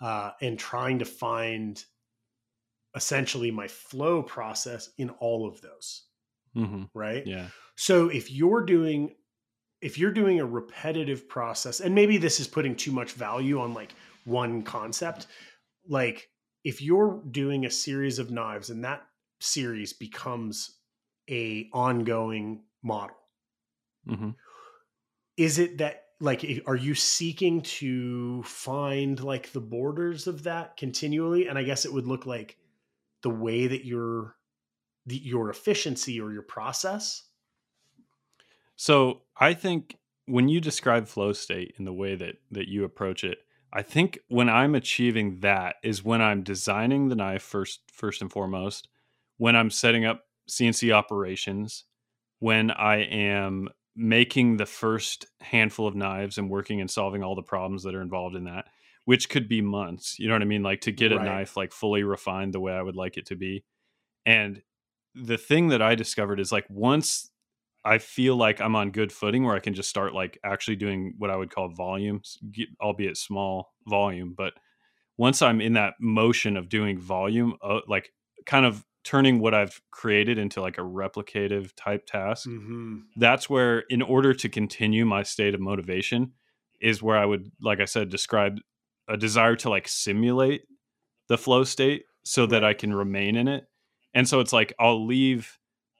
uh, 0.00 0.32
and 0.40 0.58
trying 0.58 0.98
to 0.98 1.04
find 1.04 1.82
essentially 2.94 3.50
my 3.50 3.68
flow 3.68 4.22
process 4.22 4.90
in 4.98 5.10
all 5.10 5.48
of 5.48 5.60
those. 5.60 6.04
Mhm. 6.56 6.90
right? 6.94 7.26
Yeah. 7.26 7.48
So 7.76 8.08
if 8.08 8.32
you're 8.32 8.64
doing 8.64 9.14
if 9.80 9.98
you're 9.98 10.12
doing 10.12 10.40
a 10.40 10.46
repetitive 10.46 11.28
process 11.28 11.80
and 11.80 11.94
maybe 11.94 12.18
this 12.18 12.40
is 12.40 12.48
putting 12.48 12.74
too 12.74 12.92
much 12.92 13.12
value 13.12 13.60
on 13.60 13.74
like 13.74 13.94
one 14.24 14.62
concept 14.62 15.26
like 15.88 16.28
if 16.64 16.82
you're 16.82 17.22
doing 17.30 17.64
a 17.64 17.70
series 17.70 18.18
of 18.18 18.30
knives 18.30 18.70
and 18.70 18.84
that 18.84 19.06
series 19.40 19.92
becomes 19.92 20.78
a 21.30 21.68
ongoing 21.72 22.62
model 22.82 23.16
hmm 24.06 24.30
is 25.38 25.58
it 25.58 25.78
that 25.78 26.08
like 26.20 26.44
are 26.66 26.76
you 26.76 26.94
seeking 26.94 27.62
to 27.62 28.42
find 28.42 29.22
like 29.22 29.52
the 29.52 29.60
borders 29.60 30.26
of 30.26 30.42
that 30.42 30.76
continually? 30.76 31.46
And 31.46 31.56
i 31.56 31.62
guess 31.62 31.86
it 31.86 31.92
would 31.92 32.06
look 32.06 32.26
like 32.26 32.58
the 33.22 33.30
way 33.30 33.66
that 33.66 33.86
your 33.86 34.36
the, 35.06 35.16
your 35.16 35.48
efficiency 35.48 36.20
or 36.20 36.32
your 36.32 36.42
process 36.42 37.27
So 38.78 39.24
I 39.36 39.54
think 39.54 39.98
when 40.26 40.48
you 40.48 40.60
describe 40.60 41.08
flow 41.08 41.32
state 41.34 41.74
in 41.78 41.84
the 41.84 41.92
way 41.92 42.14
that 42.16 42.36
that 42.52 42.68
you 42.68 42.84
approach 42.84 43.24
it, 43.24 43.40
I 43.72 43.82
think 43.82 44.20
when 44.28 44.48
I'm 44.48 44.74
achieving 44.76 45.40
that 45.40 45.76
is 45.82 46.04
when 46.04 46.22
I'm 46.22 46.44
designing 46.44 47.08
the 47.08 47.16
knife 47.16 47.42
first 47.42 47.80
first 47.92 48.22
and 48.22 48.32
foremost, 48.32 48.88
when 49.36 49.56
I'm 49.56 49.70
setting 49.70 50.06
up 50.06 50.26
CNC 50.48 50.92
operations, 50.92 51.84
when 52.38 52.70
I 52.70 52.98
am 52.98 53.68
making 53.96 54.58
the 54.58 54.66
first 54.66 55.26
handful 55.40 55.88
of 55.88 55.96
knives 55.96 56.38
and 56.38 56.48
working 56.50 56.80
and 56.80 56.90
solving 56.90 57.24
all 57.24 57.36
the 57.36 57.42
problems 57.42 57.82
that 57.82 57.96
are 57.96 58.02
involved 58.02 58.36
in 58.36 58.44
that, 58.44 58.66
which 59.06 59.28
could 59.28 59.48
be 59.48 59.62
months. 59.62 60.20
You 60.20 60.28
know 60.28 60.34
what 60.36 60.42
I 60.42 60.46
mean? 60.46 60.64
Like 60.64 60.82
to 60.82 60.92
get 60.92 61.12
a 61.12 61.18
Right. 61.18 61.24
knife 61.24 61.56
like 61.56 61.72
fully 61.72 62.04
refined 62.04 62.54
the 62.54 62.60
way 62.60 62.72
I 62.74 62.82
would 62.82 62.96
like 62.96 63.18
it 63.18 63.26
to 63.28 63.36
be. 63.36 63.64
And 64.26 64.62
the 65.14 65.38
thing 65.38 65.68
that 65.68 65.82
I 65.82 65.94
discovered 65.96 66.40
is 66.40 66.52
like 66.52 66.66
once 66.70 67.30
I 67.88 67.98
feel 67.98 68.36
like 68.36 68.60
I'm 68.60 68.76
on 68.76 68.90
good 68.90 69.10
footing 69.12 69.44
where 69.44 69.56
I 69.56 69.60
can 69.60 69.74
just 69.74 69.88
start 69.88 70.12
like 70.12 70.38
actually 70.44 70.76
doing 70.76 71.14
what 71.16 71.30
I 71.30 71.36
would 71.36 71.50
call 71.50 71.68
volumes, 71.70 72.38
albeit 72.80 73.16
small 73.16 73.72
volume. 73.86 74.34
But 74.36 74.52
once 75.16 75.40
I'm 75.40 75.60
in 75.60 75.72
that 75.72 75.94
motion 75.98 76.56
of 76.56 76.68
doing 76.68 76.98
volume, 76.98 77.54
uh, 77.62 77.80
like 77.88 78.12
kind 78.46 78.66
of 78.66 78.84
turning 79.04 79.40
what 79.40 79.54
I've 79.54 79.80
created 79.90 80.36
into 80.36 80.60
like 80.60 80.76
a 80.76 80.82
replicative 80.82 81.72
type 81.76 82.06
task, 82.06 82.46
mm-hmm. 82.46 82.98
that's 83.16 83.48
where, 83.48 83.80
in 83.88 84.02
order 84.02 84.34
to 84.34 84.48
continue 84.48 85.06
my 85.06 85.22
state 85.22 85.54
of 85.54 85.60
motivation, 85.60 86.32
is 86.80 87.02
where 87.02 87.16
I 87.16 87.24
would, 87.24 87.50
like 87.60 87.80
I 87.80 87.86
said, 87.86 88.10
describe 88.10 88.58
a 89.08 89.16
desire 89.16 89.56
to 89.56 89.70
like 89.70 89.88
simulate 89.88 90.62
the 91.28 91.38
flow 91.38 91.64
state 91.64 92.04
so 92.24 92.46
that 92.46 92.62
I 92.62 92.74
can 92.74 92.92
remain 92.92 93.34
in 93.36 93.48
it. 93.48 93.64
And 94.14 94.28
so 94.28 94.40
it's 94.40 94.52
like 94.52 94.74
I'll 94.78 95.06
leave, 95.06 95.58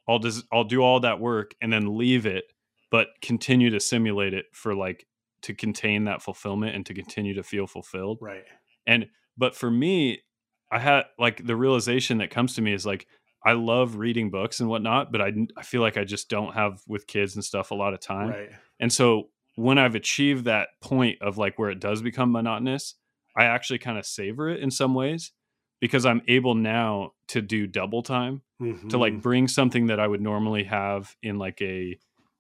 I'll 0.08 0.18
just 0.18 0.44
I'll 0.52 0.64
do 0.64 0.80
all 0.80 1.00
that 1.00 1.20
work 1.20 1.54
and 1.60 1.72
then 1.72 1.98
leave 1.98 2.26
it, 2.26 2.44
but 2.90 3.08
continue 3.20 3.70
to 3.70 3.80
simulate 3.80 4.34
it 4.34 4.46
for 4.52 4.74
like 4.74 5.06
to 5.42 5.54
contain 5.54 6.04
that 6.04 6.22
fulfillment 6.22 6.74
and 6.74 6.84
to 6.86 6.94
continue 6.94 7.34
to 7.34 7.42
feel 7.42 7.66
fulfilled. 7.66 8.18
right 8.20 8.44
And 8.86 9.06
but 9.36 9.54
for 9.54 9.70
me, 9.70 10.22
I 10.70 10.78
had 10.78 11.04
like 11.18 11.46
the 11.46 11.56
realization 11.56 12.18
that 12.18 12.30
comes 12.30 12.54
to 12.54 12.62
me 12.62 12.72
is 12.72 12.86
like 12.86 13.06
I 13.44 13.52
love 13.52 13.96
reading 13.96 14.30
books 14.30 14.60
and 14.60 14.68
whatnot, 14.68 15.12
but 15.12 15.20
I 15.20 15.32
I 15.56 15.62
feel 15.62 15.82
like 15.82 15.96
I 15.96 16.04
just 16.04 16.28
don't 16.28 16.54
have 16.54 16.82
with 16.88 17.06
kids 17.06 17.34
and 17.34 17.44
stuff 17.44 17.70
a 17.70 17.74
lot 17.74 17.94
of 17.94 18.00
time. 18.00 18.30
Right. 18.30 18.50
And 18.80 18.92
so 18.92 19.30
when 19.54 19.78
I've 19.78 19.94
achieved 19.94 20.44
that 20.44 20.68
point 20.80 21.20
of 21.20 21.36
like 21.36 21.58
where 21.58 21.70
it 21.70 21.80
does 21.80 22.00
become 22.00 22.32
monotonous, 22.32 22.94
I 23.36 23.44
actually 23.44 23.78
kind 23.78 23.98
of 23.98 24.06
savor 24.06 24.48
it 24.48 24.60
in 24.60 24.70
some 24.70 24.94
ways 24.94 25.32
because 25.80 26.04
I'm 26.06 26.22
able 26.28 26.54
now 26.54 27.12
to 27.28 27.42
do 27.42 27.66
double 27.66 28.02
time 28.02 28.42
Mm-hmm. 28.60 28.88
to 28.88 28.98
like 28.98 29.22
bring 29.22 29.46
something 29.46 29.86
that 29.86 30.00
I 30.00 30.08
would 30.08 30.20
normally 30.20 30.64
have 30.64 31.14
in 31.22 31.38
like 31.38 31.62
a 31.62 31.96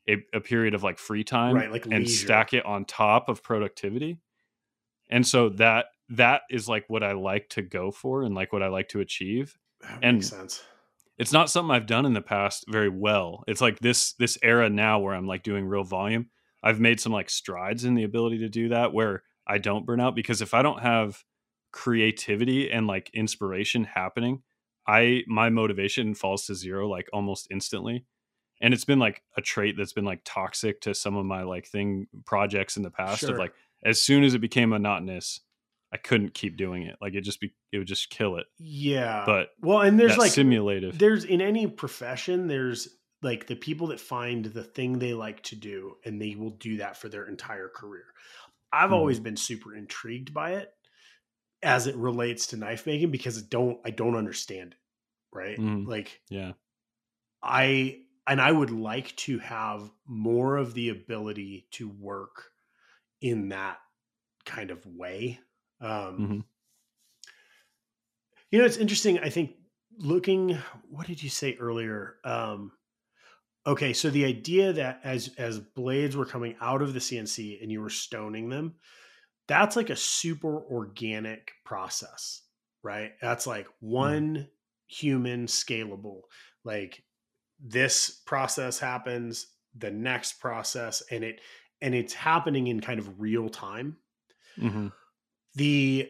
a, 0.08 0.16
a 0.34 0.40
period 0.40 0.74
of 0.74 0.82
like 0.82 0.98
free 0.98 1.22
time 1.22 1.54
Right, 1.54 1.70
like 1.70 1.84
and 1.84 2.00
leisure. 2.00 2.24
stack 2.26 2.52
it 2.54 2.66
on 2.66 2.84
top 2.86 3.28
of 3.28 3.40
productivity. 3.44 4.18
And 5.08 5.24
so 5.26 5.50
that 5.50 5.86
that 6.08 6.42
is 6.50 6.68
like 6.68 6.84
what 6.88 7.04
I 7.04 7.12
like 7.12 7.50
to 7.50 7.62
go 7.62 7.92
for 7.92 8.22
and 8.24 8.34
like 8.34 8.52
what 8.52 8.64
I 8.64 8.68
like 8.68 8.88
to 8.88 9.00
achieve. 9.00 9.56
That 9.82 9.98
and- 10.02 10.16
makes 10.16 10.30
sense. 10.30 10.60
It's 11.18 11.32
not 11.32 11.50
something 11.50 11.70
I've 11.70 11.86
done 11.86 12.04
in 12.06 12.14
the 12.14 12.20
past 12.20 12.64
very 12.68 12.88
well. 12.88 13.44
It's 13.46 13.60
like 13.60 13.78
this 13.78 14.14
this 14.14 14.38
era 14.42 14.68
now 14.68 14.98
where 14.98 15.14
I'm 15.14 15.26
like 15.28 15.44
doing 15.44 15.66
real 15.66 15.84
volume. 15.84 16.30
I've 16.64 16.80
made 16.80 16.98
some 17.00 17.12
like 17.12 17.30
strides 17.30 17.84
in 17.84 17.94
the 17.94 18.02
ability 18.04 18.38
to 18.38 18.48
do 18.48 18.70
that 18.70 18.92
where 18.92 19.22
I 19.46 19.58
don't 19.58 19.86
burn 19.86 20.00
out 20.00 20.16
because 20.16 20.42
if 20.42 20.52
I 20.52 20.62
don't 20.62 20.80
have 20.80 21.22
creativity 21.72 22.70
and 22.70 22.86
like 22.86 23.10
inspiration 23.14 23.84
happening, 23.84 24.42
I 24.86 25.22
my 25.26 25.50
motivation 25.50 26.14
falls 26.14 26.46
to 26.46 26.54
zero 26.54 26.88
like 26.88 27.08
almost 27.12 27.48
instantly. 27.50 28.04
And 28.60 28.74
it's 28.74 28.84
been 28.84 28.98
like 28.98 29.22
a 29.36 29.40
trait 29.40 29.76
that's 29.76 29.92
been 29.92 30.04
like 30.04 30.22
toxic 30.24 30.80
to 30.82 30.94
some 30.94 31.16
of 31.16 31.24
my 31.24 31.42
like 31.44 31.66
thing 31.66 32.08
projects 32.26 32.76
in 32.76 32.82
the 32.82 32.90
past 32.90 33.20
Sure. 33.20 33.32
of 33.32 33.38
like 33.38 33.52
as 33.84 34.02
soon 34.02 34.24
as 34.24 34.34
it 34.34 34.40
became 34.40 34.70
monotonous, 34.70 35.40
I 35.92 35.96
couldn't 35.96 36.34
keep 36.34 36.56
doing 36.56 36.82
it. 36.82 36.96
Like 37.00 37.14
it 37.14 37.20
just 37.22 37.40
be 37.40 37.54
it 37.72 37.78
would 37.78 37.86
just 37.86 38.10
kill 38.10 38.36
it. 38.36 38.46
Yeah. 38.58 39.22
But 39.26 39.50
well, 39.60 39.80
and 39.80 39.98
there's 39.98 40.16
like 40.18 40.32
simulative. 40.32 40.98
there's 40.98 41.24
in 41.24 41.40
any 41.40 41.66
profession 41.66 42.46
there's 42.48 42.88
like 43.22 43.46
the 43.46 43.56
people 43.56 43.88
that 43.88 44.00
find 44.00 44.44
the 44.44 44.62
thing 44.64 44.98
they 44.98 45.12
like 45.14 45.42
to 45.42 45.56
do 45.56 45.94
and 46.04 46.20
they 46.20 46.34
will 46.36 46.50
do 46.50 46.76
that 46.78 46.96
for 46.96 47.08
their 47.08 47.26
entire 47.26 47.68
career 47.68 48.04
i've 48.72 48.90
Mhm. 48.90 48.94
always 48.94 49.18
been 49.18 49.36
super 49.36 49.74
intrigued 49.74 50.32
by 50.32 50.52
it 50.52 50.70
as 51.62 51.86
it 51.86 51.96
relates 51.96 52.48
to 52.48 52.56
knife 52.56 52.86
making 52.86 53.10
because 53.10 53.38
I 53.38 53.46
don't 53.48 53.80
i 53.84 53.90
don't 53.90 54.16
understand 54.16 54.72
it 54.72 54.78
right 55.32 55.60
Mhm. 55.60 55.84
like 55.84 56.22
Yeah. 56.30 56.54
i 57.42 58.02
and 58.26 58.40
i 58.40 58.50
would 58.50 58.70
like 58.70 59.14
to 59.16 59.38
have 59.38 59.90
more 60.06 60.56
of 60.56 60.74
the 60.74 60.88
ability 60.88 61.68
to 61.72 61.88
work 61.88 62.50
in 63.20 63.50
that 63.50 63.78
kind 64.46 64.70
of 64.72 64.86
way 64.86 65.40
um 65.80 66.28
Mhm. 66.28 66.42
you 68.50 68.58
know 68.58 68.64
it's 68.64 68.76
interesting 68.76 69.18
i 69.18 69.28
think 69.28 69.56
looking 69.98 70.50
what 70.88 71.06
did 71.06 71.22
you 71.22 71.28
say 71.30 71.54
earlier 71.56 72.16
um 72.24 72.72
okay 73.66 73.92
so 73.92 74.10
the 74.10 74.24
idea 74.24 74.72
that 74.72 75.00
as 75.04 75.34
as 75.38 75.58
blades 75.60 76.16
were 76.16 76.26
coming 76.26 76.56
out 76.60 76.82
of 76.82 76.94
the 76.94 77.00
cnc 77.00 77.62
and 77.62 77.72
you 77.72 77.80
were 77.80 77.90
stoning 77.90 78.48
them 78.48 78.76
that's 79.48 79.76
like 79.76 79.90
a 79.90 79.96
super 79.96 80.62
organic 80.64 81.52
process 81.64 82.42
right? 82.82 83.12
That's 83.20 83.46
like 83.46 83.66
one 83.80 84.48
human 84.86 85.46
scalable 85.46 86.22
like 86.64 87.02
this 87.60 88.22
process 88.24 88.78
happens 88.78 89.54
the 89.76 89.90
next 89.90 90.40
process 90.40 91.02
and 91.10 91.24
it 91.24 91.40
and 91.80 91.94
it's 91.94 92.14
happening 92.14 92.66
in 92.68 92.80
kind 92.80 92.98
of 92.98 93.20
real 93.20 93.48
time. 93.48 93.98
Hmm 94.56 94.88
the 95.54 96.08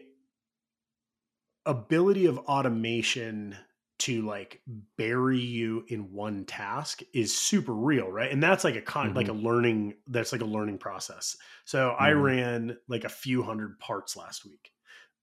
ability 1.65 2.25
of 2.25 2.37
automation 2.39 3.55
to 3.99 4.21
like 4.23 4.61
bury 4.97 5.39
you 5.39 5.83
in 5.89 6.11
one 6.11 6.45
task 6.45 7.01
is 7.13 7.35
super 7.37 7.73
real 7.73 8.09
right 8.09 8.31
and 8.31 8.41
that's 8.41 8.63
like 8.63 8.75
a 8.75 8.81
con 8.81 9.13
like 9.13 9.27
a 9.27 9.33
learning 9.33 9.93
that's 10.07 10.31
like 10.31 10.41
a 10.41 10.45
learning 10.45 10.77
process 10.77 11.35
so 11.65 11.95
i 11.99 12.09
Mhm. 12.09 12.23
ran 12.23 12.77
like 12.87 13.03
a 13.03 13.09
few 13.09 13.43
hundred 13.43 13.79
parts 13.79 14.15
last 14.15 14.45
week 14.45 14.71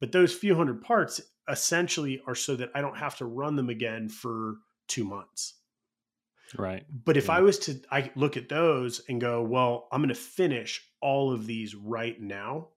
but 0.01 0.13
those 0.13 0.35
few 0.35 0.55
hundred 0.55 0.83
parts 0.83 1.21
essentially 1.49 2.21
are 2.27 2.35
so 2.35 2.57
that 2.57 2.71
i 2.75 2.81
don't 2.81 2.99
have 2.99 3.17
to 3.17 3.27
run 3.27 3.57
them 3.57 3.71
again 3.71 4.09
for 4.09 4.57
two 4.89 5.05
months 5.05 5.55
Right. 6.55 6.87
but 6.89 7.17
if 7.17 7.29
Yeah. 7.29 7.35
I 7.37 7.41
was 7.41 7.59
to 7.61 7.81
I 7.91 8.11
look 8.15 8.37
at 8.37 8.49
those 8.49 9.01
and 9.09 9.21
go, 9.21 9.43
well, 9.43 9.89
I'm 9.93 10.01
going 10.01 10.09
to 10.09 10.15
finish 10.15 10.91
all 11.01 11.33
of 11.33 11.47
these 11.47 11.75
right 11.75 12.21
now. 12.21 12.71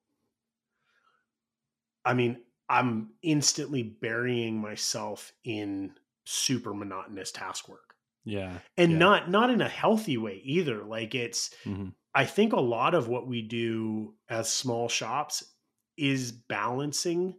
I 2.06 2.14
mean, 2.14 2.44
I'm 2.70 3.14
instantly 3.24 3.84
burying 3.84 4.60
myself 4.62 5.34
in 5.44 5.96
super 6.26 6.74
monotonous 6.74 7.32
task 7.32 7.68
work. 7.70 7.96
Yeah. 8.24 8.62
And 8.78 8.98
Yeah. 8.98 9.00
not 9.00 9.30
not 9.30 9.50
in 9.50 9.62
a 9.62 9.70
healthy 9.70 10.18
way 10.18 10.38
either. 10.44 10.84
Like 10.86 11.16
it's 11.16 11.54
Mhm. 11.66 11.92
I 12.16 12.26
think 12.26 12.54
a 12.54 12.60
lot 12.62 12.96
of 12.96 13.08
what 13.08 13.28
we 13.28 13.42
do 13.44 14.18
as 14.30 14.54
small 14.54 14.90
shops 14.90 15.56
is 15.98 16.32
balancing 16.32 17.36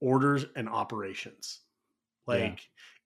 orders 0.00 0.44
and 0.56 0.68
operations. 0.68 1.60
Like 2.26 2.52
Yeah. 2.52 2.58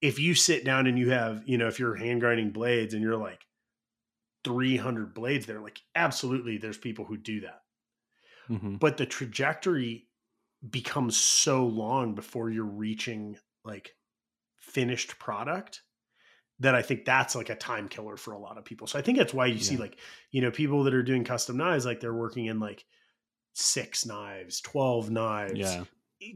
if 0.03 0.19
you 0.19 0.35
sit 0.35 0.65
down 0.65 0.87
and 0.87 0.99
you 0.99 1.11
have, 1.11 1.45
you 1.49 1.59
know, 1.59 1.69
if 1.69 1.79
you're 1.81 1.97
hand 1.97 2.21
grinding 2.21 2.53
blades 2.53 2.95
and 2.95 3.03
you're 3.03 3.17
like 3.19 3.43
300 4.45 5.15
blades 5.15 5.47
there, 5.47 5.61
like 5.61 5.81
absolutely 5.95 6.59
there's 6.59 6.79
people 6.79 7.05
who 7.07 7.17
do 7.17 7.41
that. 7.43 7.63
Mhm. 8.49 8.79
But 8.79 8.97
the 8.97 9.07
trajectory 9.07 10.06
becomes 10.71 11.17
so 11.17 11.67
long 11.67 12.15
before 12.15 12.51
you're 12.51 12.65
reaching 12.65 13.39
like 13.65 13.97
finished 14.59 15.19
product 15.19 15.83
that 16.61 16.75
I 16.75 16.83
think 16.83 17.05
that's 17.05 17.35
like 17.35 17.51
a 17.51 17.57
time 17.57 17.89
killer 17.89 18.17
for 18.17 18.33
a 18.33 18.39
lot 18.39 18.59
of 18.59 18.65
people. 18.65 18.87
So 18.87 18.99
I 18.99 19.03
think 19.03 19.19
that's 19.19 19.35
why 19.35 19.47
you 19.47 19.59
see 19.59 19.77
like, 19.77 20.01
you 20.33 20.41
know, 20.41 20.51
people 20.51 20.85
that 20.85 20.95
are 20.95 21.03
doing 21.03 21.25
custom 21.25 21.57
knives, 21.57 21.85
like 21.87 22.01
they're 22.01 22.15
working 22.15 22.47
in 22.47 22.61
like 22.61 22.85
six 23.55 24.07
knives, 24.07 24.61
12 24.61 25.11
knives, 25.11 25.79
Yeah. 25.79 25.87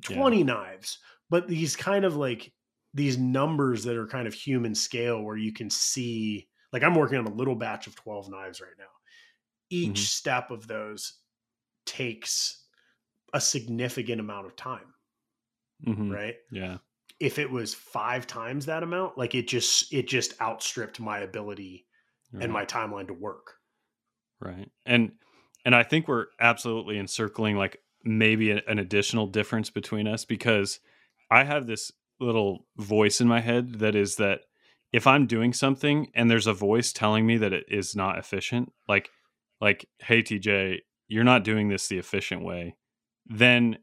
20 0.03 0.45
knives, 0.45 0.99
but 1.31 1.49
these 1.49 1.77
kind 1.77 2.05
of 2.05 2.17
like 2.17 2.53
these 2.95 3.19
numbers 3.19 3.85
that 3.85 3.97
are 3.97 4.07
kind 4.07 4.29
of 4.29 4.35
human 4.35 4.75
scale 4.75 5.23
where 5.23 5.37
you 5.37 5.53
can 5.53 5.71
see, 5.71 6.49
like 6.73 6.83
I'm 6.83 6.95
working 6.97 7.19
on 7.19 7.27
a 7.27 7.35
little 7.35 7.57
batch 7.57 7.87
of 7.87 7.97
12 7.97 8.31
knives 8.31 8.61
right 8.61 8.77
now. 8.79 8.87
Each 9.71 10.01
Mhm. 10.01 10.11
step 10.11 10.51
of 10.51 10.67
those 10.67 11.21
takes 11.87 12.60
a 13.33 13.41
significant 13.41 14.21
amount 14.21 14.47
of 14.47 14.57
time, 14.57 14.95
Mhm. 15.87 16.13
right? 16.13 16.37
Yeah. 16.51 16.79
if 17.19 17.39
it 17.39 17.51
was 17.51 17.75
five 17.75 18.27
times 18.27 18.65
that 18.65 18.83
amount, 18.83 19.19
like 19.19 19.35
it 19.35 19.47
just 19.47 19.93
it 19.93 20.09
just 20.09 20.41
outstripped 20.41 20.99
my 21.01 21.19
ability 21.19 21.87
Right. 22.33 22.45
and 22.45 22.53
my 22.53 22.65
timeline 22.65 23.09
to 23.09 23.13
work. 23.15 23.57
right. 24.41 24.71
And 24.87 25.13
and 25.67 25.75
I 25.75 25.83
think 25.83 26.09
we're 26.09 26.29
absolutely 26.41 26.99
encircling 26.99 27.57
like 27.57 27.77
maybe 28.05 28.51
an 28.53 28.79
additional 28.79 29.27
difference 29.27 29.69
between 29.69 30.07
us 30.07 30.25
because 30.25 30.81
I 31.31 31.45
have 31.45 31.67
this 31.67 31.93
little 32.19 32.67
voice 32.79 33.21
in 33.21 33.29
my 33.29 33.41
head 33.41 33.75
that 33.81 33.95
is 33.95 34.17
that 34.17 34.41
if 34.93 35.07
I'm 35.07 35.27
doing 35.27 35.53
something 35.53 36.11
and 36.15 36.31
there's 36.31 36.47
a 36.47 36.55
voice 36.55 36.91
telling 36.95 37.27
me 37.27 37.37
that 37.37 37.53
it 37.53 37.67
is 37.69 37.95
not 37.95 38.17
efficient, 38.19 38.73
like 38.89 39.11
like 39.61 39.87
hey 39.99 40.23
TJ, 40.23 40.79
you're 41.09 41.25
not 41.25 41.45
doing 41.45 41.69
this 41.69 41.89
the 41.89 41.99
efficient 41.99 42.43
way, 42.43 42.77
then 43.31 43.79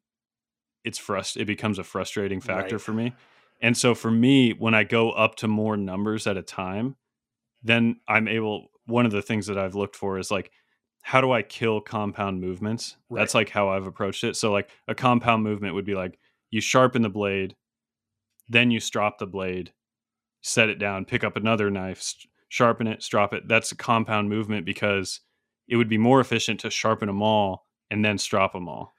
it's 0.83 0.99
frust 0.99 1.37
it 1.37 1.45
becomes 1.45 1.79
a 1.79 1.83
frustrating 1.83 2.39
factor 2.41 2.75
Right. 2.75 2.81
for 2.81 2.93
me. 2.93 3.13
And 3.59 3.75
so 3.75 3.95
for 3.95 4.11
me, 4.11 4.51
when 4.51 4.75
I 4.75 4.83
go 4.83 5.11
up 5.11 5.35
to 5.37 5.47
more 5.47 5.75
numbers 5.75 6.27
at 6.27 6.37
a 6.37 6.43
time, 6.43 6.95
then 7.63 7.99
I'm 8.07 8.27
able 8.27 8.67
one 8.85 9.05
of 9.05 9.11
the 9.11 9.21
things 9.21 9.47
that 9.47 9.57
I've 9.57 9.73
looked 9.75 9.95
for 9.95 10.19
is 10.19 10.29
like 10.29 10.51
how 11.01 11.21
do 11.21 11.31
I 11.31 11.41
kill 11.41 11.79
compound 11.79 12.41
movements? 12.41 12.97
That's 13.09 13.33
like 13.33 13.49
how 13.49 13.69
I've 13.69 13.85
approached 13.85 14.25
it. 14.25 14.35
So 14.35 14.51
like 14.51 14.69
a 14.89 14.95
compound 14.95 15.41
movement 15.41 15.73
would 15.73 15.85
be 15.85 15.95
like 15.95 16.19
you 16.51 16.59
sharpen 16.59 17.01
the 17.01 17.09
blade, 17.09 17.55
then 18.49 18.71
you 18.71 18.81
strop 18.81 19.17
the 19.17 19.25
blade, 19.25 19.71
set 20.41 20.67
it 20.67 20.79
down, 20.79 21.05
pick 21.05 21.23
up 21.23 21.37
another 21.37 21.69
knife, 21.71 22.13
sharpen 22.49 22.87
it, 22.87 23.01
strop 23.03 23.33
it. 23.33 23.47
That's 23.47 23.71
a 23.71 23.75
compound 23.75 24.27
movement 24.29 24.65
because 24.65 25.21
it 25.67 25.77
would 25.77 25.89
be 25.89 25.97
more 25.97 26.19
efficient 26.19 26.59
to 26.61 26.69
sharpen 26.69 27.07
them 27.07 27.21
all 27.21 27.65
and 27.89 28.03
then 28.03 28.17
strop 28.17 28.51
them 28.51 28.67
all. 28.67 28.93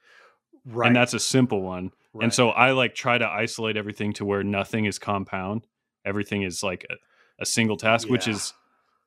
Right. 0.65 0.87
And 0.87 0.95
that's 0.95 1.13
a 1.13 1.19
simple 1.19 1.61
one. 1.61 1.91
right. 2.13 2.23
And 2.23 2.33
so 2.33 2.49
I 2.49 2.71
like 2.71 2.95
try 2.95 3.17
to 3.17 3.27
isolate 3.27 3.77
everything 3.77 4.13
to 4.13 4.25
where 4.25 4.43
nothing 4.43 4.85
is 4.85 4.99
compound. 4.99 5.65
Everything 6.05 6.43
is 6.43 6.63
like 6.63 6.85
a, 6.89 6.95
a 7.41 7.45
single 7.45 7.77
task, 7.77 8.09
which 8.09 8.27
is 8.27 8.53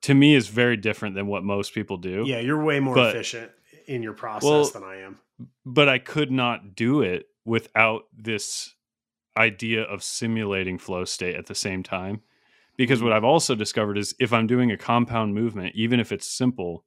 to 0.03 0.15
me 0.15 0.35
is 0.35 0.49
very 0.49 0.77
different 0.77 1.15
than 1.15 1.27
what 1.27 1.45
most 1.45 1.75
people 1.75 1.97
do. 1.97 2.25
yeah, 2.27 2.39
you're 2.41 2.63
way 2.63 2.81
more 2.81 2.95
but- 2.95 3.15
efficient 3.15 3.51
in 3.87 4.03
your 4.03 4.13
process 4.13 4.49
Well, 4.49 4.65
than 4.67 4.85
I 4.85 4.97
am. 5.03 5.19
But 5.67 5.89
I 5.89 5.99
could 5.99 6.31
not 6.31 6.75
do 6.77 7.03
it 7.03 7.27
without 7.45 8.03
this 8.17 8.75
idea 9.37 9.83
of 9.83 10.03
simulating 10.03 10.79
flow 10.79 11.05
state 11.05 11.35
at 11.35 11.47
the 11.47 11.55
same 11.55 11.83
time. 11.83 12.21
Because 12.77 12.99
Mm-hmm. 12.99 13.09
what 13.09 13.13
I've 13.17 13.25
also 13.25 13.55
discovered 13.55 13.99
is 13.99 14.15
if 14.21 14.33
I'm 14.33 14.47
doing 14.47 14.71
a 14.71 14.77
compound 14.77 15.35
movement, 15.35 15.75
even 15.75 16.01
if 16.01 16.11
it's 16.13 16.27
simple, 16.27 16.85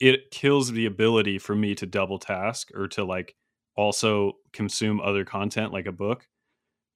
it 0.00 0.30
kills 0.30 0.72
the 0.72 0.86
ability 0.86 1.38
for 1.38 1.54
me 1.56 1.74
to 1.74 1.86
double 1.86 2.18
task 2.18 2.70
or 2.74 2.86
to 2.88 3.04
like 3.04 3.34
also 3.78 4.32
consume 4.52 5.00
other 5.00 5.24
content 5.24 5.72
like 5.72 5.86
a 5.86 5.92
book 5.92 6.26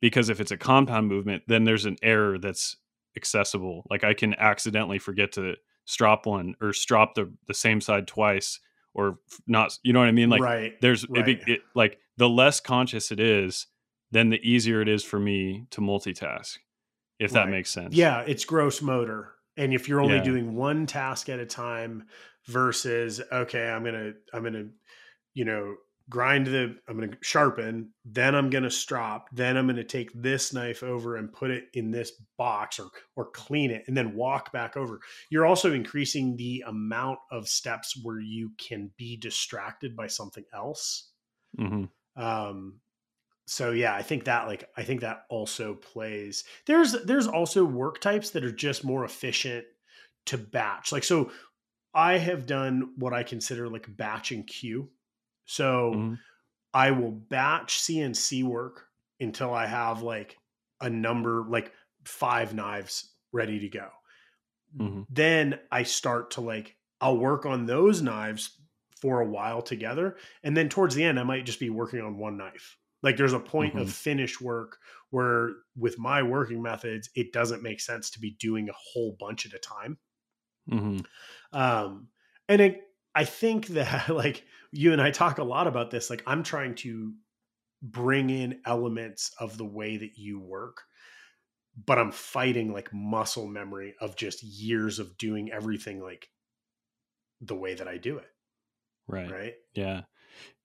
because 0.00 0.28
if 0.28 0.40
it's 0.40 0.50
a 0.50 0.56
compound 0.56 1.06
movement, 1.06 1.44
then 1.46 1.62
there's 1.64 1.84
an 1.84 1.96
error 2.02 2.38
that's 2.38 2.76
accessible. 3.16 3.86
Like 3.88 4.02
I 4.02 4.14
can 4.14 4.34
accidentally 4.34 4.98
forget 4.98 5.30
to 5.32 5.54
strop 5.84 6.26
one 6.26 6.54
or 6.60 6.72
strop 6.72 7.14
the 7.14 7.32
the 7.46 7.54
same 7.54 7.80
side 7.80 8.06
twice 8.06 8.60
or 8.94 9.18
not 9.46 9.76
you 9.82 9.92
know 9.92 9.98
what 9.98 10.08
i 10.08 10.12
mean 10.12 10.28
like 10.28 10.40
right, 10.40 10.74
there's 10.80 11.08
right. 11.08 11.28
It, 11.28 11.48
it, 11.48 11.60
like 11.74 11.98
the 12.18 12.28
less 12.28 12.60
conscious 12.60 13.10
it 13.10 13.18
is 13.18 13.66
then 14.12 14.30
the 14.30 14.38
easier 14.48 14.80
it 14.80 14.88
is 14.88 15.02
for 15.02 15.18
me 15.18 15.66
to 15.70 15.80
multitask 15.80 16.58
if 17.18 17.32
that 17.32 17.46
Right. 17.46 17.50
makes 17.50 17.70
sense 17.70 17.96
Yeah, 17.96 18.20
it's 18.20 18.44
gross 18.44 18.80
motor. 18.80 19.34
And 19.56 19.74
if 19.74 19.88
you're 19.88 20.00
only 20.00 20.18
Yeah. 20.18 20.24
doing 20.24 20.54
one 20.54 20.86
task 20.86 21.28
at 21.28 21.40
a 21.40 21.46
time 21.46 22.06
versus 22.46 23.20
okay, 23.32 23.68
I'm 23.68 23.84
to 23.84 24.14
I'm 24.32 24.42
going 24.42 24.54
to 24.54 24.68
you 25.34 25.44
know, 25.44 25.76
grind 26.10 26.46
the 26.46 26.76
I'm 26.88 26.96
going 26.96 27.10
to 27.10 27.16
sharpen, 27.22 27.90
then 28.04 28.34
I'm 28.34 28.50
going 28.50 28.64
to 28.64 28.70
strop, 28.70 29.28
then 29.32 29.56
I'm 29.56 29.66
going 29.66 29.76
to 29.76 29.84
take 29.84 30.10
this 30.14 30.52
knife 30.52 30.82
over 30.82 31.16
and 31.16 31.32
put 31.32 31.50
it 31.50 31.64
in 31.74 31.90
this 31.90 32.12
box 32.36 32.78
or 32.78 32.88
or 33.16 33.30
clean 33.30 33.70
it 33.70 33.84
and 33.86 33.96
then 33.96 34.14
walk 34.14 34.52
back 34.52 34.76
over. 34.76 35.00
You're 35.30 35.46
also 35.46 35.72
increasing 35.72 36.36
the 36.36 36.64
amount 36.66 37.18
of 37.30 37.48
steps 37.48 37.98
where 38.02 38.20
you 38.20 38.52
can 38.58 38.90
be 38.96 39.16
distracted 39.16 39.96
by 39.96 40.06
something 40.06 40.44
else. 40.54 41.10
Hmm 41.58 41.84
um 42.16 42.78
so 43.46 43.70
yeah 43.70 43.94
i 43.94 44.02
think 44.02 44.24
that 44.24 44.46
like 44.46 44.68
i 44.76 44.82
think 44.82 45.00
that 45.00 45.24
also 45.28 45.74
plays. 45.74 46.44
There's 46.66 46.92
there's 47.04 47.26
also 47.26 47.64
work 47.64 48.00
types 48.00 48.30
that 48.30 48.44
are 48.44 48.52
just 48.52 48.84
more 48.84 49.04
efficient 49.04 49.64
to 50.26 50.38
batch. 50.38 50.92
Like 50.92 51.04
so 51.04 51.30
i 51.94 52.18
have 52.18 52.46
done 52.46 52.92
what 52.96 53.12
i 53.12 53.22
consider 53.22 53.68
like 53.68 53.86
batch 53.96 54.32
and 54.32 54.46
queue 54.46 54.88
so 55.44 55.92
Mhm. 55.92 56.18
i 56.74 56.90
will 56.90 57.12
batch 57.12 57.78
cnc 57.80 58.44
work 58.44 58.88
until 59.20 59.52
i 59.54 59.66
have 59.66 60.02
like 60.02 60.38
a 60.80 60.90
number 60.90 61.44
like 61.48 61.72
five 62.04 62.54
knives 62.54 63.14
ready 63.32 63.60
to 63.60 63.68
go 63.68 63.90
Mhm. 64.76 65.06
then 65.08 65.60
i 65.70 65.82
start 65.82 66.32
to 66.32 66.40
like 66.40 66.76
i'll 67.00 67.18
work 67.18 67.46
on 67.46 67.66
those 67.66 68.02
knives 68.02 68.60
for 69.00 69.20
a 69.20 69.26
while 69.28 69.62
together 69.62 70.16
and 70.42 70.56
then 70.56 70.68
towards 70.68 70.94
the 70.94 71.04
end 71.04 71.18
i 71.18 71.22
might 71.24 71.44
just 71.46 71.60
be 71.60 71.70
working 71.70 72.00
on 72.00 72.18
one 72.18 72.36
knife 72.36 72.78
like 73.02 73.16
there's 73.16 73.32
a 73.32 73.40
point 73.40 73.78
of 73.78 73.90
finished 73.90 74.40
work 74.40 74.78
where 75.10 75.50
with 75.76 75.98
my 75.98 76.22
working 76.22 76.62
methods 76.62 77.10
it 77.14 77.32
doesn't 77.32 77.62
make 77.62 77.80
sense 77.80 78.10
to 78.10 78.20
be 78.20 78.30
doing 78.32 78.68
a 78.68 78.74
whole 78.74 79.16
bunch 79.18 79.44
at 79.44 79.54
a 79.54 79.58
time 79.58 79.98
Mhm. 80.68 81.04
um 81.52 82.08
and 82.48 82.60
it, 82.60 82.82
i 83.14 83.24
think 83.24 83.66
that 83.68 84.08
like 84.14 84.44
you 84.70 84.92
and 84.92 85.02
i 85.02 85.10
talk 85.10 85.38
a 85.38 85.44
lot 85.44 85.66
about 85.66 85.90
this 85.90 86.10
like 86.10 86.22
i'm 86.26 86.42
trying 86.42 86.74
to 86.74 87.12
bring 87.82 88.30
in 88.30 88.60
elements 88.64 89.32
of 89.40 89.58
the 89.58 89.64
way 89.64 89.96
that 89.96 90.16
you 90.16 90.38
work 90.38 90.82
but 91.86 91.98
i'm 91.98 92.12
fighting 92.12 92.72
like 92.72 92.92
muscle 92.92 93.46
memory 93.46 93.94
of 94.00 94.16
just 94.16 94.42
years 94.42 94.98
of 94.98 95.16
doing 95.18 95.50
everything 95.50 96.00
like 96.00 96.28
the 97.40 97.56
way 97.56 97.74
that 97.74 97.88
i 97.88 97.96
do 97.96 98.18
it 98.18 98.30
right 99.08 99.30
right 99.30 99.54
Yeah. 99.74 100.02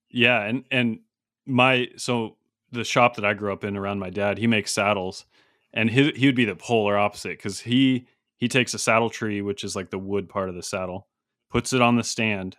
Yeah, 0.09 0.41
and 0.43 0.63
and 0.71 0.99
my 1.45 1.87
so 1.97 2.37
the 2.71 2.83
shop 2.83 3.15
that 3.15 3.25
I 3.25 3.33
grew 3.33 3.53
up 3.53 3.63
in 3.63 3.77
around 3.77 3.99
my 3.99 4.09
dad, 4.09 4.37
he 4.37 4.47
makes 4.47 4.73
saddles 4.73 5.25
and 5.73 5.89
he 5.89 6.11
he 6.11 6.25
would 6.25 6.35
be 6.35 6.45
the 6.45 6.55
polar 6.55 6.97
opposite 6.97 7.39
cuz 7.41 7.61
he 7.61 8.07
he 8.35 8.47
takes 8.47 8.73
a 8.73 8.79
saddle 8.79 9.09
tree 9.09 9.41
which 9.41 9.63
is 9.63 9.75
like 9.75 9.89
the 9.89 9.99
wood 9.99 10.29
part 10.29 10.49
of 10.49 10.55
the 10.55 10.63
saddle, 10.63 11.07
puts 11.49 11.73
it 11.73 11.81
on 11.81 11.95
the 11.95 12.03
stand 12.03 12.57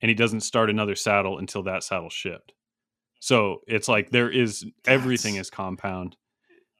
and 0.00 0.08
he 0.08 0.14
doesn't 0.14 0.40
start 0.40 0.70
another 0.70 0.94
saddle 0.96 1.38
until 1.38 1.62
that 1.64 1.84
saddle's 1.84 2.12
shipped. 2.12 2.52
So 3.20 3.58
it's 3.68 3.88
like 3.88 4.10
there 4.10 4.30
is 4.30 4.64
everything 4.86 5.34
That's- 5.34 5.46
is 5.46 5.50
compound. 5.50 6.16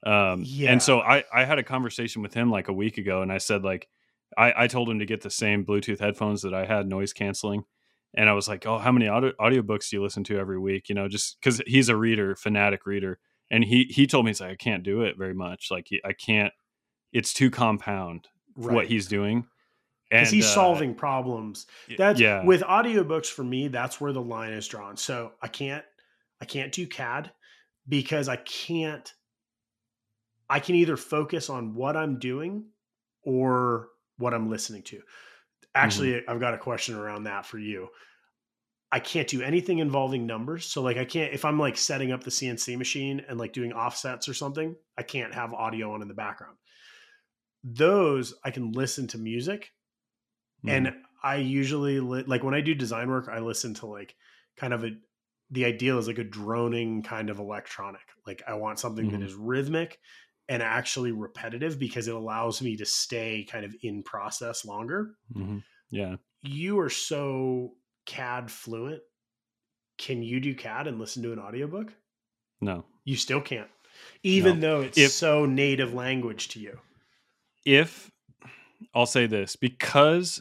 Um 0.04 0.42
Yeah. 0.44 0.72
and 0.72 0.82
so 0.82 1.00
I 1.00 1.24
I 1.32 1.44
had 1.44 1.58
a 1.58 1.62
conversation 1.62 2.22
with 2.22 2.34
him 2.34 2.50
like 2.50 2.68
a 2.68 2.72
week 2.72 2.98
ago 2.98 3.22
and 3.22 3.30
I 3.32 3.38
said 3.38 3.62
like 3.62 3.88
I 4.36 4.64
I 4.64 4.66
told 4.66 4.88
him 4.88 4.98
to 4.98 5.06
get 5.06 5.20
the 5.20 5.30
same 5.30 5.64
Bluetooth 5.64 6.00
headphones 6.00 6.42
that 6.42 6.54
I 6.54 6.64
had 6.66 6.88
noise 6.88 7.12
canceling 7.12 7.64
and 8.14 8.28
I 8.28 8.32
was 8.34 8.46
like, 8.48 8.66
"Oh, 8.66 8.78
how 8.78 8.92
many 8.92 9.08
audio 9.08 9.32
audiobooks 9.40 9.88
do 9.88 9.96
you 9.96 10.02
listen 10.02 10.24
to 10.24 10.38
every 10.38 10.58
week?" 10.58 10.88
You 10.90 10.94
know, 10.94 11.08
just 11.08 11.38
because 11.40 11.62
he's 11.66 11.88
a 11.88 11.96
reader, 11.96 12.34
fanatic 12.34 12.84
reader, 12.84 13.18
and 13.50 13.64
he 13.64 13.84
he 13.84 14.06
told 14.06 14.24
me 14.26 14.30
he's 14.30 14.40
like, 14.40 14.50
"I 14.50 14.56
can't 14.56 14.82
do 14.82 15.00
it 15.02 15.16
very 15.16 15.32
much. 15.32 15.68
Like, 15.70 15.86
he, 15.88 15.98
I 16.04 16.12
can't. 16.12 16.52
It's 17.12 17.32
too 17.32 17.50
compound 17.50 18.28
for 18.60 18.70
what 18.72 18.86
he's 18.88 19.06
doing." 19.06 19.46
Because 20.12 20.30
he's 20.30 20.44
uh, 20.44 20.54
solving 20.54 20.94
problems. 20.94 21.66
that's 21.96 22.20
yeah, 22.20 22.44
with 22.44 22.60
audiobooks 22.62 23.28
for 23.28 23.42
me 23.42 23.68
that's 23.68 23.98
where 23.98 24.12
the 24.12 24.20
line 24.20 24.52
is 24.52 24.68
drawn. 24.68 24.96
So 24.96 25.32
i 25.40 25.48
can't 25.48 25.84
i 26.40 26.44
can't 26.44 26.70
do 26.70 26.86
cad 26.86 27.32
because 27.88 28.28
i 28.28 28.36
can't 28.36 29.10
i 30.50 30.60
can 30.60 30.74
either 30.74 30.98
focus 30.98 31.48
on 31.48 31.74
what 31.74 31.96
i'm 31.96 32.18
doing 32.18 32.66
or 33.22 33.88
what 34.18 34.34
i'm 34.34 34.50
listening 34.50 34.82
to. 34.82 35.00
Actually 35.74 36.28
i've 36.28 36.40
got 36.40 36.52
a 36.52 36.58
question 36.58 36.94
around 36.94 37.24
that 37.24 37.46
for 37.46 37.58
you. 37.58 37.88
I 38.94 39.00
can't 39.00 39.26
do 39.26 39.40
anything 39.40 39.78
involving 39.78 40.26
numbers. 40.26 40.66
So 40.66 40.82
like 40.82 40.98
i 40.98 41.06
can't 41.06 41.32
if 41.32 41.46
i'm 41.46 41.58
like 41.58 41.78
setting 41.78 42.12
up 42.12 42.22
the 42.22 42.30
cnc 42.30 42.76
machine 42.76 43.24
and 43.30 43.38
like 43.38 43.54
doing 43.54 43.72
offsets 43.72 44.28
or 44.28 44.34
something 44.34 44.76
i 44.98 45.02
can't 45.02 45.32
have 45.32 45.54
audio 45.54 45.94
on 45.94 46.02
in 46.02 46.08
the 46.08 46.12
background. 46.14 46.58
Those 47.64 48.34
i 48.44 48.50
can 48.50 48.72
listen 48.72 49.06
to 49.08 49.18
music 49.18 49.70
mhm, 50.64 50.70
and 50.70 50.94
i 51.22 51.36
usually 51.36 52.00
li- 52.00 52.24
like 52.26 52.42
when 52.42 52.54
i 52.54 52.60
do 52.60 52.74
design 52.74 53.08
work 53.08 53.28
i 53.28 53.38
listen 53.38 53.74
to 53.74 53.86
like 53.86 54.14
kind 54.56 54.72
of 54.72 54.84
a 54.84 54.90
the 55.50 55.64
ideal 55.66 55.98
is 55.98 56.06
like 56.08 56.18
a 56.18 56.24
droning 56.24 57.02
kind 57.02 57.28
of 57.28 57.38
electronic. 57.38 58.00
Like 58.26 58.42
i 58.48 58.54
want 58.54 58.78
something 58.78 59.10
that 59.10 59.20
Mhm. 59.20 59.24
is 59.26 59.34
rhythmic 59.34 59.98
and 60.48 60.62
actually 60.62 61.12
repetitive 61.12 61.78
because 61.78 62.08
it 62.08 62.14
allows 62.14 62.62
me 62.62 62.76
to 62.78 62.86
stay 62.86 63.44
kind 63.50 63.64
of 63.64 63.74
in 63.82 64.02
process 64.02 64.64
longer. 64.64 65.14
Mhm, 65.34 65.62
yeah, 65.90 66.16
you 66.40 66.78
are 66.80 66.88
so 66.90 67.74
cad 68.06 68.50
fluent. 68.50 69.02
Can 69.98 70.22
you 70.22 70.40
do 70.40 70.54
cad 70.54 70.86
and 70.86 70.98
listen 70.98 71.22
to 71.22 71.32
an 71.32 71.38
audiobook? 71.38 71.92
No. 72.60 72.84
you 73.04 73.16
still 73.16 73.40
can't 73.40 73.68
even 74.22 74.58
No. 74.60 74.60
though 74.60 74.80
it's 74.86 74.96
If- 74.98 75.10
so 75.12 75.44
native 75.44 75.92
language 75.92 76.48
to 76.48 76.60
you. 76.60 76.80
If 77.66 78.10
I'll 78.94 79.06
say 79.06 79.26
this 79.26 79.54
because 79.56 80.40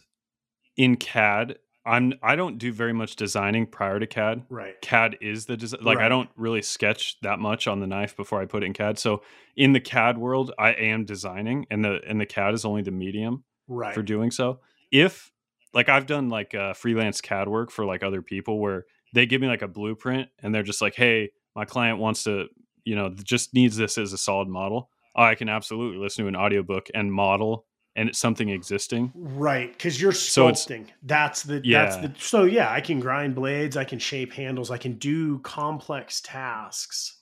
in 0.77 0.95
CAD, 0.95 1.57
I'm 1.85 2.13
I 2.21 2.35
don't 2.35 2.57
do 2.57 2.71
very 2.71 2.93
much 2.93 3.15
designing 3.15 3.65
prior 3.65 3.99
to 3.99 4.05
CAD. 4.05 4.43
right 4.49 4.79
CAD 4.81 5.17
is 5.19 5.45
the 5.45 5.57
design. 5.57 5.81
Like 5.83 5.97
I 5.97 6.09
don't 6.09 6.29
really 6.35 6.61
sketch 6.61 7.19
that 7.21 7.39
much 7.39 7.67
on 7.67 7.79
the 7.79 7.87
knife 7.87 8.15
before 8.15 8.41
I 8.41 8.45
put 8.45 8.63
it 8.63 8.67
in 8.67 8.73
CAD. 8.73 8.99
So 8.99 9.23
in 9.55 9.73
the 9.73 9.79
CAD 9.79 10.17
world, 10.17 10.51
I 10.59 10.71
am 10.73 11.05
designing, 11.05 11.65
and 11.71 11.83
the 11.83 11.99
and 12.07 12.21
the 12.21 12.25
CAD 12.25 12.53
is 12.53 12.65
only 12.65 12.83
the 12.83 12.91
medium 12.91 13.43
right 13.67 13.93
for 13.93 14.03
doing 14.03 14.29
so. 14.31 14.59
If 14.91 15.31
like 15.73 15.89
I've 15.89 16.05
done 16.05 16.29
like 16.29 16.53
uh, 16.53 16.73
freelance 16.73 17.21
CAD 17.21 17.47
work 17.47 17.71
for 17.71 17.85
like 17.85 18.03
other 18.03 18.21
people 18.21 18.59
where 18.59 18.85
they 19.13 19.25
give 19.25 19.41
me 19.41 19.47
like 19.47 19.61
a 19.61 19.67
blueprint 19.67 20.29
and 20.41 20.53
they're 20.53 20.63
just 20.63 20.81
like, 20.81 20.95
hey, 20.95 21.31
my 21.55 21.65
client 21.65 21.99
wants 21.99 22.23
to, 22.23 22.47
you 22.83 22.95
know, 22.95 23.09
just 23.09 23.53
needs 23.53 23.77
this 23.77 23.97
as 23.97 24.13
a 24.13 24.17
solid 24.17 24.47
model. 24.47 24.89
I 25.15 25.35
can 25.35 25.49
absolutely 25.49 25.97
listen 25.97 26.23
to 26.23 26.29
an 26.29 26.35
audiobook 26.35 26.87
and 26.93 27.11
model 27.11 27.65
and 27.95 28.09
it's 28.09 28.19
something 28.19 28.49
existing. 28.49 29.11
Right, 29.15 29.71
because 29.71 30.01
you're 30.01 30.11
So 30.13 30.47
it's- 30.47 30.65
sculpting. 30.65 30.87
that's 31.03 31.43
the 31.43 31.55
that's 31.55 31.65
Yeah. 31.65 32.01
the 32.07 32.13
so 32.19 32.43
yeah, 32.43 32.71
I 32.71 32.81
can 32.81 32.99
grind 32.99 33.35
blades, 33.35 33.75
I 33.77 33.83
can 33.83 33.99
shape 33.99 34.33
handles, 34.33 34.71
I 34.71 34.77
can 34.77 34.93
do 34.97 35.39
complex 35.39 36.21
tasks. 36.21 37.17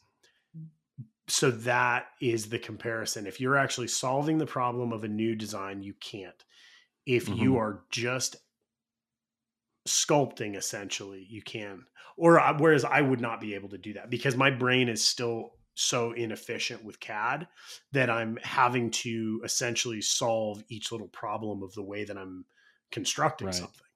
So 1.28 1.52
that 1.52 2.08
is 2.22 2.50
the 2.50 2.58
comparison. 2.60 3.28
If 3.28 3.40
you're 3.40 3.56
actually 3.58 3.88
solving 3.88 4.38
the 4.40 4.48
problem 4.48 4.92
of 4.92 5.04
a 5.04 5.08
new 5.08 5.36
design, 5.36 5.84
you 5.84 5.94
can't. 5.94 6.44
If 7.06 7.28
you 7.30 7.54
Mhm. 7.54 7.58
are 7.60 7.84
just 7.92 8.38
sculpting 9.88 10.56
essentially, 10.56 11.26
you 11.30 11.42
can. 11.42 11.86
Or 12.18 12.40
whereas 12.58 12.84
I 12.84 13.02
would 13.02 13.22
not 13.22 13.40
be 13.40 13.56
able 13.56 13.70
to 13.70 13.78
do 13.78 13.94
that 13.94 14.10
because 14.10 14.36
my 14.36 14.50
brain 14.52 14.90
is 14.90 15.04
still 15.04 15.54
so 15.80 16.12
inefficient 16.12 16.84
with 16.84 17.00
CAD 17.00 17.48
that 17.92 18.10
I'm 18.10 18.38
having 18.38 18.92
to 18.92 19.42
essentially 19.44 20.02
solve 20.02 20.64
each 20.70 20.92
little 20.92 21.08
problem 21.10 21.64
of 21.64 21.74
the 21.74 21.84
way 21.84 22.04
that 22.04 22.18
I'm 22.18 22.46
constructing 22.92 23.48
Right. 23.48 23.54
something. 23.54 23.88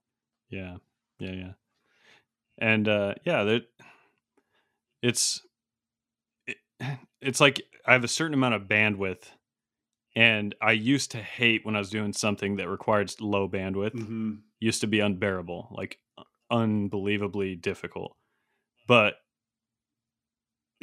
Yeah. 0.49 0.77
Yeah, 1.19 1.31
yeah. 1.31 1.53
And 2.57 2.87
uh 2.87 3.15
yeah, 3.25 3.43
that 3.43 3.67
it's 5.01 5.45
it, 6.47 6.57
it's 7.21 7.39
like 7.39 7.61
I 7.85 7.93
have 7.93 8.03
a 8.03 8.07
certain 8.09 8.33
amount 8.33 8.55
of 8.55 8.63
bandwidth 8.63 9.31
and 10.15 10.55
I 10.61 10.73
used 10.73 11.11
to 11.11 11.21
hate 11.21 11.65
when 11.65 11.75
I 11.75 11.79
was 11.79 11.89
doing 11.89 12.13
something 12.13 12.57
that 12.57 12.69
required 12.69 13.13
low 13.21 13.49
bandwidth. 13.49 13.93
hmm 13.93 14.43
Used 14.59 14.81
to 14.81 14.87
be 14.87 15.01
unbearable, 15.01 15.69
like 15.71 15.99
unbelievably 16.51 17.57
difficult. 17.57 18.15
But 18.87 19.15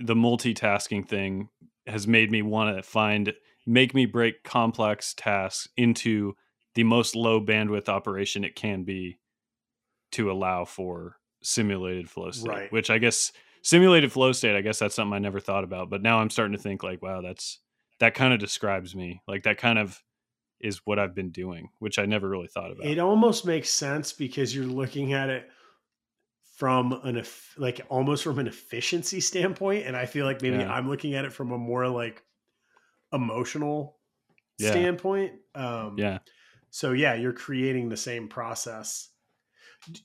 the 0.00 0.14
multitasking 0.14 1.06
thing 1.06 1.48
has 1.86 2.06
made 2.06 2.30
me 2.30 2.42
want 2.42 2.76
to 2.76 2.82
find 2.82 3.32
make 3.66 3.94
me 3.94 4.06
break 4.06 4.42
complex 4.42 5.14
tasks 5.14 5.68
into 5.76 6.34
the 6.74 6.84
most 6.84 7.14
low 7.14 7.40
bandwidth 7.40 7.88
operation 7.88 8.44
it 8.44 8.54
can 8.56 8.84
be 8.84 9.18
to 10.12 10.30
allow 10.30 10.64
for 10.64 11.16
simulated 11.42 12.08
flow 12.08 12.30
state 12.30 12.48
Right. 12.48 12.72
which 12.72 12.90
i 12.90 12.98
guess 12.98 13.32
simulated 13.62 14.10
flow 14.10 14.32
state. 14.32 14.56
I 14.56 14.62
guess 14.62 14.78
that's 14.78 14.94
something 14.94 15.12
I 15.14 15.18
never 15.18 15.38
thought 15.38 15.64
about, 15.64 15.90
but 15.90 16.02
now 16.02 16.18
I'm 16.20 16.30
starting 16.30 16.56
to 16.56 16.62
think 16.62 16.82
like, 16.82 17.02
wow, 17.02 17.20
that's 17.20 17.58
that 17.98 18.14
kind 18.14 18.32
of 18.32 18.40
describes 18.40 18.96
me. 18.96 19.20
Like 19.28 19.42
that 19.42 19.58
kind 19.58 19.78
of 19.78 20.02
is 20.60 20.80
what 20.86 20.98
I've 20.98 21.14
been 21.14 21.30
doing, 21.30 21.68
which 21.78 21.98
I 21.98 22.06
never 22.06 22.26
really 22.26 22.46
thought 22.48 22.70
about. 22.70 22.86
It 22.86 22.98
almost 22.98 23.44
makes 23.44 23.68
sense 23.68 24.14
because 24.14 24.54
you're 24.54 24.64
looking 24.64 25.12
at 25.12 25.28
it 25.28 25.46
from 26.60 26.92
an 27.04 27.24
like 27.56 27.80
almost 27.88 28.22
from 28.22 28.38
an 28.38 28.46
efficiency 28.46 29.18
standpoint, 29.18 29.86
and 29.86 29.96
I 29.96 30.04
feel 30.04 30.26
like 30.26 30.42
maybe 30.42 30.58
yeah. 30.58 30.70
I'm 30.70 30.90
looking 30.90 31.14
at 31.14 31.24
it 31.24 31.32
from 31.32 31.52
a 31.52 31.56
more 31.58 31.88
like 31.88 32.22
emotional 33.14 33.96
yeah. 34.58 34.70
standpoint. 34.70 35.32
Um, 35.54 35.94
yeah. 35.96 36.18
So 36.68 36.92
yeah, 36.92 37.14
you're 37.14 37.32
creating 37.32 37.88
the 37.88 37.96
same 37.96 38.28
process. 38.28 39.08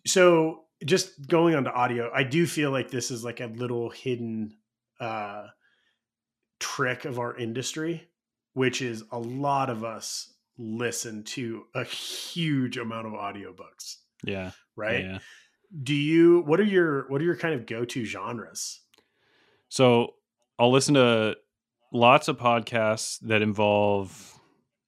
So 0.07 0.61
just 0.85 1.27
going 1.27 1.55
on 1.55 1.65
to 1.65 1.73
audio, 1.73 2.09
I 2.15 2.23
do 2.23 2.47
feel 2.47 2.71
like 2.71 2.89
this 2.89 3.11
is 3.11 3.21
like 3.21 3.41
a 3.41 3.47
little 3.47 3.89
hidden 3.89 4.55
uh, 5.01 5.47
trick 6.61 7.03
of 7.03 7.19
our 7.19 7.35
industry, 7.35 8.07
which 8.53 8.81
is 8.81 9.03
a 9.11 9.19
lot 9.19 9.69
of 9.69 9.83
us 9.83 10.33
listen 10.57 11.23
to 11.23 11.65
a 11.75 11.83
huge 11.83 12.77
amount 12.77 13.07
of 13.07 13.11
audiobooks. 13.11 13.97
Yeah. 14.23 14.51
Right. 14.77 15.03
Yeah. 15.03 15.19
Do 15.83 15.93
you 15.93 16.41
what 16.41 16.59
are 16.59 16.63
your 16.63 17.07
what 17.09 17.21
are 17.21 17.23
your 17.23 17.35
kind 17.35 17.53
of 17.53 17.65
go-to 17.65 18.05
genres? 18.05 18.81
So 19.69 20.15
I'll 20.57 20.71
listen 20.71 20.93
to 20.95 21.35
lots 21.91 22.27
of 22.27 22.37
podcasts 22.37 23.19
that 23.21 23.41
involve 23.41 24.39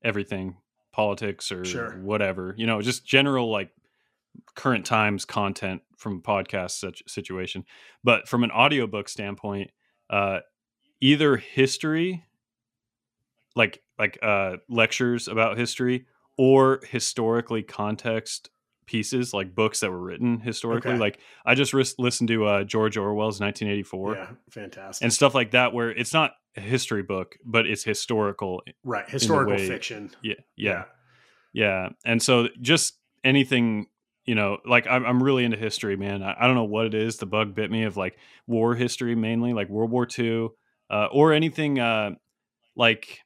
everything, 0.03 0.57
politics 0.91 1.51
or 1.51 1.65
sure. 1.65 1.97
whatever. 2.01 2.53
You 2.57 2.67
know, 2.67 2.81
just 2.81 3.05
general 3.05 3.51
like 3.51 3.71
current 4.55 4.85
times 4.85 5.25
content 5.25 5.81
from 5.97 6.21
podcast 6.21 6.71
such 6.71 7.03
situation. 7.07 7.65
But 8.03 8.27
from 8.27 8.43
an 8.43 8.51
audiobook 8.51 9.09
standpoint, 9.09 9.71
uh 10.09 10.39
either 11.01 11.37
history 11.37 12.23
like 13.55 13.81
like 13.99 14.17
uh 14.21 14.57
lectures 14.69 15.27
about 15.27 15.57
history 15.57 16.05
or 16.37 16.81
historically 16.89 17.63
context 17.63 18.49
pieces 18.87 19.33
like 19.33 19.53
books 19.53 19.81
that 19.81 19.91
were 19.91 20.01
written 20.01 20.39
historically 20.39 20.91
okay. 20.91 20.99
like 20.99 21.19
i 21.45 21.53
just 21.53 21.73
re- 21.73 21.85
listened 21.99 22.27
to 22.27 22.45
uh 22.45 22.63
george 22.63 22.97
orwell's 22.97 23.39
1984 23.39 24.15
yeah 24.15 24.29
fantastic. 24.49 25.03
and 25.03 25.13
stuff 25.13 25.35
like 25.35 25.51
that 25.51 25.73
where 25.73 25.91
it's 25.91 26.13
not 26.13 26.31
a 26.55 26.61
history 26.61 27.03
book 27.03 27.35
but 27.45 27.67
it's 27.67 27.83
historical 27.83 28.63
right 28.83 29.07
historical 29.09 29.57
fiction. 29.57 30.09
Yeah, 30.23 30.33
yeah. 30.55 30.71
Yeah. 30.71 30.83
Yeah 31.53 31.89
and 32.05 32.23
so 32.23 32.47
just 32.61 32.97
anything 33.23 33.87
you 34.25 34.33
know 34.33 34.57
like 34.65 34.87
i'm, 34.87 35.05
I'm 35.05 35.21
really 35.21 35.43
into 35.43 35.57
history 35.57 35.97
man. 35.97 36.23
I, 36.23 36.35
I, 36.39 36.47
don't 36.47 36.55
know 36.55 36.63
what 36.63 36.87
it 36.87 36.95
is 36.95 37.17
the 37.17 37.25
bug 37.25 37.53
bit 37.53 37.69
me 37.69 37.83
of 37.83 37.97
like 37.97 38.17
war 38.47 38.73
history 38.73 39.15
mainly 39.15 39.53
like 39.53 39.69
world 39.69 39.91
war 39.91 40.07
ii 40.17 40.47
uh, 40.89 41.07
or 41.11 41.33
anything 41.33 41.79
uh 41.79 42.11
like 42.75 43.19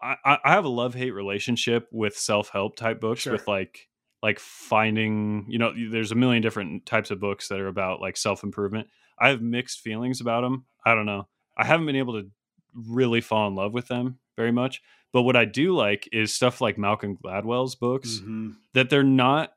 I, 0.00 0.38
I 0.44 0.52
have 0.52 0.64
a 0.64 0.68
love 0.68 0.94
hate 0.94 1.10
relationship 1.10 1.88
with 1.90 2.16
self 2.16 2.50
help 2.50 2.76
type 2.76 3.00
books 3.00 3.22
sure. 3.22 3.32
with 3.32 3.48
like 3.48 3.88
like 4.22 4.38
finding 4.38 5.46
you 5.48 5.58
know 5.58 5.72
there's 5.90 6.12
a 6.12 6.16
million 6.16 6.42
different 6.42 6.86
types 6.86 7.10
of 7.10 7.20
books 7.20 7.48
that 7.48 7.60
are 7.60 7.68
about 7.68 8.00
like 8.00 8.16
self 8.16 8.42
improvement. 8.42 8.88
I 9.18 9.28
have 9.28 9.42
mixed 9.42 9.80
feelings 9.80 10.20
about 10.20 10.42
them. 10.42 10.64
I 10.84 10.94
don't 10.94 11.06
know. 11.06 11.28
I 11.56 11.64
haven't 11.64 11.86
been 11.86 11.96
able 11.96 12.20
to 12.20 12.30
really 12.74 13.20
fall 13.20 13.48
in 13.48 13.54
love 13.54 13.72
with 13.72 13.88
them 13.88 14.18
very 14.36 14.52
much. 14.52 14.80
But 15.12 15.22
what 15.22 15.36
I 15.36 15.44
do 15.44 15.74
like 15.74 16.08
is 16.12 16.34
stuff 16.34 16.60
like 16.60 16.78
Malcolm 16.78 17.16
Gladwell's 17.16 17.74
books 17.74 18.16
mm-hmm. 18.16 18.50
that 18.74 18.90
they're 18.90 19.02
not 19.02 19.52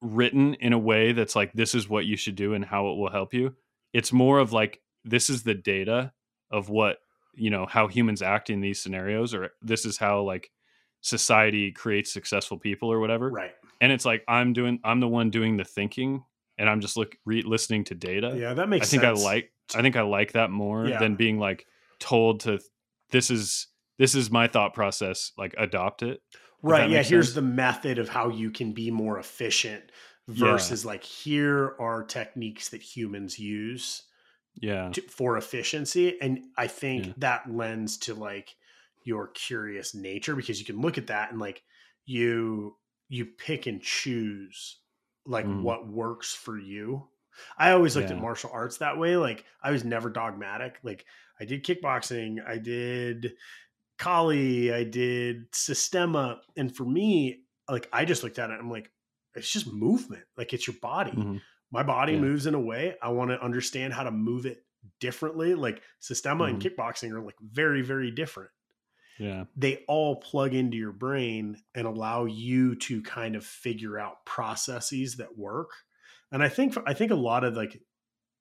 written 0.00 0.54
in 0.54 0.72
a 0.72 0.78
way 0.78 1.12
that's 1.12 1.34
like 1.34 1.52
this 1.52 1.74
is 1.74 1.88
what 1.88 2.06
you 2.06 2.16
should 2.16 2.36
do 2.36 2.54
and 2.54 2.64
how 2.64 2.88
it 2.88 2.96
will 2.96 3.10
help 3.10 3.34
you. 3.34 3.54
It's 3.92 4.12
more 4.12 4.38
of 4.38 4.52
like 4.52 4.80
this 5.04 5.28
is 5.28 5.42
the 5.42 5.54
data 5.54 6.12
of 6.50 6.68
what 6.68 6.98
you 7.34 7.50
know 7.50 7.66
how 7.66 7.88
humans 7.88 8.22
act 8.22 8.48
in 8.48 8.60
these 8.60 8.80
scenarios 8.80 9.34
or 9.34 9.50
this 9.60 9.84
is 9.84 9.98
how 9.98 10.22
like 10.22 10.50
society 11.00 11.72
creates 11.72 12.12
successful 12.12 12.58
people 12.58 12.92
or 12.92 12.98
whatever 12.98 13.30
right 13.30 13.52
and 13.80 13.92
it's 13.92 14.04
like 14.04 14.24
i'm 14.28 14.52
doing 14.52 14.80
i'm 14.84 15.00
the 15.00 15.08
one 15.08 15.30
doing 15.30 15.56
the 15.56 15.64
thinking 15.64 16.24
and 16.58 16.68
i'm 16.68 16.80
just 16.80 16.96
look 16.96 17.16
re- 17.24 17.42
listening 17.42 17.84
to 17.84 17.94
data 17.94 18.34
yeah 18.36 18.54
that 18.54 18.68
makes 18.68 18.88
i 18.88 18.90
think 18.90 19.02
sense. 19.02 19.20
i 19.20 19.24
like 19.24 19.52
i 19.74 19.82
think 19.82 19.96
i 19.96 20.02
like 20.02 20.32
that 20.32 20.50
more 20.50 20.86
yeah. 20.86 20.98
than 20.98 21.14
being 21.14 21.38
like 21.38 21.66
told 21.98 22.40
to 22.40 22.58
this 23.10 23.30
is 23.30 23.68
this 23.98 24.14
is 24.14 24.30
my 24.30 24.46
thought 24.46 24.74
process 24.74 25.32
like 25.38 25.54
adopt 25.58 26.02
it 26.02 26.20
right 26.62 26.90
yeah 26.90 27.02
here's 27.02 27.34
the 27.34 27.42
method 27.42 27.98
of 27.98 28.08
how 28.08 28.28
you 28.28 28.50
can 28.50 28.72
be 28.72 28.90
more 28.90 29.18
efficient 29.18 29.84
versus 30.28 30.84
yeah. 30.84 30.88
like 30.88 31.04
here 31.04 31.76
are 31.78 32.02
techniques 32.02 32.70
that 32.70 32.82
humans 32.82 33.38
use 33.38 34.02
yeah 34.54 34.90
to, 34.90 35.00
for 35.02 35.36
efficiency 35.36 36.20
and 36.20 36.40
i 36.56 36.66
think 36.66 37.06
yeah. 37.06 37.12
that 37.18 37.50
lends 37.50 37.96
to 37.98 38.14
like 38.14 38.56
your 39.06 39.28
curious 39.28 39.94
nature 39.94 40.36
because 40.36 40.58
you 40.58 40.66
can 40.66 40.80
look 40.80 40.98
at 40.98 41.06
that 41.06 41.30
and 41.30 41.40
like 41.40 41.62
you 42.04 42.76
you 43.08 43.24
pick 43.24 43.66
and 43.66 43.80
choose 43.80 44.78
like 45.24 45.46
mm. 45.46 45.62
what 45.62 45.88
works 45.88 46.34
for 46.34 46.58
you 46.58 47.06
i 47.58 47.70
always 47.70 47.96
looked 47.96 48.10
yeah. 48.10 48.16
at 48.16 48.22
martial 48.22 48.50
arts 48.52 48.78
that 48.78 48.98
way 48.98 49.16
like 49.16 49.44
i 49.62 49.70
was 49.70 49.84
never 49.84 50.10
dogmatic 50.10 50.78
like 50.82 51.06
i 51.40 51.44
did 51.44 51.64
kickboxing 51.64 52.36
i 52.46 52.58
did 52.58 53.32
kali 53.98 54.72
i 54.72 54.84
did 54.84 55.50
sistema 55.52 56.38
and 56.56 56.76
for 56.76 56.84
me 56.84 57.42
like 57.70 57.88
i 57.92 58.04
just 58.04 58.22
looked 58.22 58.38
at 58.38 58.50
it 58.50 58.58
i'm 58.60 58.70
like 58.70 58.90
it's 59.34 59.50
just 59.50 59.72
movement 59.72 60.24
like 60.36 60.52
it's 60.52 60.66
your 60.66 60.76
body 60.82 61.12
mm-hmm 61.12 61.36
my 61.70 61.82
body 61.82 62.12
yeah. 62.12 62.20
moves 62.20 62.46
in 62.46 62.54
a 62.54 62.60
way 62.60 62.94
i 63.02 63.08
want 63.08 63.30
to 63.30 63.42
understand 63.42 63.92
how 63.92 64.02
to 64.02 64.10
move 64.10 64.46
it 64.46 64.64
differently 65.00 65.54
like 65.54 65.82
sistema 66.00 66.42
mm-hmm. 66.42 66.54
and 66.54 66.62
kickboxing 66.62 67.10
are 67.12 67.24
like 67.24 67.36
very 67.42 67.82
very 67.82 68.10
different 68.10 68.50
yeah 69.18 69.44
they 69.56 69.84
all 69.88 70.16
plug 70.16 70.54
into 70.54 70.76
your 70.76 70.92
brain 70.92 71.56
and 71.74 71.86
allow 71.86 72.24
you 72.24 72.74
to 72.74 73.02
kind 73.02 73.36
of 73.36 73.44
figure 73.44 73.98
out 73.98 74.24
processes 74.24 75.16
that 75.16 75.36
work 75.38 75.70
and 76.32 76.42
i 76.42 76.48
think 76.48 76.76
i 76.86 76.92
think 76.92 77.10
a 77.10 77.16
lot 77.16 77.44
of 77.44 77.54
like 77.54 77.80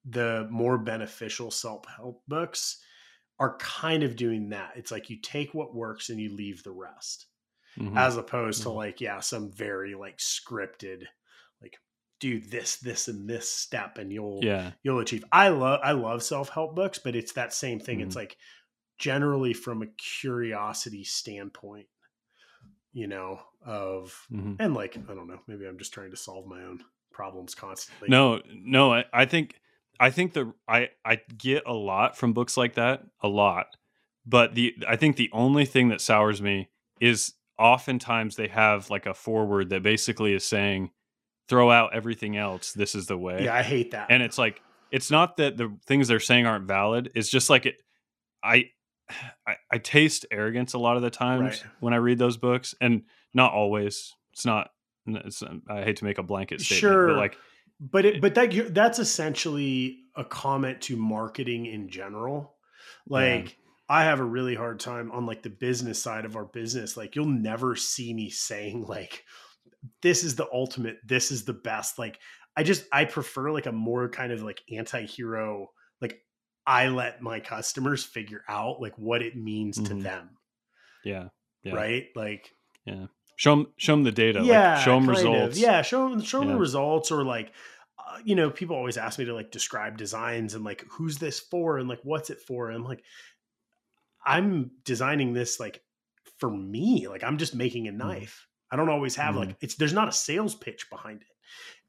the 0.05 0.47
more 0.51 0.77
beneficial 0.77 1.49
self-help 1.49 2.21
books 2.27 2.79
are 3.39 3.57
kind 3.57 4.03
of 4.03 4.15
doing 4.15 4.49
that 4.49 4.71
it's 4.75 4.91
like 4.91 5.09
you 5.09 5.17
take 5.21 5.53
what 5.53 5.75
works 5.75 6.09
and 6.09 6.19
you 6.19 6.33
leave 6.33 6.63
the 6.63 6.71
rest 6.71 7.27
mm-hmm. 7.77 7.97
as 7.97 8.17
opposed 8.17 8.61
mm-hmm. 8.61 8.69
to 8.69 8.75
like 8.75 9.01
yeah 9.01 9.19
some 9.19 9.51
very 9.51 9.95
like 9.95 10.17
scripted 10.17 11.03
like 11.61 11.77
do 12.19 12.39
this 12.39 12.77
this 12.77 13.07
and 13.07 13.29
this 13.29 13.49
step 13.49 13.97
and 13.97 14.11
you'll 14.11 14.39
yeah 14.41 14.71
you'll 14.83 14.99
achieve 14.99 15.25
i 15.31 15.49
love 15.49 15.79
i 15.83 15.91
love 15.91 16.23
self-help 16.23 16.75
books 16.75 16.99
but 16.99 17.15
it's 17.15 17.33
that 17.33 17.53
same 17.53 17.79
thing 17.79 17.97
mm-hmm. 17.97 18.07
it's 18.07 18.15
like 18.15 18.37
generally 18.97 19.53
from 19.53 19.81
a 19.81 19.87
curiosity 19.87 21.03
standpoint 21.03 21.87
you 22.93 23.07
know 23.07 23.39
of 23.65 24.25
mm-hmm. 24.31 24.53
and 24.59 24.73
like 24.73 24.97
i 25.09 25.13
don't 25.13 25.27
know 25.27 25.39
maybe 25.47 25.65
i'm 25.65 25.77
just 25.77 25.93
trying 25.93 26.11
to 26.11 26.17
solve 26.17 26.45
my 26.47 26.61
own 26.63 26.79
problems 27.11 27.55
constantly 27.55 28.07
no 28.09 28.41
no 28.53 28.93
I, 28.93 29.05
I 29.13 29.25
think 29.25 29.59
i 29.99 30.09
think 30.09 30.33
the 30.33 30.53
i 30.67 30.89
i 31.03 31.19
get 31.37 31.63
a 31.65 31.73
lot 31.73 32.17
from 32.17 32.33
books 32.33 32.57
like 32.57 32.75
that 32.75 33.03
a 33.21 33.27
lot 33.27 33.67
but 34.25 34.55
the 34.55 34.75
i 34.87 34.95
think 34.95 35.15
the 35.15 35.29
only 35.33 35.65
thing 35.65 35.89
that 35.89 36.01
sours 36.01 36.41
me 36.41 36.69
is 36.99 37.33
oftentimes 37.57 38.35
they 38.35 38.47
have 38.47 38.89
like 38.89 39.05
a 39.05 39.13
foreword 39.13 39.69
that 39.69 39.83
basically 39.83 40.33
is 40.33 40.45
saying 40.45 40.91
throw 41.47 41.71
out 41.71 41.93
everything 41.93 42.37
else. 42.37 42.73
This 42.73 42.95
is 42.95 43.07
the 43.07 43.17
way. 43.17 43.43
Yeah, 43.45 43.55
I 43.55 43.61
hate 43.61 43.91
that. 43.91 44.07
And 44.09 44.23
it's 44.23 44.37
like 44.37 44.61
it's 44.91 45.11
not 45.11 45.37
that 45.37 45.57
the 45.57 45.75
things 45.85 46.07
they're 46.07 46.19
saying 46.19 46.45
aren't 46.45 46.67
valid. 46.67 47.11
It's 47.15 47.29
just 47.29 47.49
like 47.49 47.65
it. 47.65 47.75
I 48.43 48.65
I, 49.47 49.55
I 49.71 49.77
taste 49.77 50.25
arrogance 50.31 50.73
a 50.73 50.79
lot 50.79 50.95
of 50.95 51.01
the 51.01 51.09
times 51.09 51.63
right. 51.63 51.71
when 51.79 51.93
I 51.93 51.97
read 51.97 52.17
those 52.17 52.37
books, 52.37 52.75
and 52.81 53.03
not 53.33 53.53
always. 53.53 54.13
It's 54.33 54.45
not. 54.45 54.71
It's, 55.07 55.43
uh, 55.43 55.55
I 55.69 55.83
hate 55.83 55.97
to 55.97 56.05
make 56.05 56.17
a 56.17 56.23
blanket 56.23 56.61
statement, 56.61 56.79
sure, 56.79 57.07
but 57.09 57.17
like, 57.17 57.37
but 57.79 58.05
it, 58.05 58.15
eh 58.15 58.19
but 58.21 58.35
that 58.35 58.73
that's 58.73 58.99
essentially 58.99 59.99
a 60.15 60.25
comment 60.25 60.81
to 60.81 60.95
marketing 60.95 61.67
in 61.67 61.89
general. 61.89 62.55
Like, 63.07 63.49
yeah. 63.49 63.55
I 63.87 64.03
have 64.05 64.19
a 64.19 64.25
really 64.25 64.55
hard 64.55 64.79
time 64.79 65.11
on 65.11 65.25
like 65.27 65.43
the 65.43 65.49
business 65.49 66.01
side 66.01 66.25
of 66.25 66.35
our 66.35 66.45
business. 66.45 66.97
Like, 66.97 67.15
you'll 67.15 67.27
never 67.27 67.75
see 67.75 68.13
me 68.13 68.31
saying 68.31 68.85
like, 68.87 69.23
this 70.01 70.23
is 70.23 70.35
the 70.35 70.47
ultimate 70.51 70.97
this 71.05 71.31
is 71.31 71.45
the 71.45 71.53
best 71.53 71.99
like 71.99 72.19
i 72.57 72.63
just 72.63 72.85
i 72.91 73.05
prefer 73.05 73.51
like 73.51 73.65
a 73.65 73.71
more 73.71 74.09
kind 74.09 74.31
of 74.31 74.41
like 74.41 74.61
anti-hero 74.71 75.69
i 76.65 76.87
let 76.87 77.21
my 77.21 77.39
customers 77.39 78.03
figure 78.03 78.43
out 78.47 78.81
like 78.81 78.97
what 78.97 79.21
it 79.21 79.35
means 79.35 79.77
mm-hmm. 79.77 79.97
to 79.97 80.03
them 80.03 80.29
yeah, 81.03 81.27
yeah, 81.63 81.73
right 81.73 82.07
like 82.15 82.53
yeah 82.85 83.05
show 83.35 83.55
them 83.55 83.67
show 83.77 83.93
them 83.93 84.03
the 84.03 84.11
data 84.11 84.41
yeah 84.43 84.75
like 84.75 84.83
show 84.83 84.99
them 84.99 85.09
results 85.09 85.55
of. 85.55 85.61
yeah 85.61 85.81
show 85.81 86.09
them 86.09 86.21
show 86.21 86.39
them 86.39 86.49
yeah. 86.49 86.53
the 86.53 86.59
results 86.59 87.11
or 87.11 87.23
like 87.23 87.51
uh, 87.99 88.17
you 88.23 88.35
know 88.35 88.49
people 88.49 88.75
always 88.75 88.97
ask 88.97 89.19
me 89.19 89.25
to 89.25 89.33
like 89.33 89.51
describe 89.51 89.97
designs 89.97 90.53
and 90.53 90.63
like 90.63 90.83
who's 90.89 91.17
this 91.17 91.39
for 91.39 91.77
and 91.77 91.87
like 91.87 91.99
what's 92.03 92.29
it 92.29 92.39
for 92.39 92.69
and 92.69 92.77
i'm 92.77 92.83
like 92.83 93.03
i'm 94.25 94.71
designing 94.83 95.33
this 95.33 95.59
like 95.59 95.81
for 96.39 96.49
me 96.49 97.07
like 97.07 97.23
i'm 97.23 97.37
just 97.37 97.53
making 97.53 97.87
a 97.87 97.91
mm-hmm. 97.91 97.99
knife 97.99 98.47
I 98.71 98.77
don't 98.77 98.89
always 98.89 99.15
have 99.15 99.35
mm 99.35 99.39
like 99.39 99.55
it's 99.61 99.75
there's 99.75 99.93
not 99.93 100.09
a 100.09 100.11
sales 100.11 100.55
pitch 100.55 100.89
behind 100.89 101.21
it. 101.21 101.27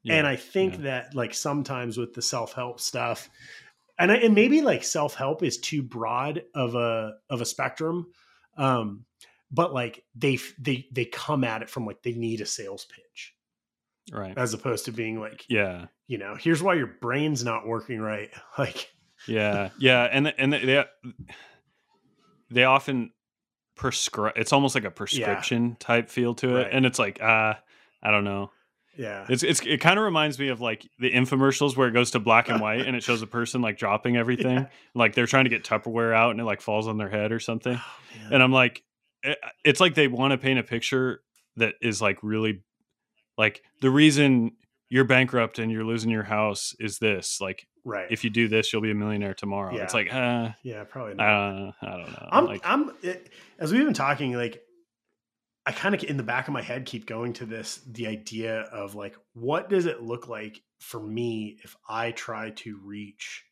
Yeah, 0.03 0.15
and 0.15 0.27
I 0.27 0.35
think 0.35 0.75
yeah. 0.75 0.81
that 0.83 1.15
like 1.15 1.33
sometimes 1.33 1.97
with 1.97 2.13
the 2.13 2.21
self-help 2.21 2.79
stuff, 2.79 3.29
and 3.99 4.11
I, 4.11 4.15
and 4.17 4.35
maybe 4.35 4.61
like 4.61 4.83
self 4.83 5.15
help 5.15 5.43
is 5.43 5.57
too 5.57 5.81
broad 5.81 6.43
of 6.53 6.75
a 6.75 7.13
of 7.29 7.41
a 7.41 7.45
spectrum, 7.45 8.07
um, 8.57 9.05
but 9.51 9.73
like 9.73 10.03
they 10.15 10.39
they 10.59 10.87
they 10.91 11.05
come 11.05 11.43
at 11.43 11.61
it 11.61 11.69
from 11.69 11.85
like 11.85 12.03
they 12.03 12.13
need 12.13 12.41
a 12.41 12.45
sales 12.45 12.85
pitch, 12.85 13.33
right? 14.11 14.37
As 14.37 14.53
opposed 14.53 14.85
to 14.85 14.91
being 14.91 15.19
like, 15.19 15.45
yeah, 15.49 15.85
you 16.07 16.17
know, 16.17 16.35
here's 16.35 16.61
why 16.61 16.75
your 16.75 16.91
brain's 17.01 17.43
not 17.43 17.67
working 17.67 17.99
right. 17.99 18.29
Like, 18.57 18.91
yeah, 19.27 19.69
yeah, 19.79 20.03
and 20.03 20.33
and 20.37 20.53
they 20.53 20.85
they 22.51 22.63
often 22.63 23.11
prescribe. 23.75 24.33
It's 24.35 24.53
almost 24.53 24.75
like 24.75 24.83
a 24.83 24.91
prescription 24.91 25.69
yeah. 25.69 25.75
type 25.79 26.09
feel 26.09 26.35
to 26.35 26.57
it, 26.57 26.63
right. 26.63 26.69
and 26.71 26.85
it's 26.85 26.99
like, 26.99 27.21
uh, 27.21 27.53
I 28.01 28.11
don't 28.11 28.23
know. 28.23 28.51
Yeah, 28.97 29.25
it's 29.29 29.43
it's 29.43 29.61
it 29.65 29.79
kind 29.79 29.99
of 29.99 30.05
reminds 30.05 30.39
me 30.39 30.47
of 30.49 30.59
like 30.59 30.89
the 30.99 31.11
infomercials 31.11 31.77
where 31.77 31.87
it 31.87 31.91
goes 31.91 32.11
to 32.11 32.19
black 32.19 32.49
and 32.49 32.59
white 32.59 32.85
and 32.85 32.95
it 32.95 33.03
shows 33.03 33.21
a 33.21 33.27
person 33.27 33.61
like 33.61 33.77
dropping 33.77 34.17
everything, 34.17 34.57
yeah. 34.57 34.67
like 34.95 35.13
they're 35.13 35.27
trying 35.27 35.45
to 35.45 35.49
get 35.49 35.63
Tupperware 35.63 36.15
out 36.15 36.31
and 36.31 36.39
it 36.39 36.45
like 36.45 36.61
falls 36.61 36.87
on 36.87 36.97
their 36.97 37.09
head 37.09 37.31
or 37.31 37.39
something, 37.39 37.77
oh, 37.79 38.33
and 38.33 38.41
I'm 38.41 38.51
like, 38.51 38.83
it, 39.23 39.37
it's 39.63 39.79
like 39.79 39.93
they 39.93 40.07
want 40.07 40.31
to 40.31 40.37
paint 40.37 40.59
a 40.59 40.63
picture 40.63 41.21
that 41.57 41.75
is 41.81 42.01
like 42.01 42.17
really, 42.23 42.63
like 43.37 43.61
the 43.81 43.89
reason 43.89 44.53
you're 44.89 45.03
bankrupt 45.03 45.59
and 45.59 45.71
you're 45.71 45.83
losing 45.83 46.09
your 46.09 46.23
house 46.23 46.75
is 46.79 46.97
this 46.99 47.41
like 47.41 47.67
right. 47.83 48.07
if 48.09 48.23
you 48.23 48.29
do 48.29 48.47
this 48.47 48.71
you'll 48.71 48.81
be 48.81 48.91
a 48.91 48.95
millionaire 48.95 49.33
tomorrow. 49.33 49.75
Yeah. 49.75 49.83
it's 49.83 49.93
like 49.93 50.13
uh, 50.13 50.49
yeah 50.63 50.83
probably 50.85 51.15
not. 51.15 51.27
Uh, 51.27 51.71
i 51.81 51.89
don't 51.91 52.11
know. 52.11 52.29
I'm 52.31 52.45
like, 52.45 52.61
i'm 52.63 52.91
it, 53.01 53.29
as 53.59 53.71
we've 53.71 53.85
been 53.85 53.93
talking 53.93 54.33
like 54.33 54.63
i 55.67 55.71
kind 55.71 55.93
of 55.93 56.03
in 56.03 56.17
the 56.17 56.23
back 56.23 56.47
of 56.47 56.53
my 56.53 56.61
head 56.61 56.85
keep 56.85 57.05
going 57.05 57.33
to 57.33 57.45
this 57.45 57.81
the 57.91 58.07
idea 58.07 58.61
of 58.61 58.95
like 58.95 59.15
what 59.33 59.69
does 59.69 59.85
it 59.85 60.01
look 60.01 60.27
like 60.27 60.61
for 60.79 61.01
me 61.01 61.59
if 61.63 61.75
i 61.87 62.11
try 62.11 62.49
to 62.51 62.79
reach 62.83 63.43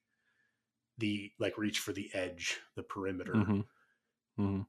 the 0.97 1.31
like 1.39 1.57
reach 1.57 1.79
for 1.79 1.93
the 1.93 2.09
edge 2.13 2.59
the 2.75 2.83
perimeter 2.83 3.33
mm-hmm. 3.33 3.59
Mm-hmm. 4.39 4.61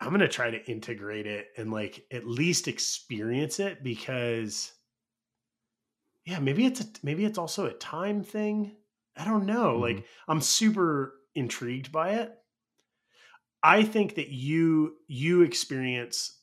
i'm 0.00 0.10
gonna 0.10 0.28
try 0.28 0.50
to 0.50 0.64
integrate 0.70 1.26
it 1.26 1.48
and 1.56 1.72
like 1.72 2.04
at 2.12 2.26
least 2.26 2.68
experience 2.68 3.60
it 3.60 3.82
because 3.82 4.72
yeah, 6.28 6.40
maybe 6.40 6.66
it's 6.66 6.82
a, 6.82 6.84
maybe 7.02 7.24
it's 7.24 7.38
also 7.38 7.64
a 7.64 7.72
time 7.72 8.22
thing. 8.22 8.76
I 9.16 9.24
don't 9.24 9.46
know. 9.46 9.72
Mm-hmm. 9.72 9.80
Like 9.82 10.04
I'm 10.28 10.42
super 10.42 11.14
intrigued 11.34 11.90
by 11.90 12.10
it. 12.16 12.34
I 13.62 13.82
think 13.82 14.16
that 14.16 14.28
you 14.28 14.96
you 15.06 15.40
experience 15.40 16.37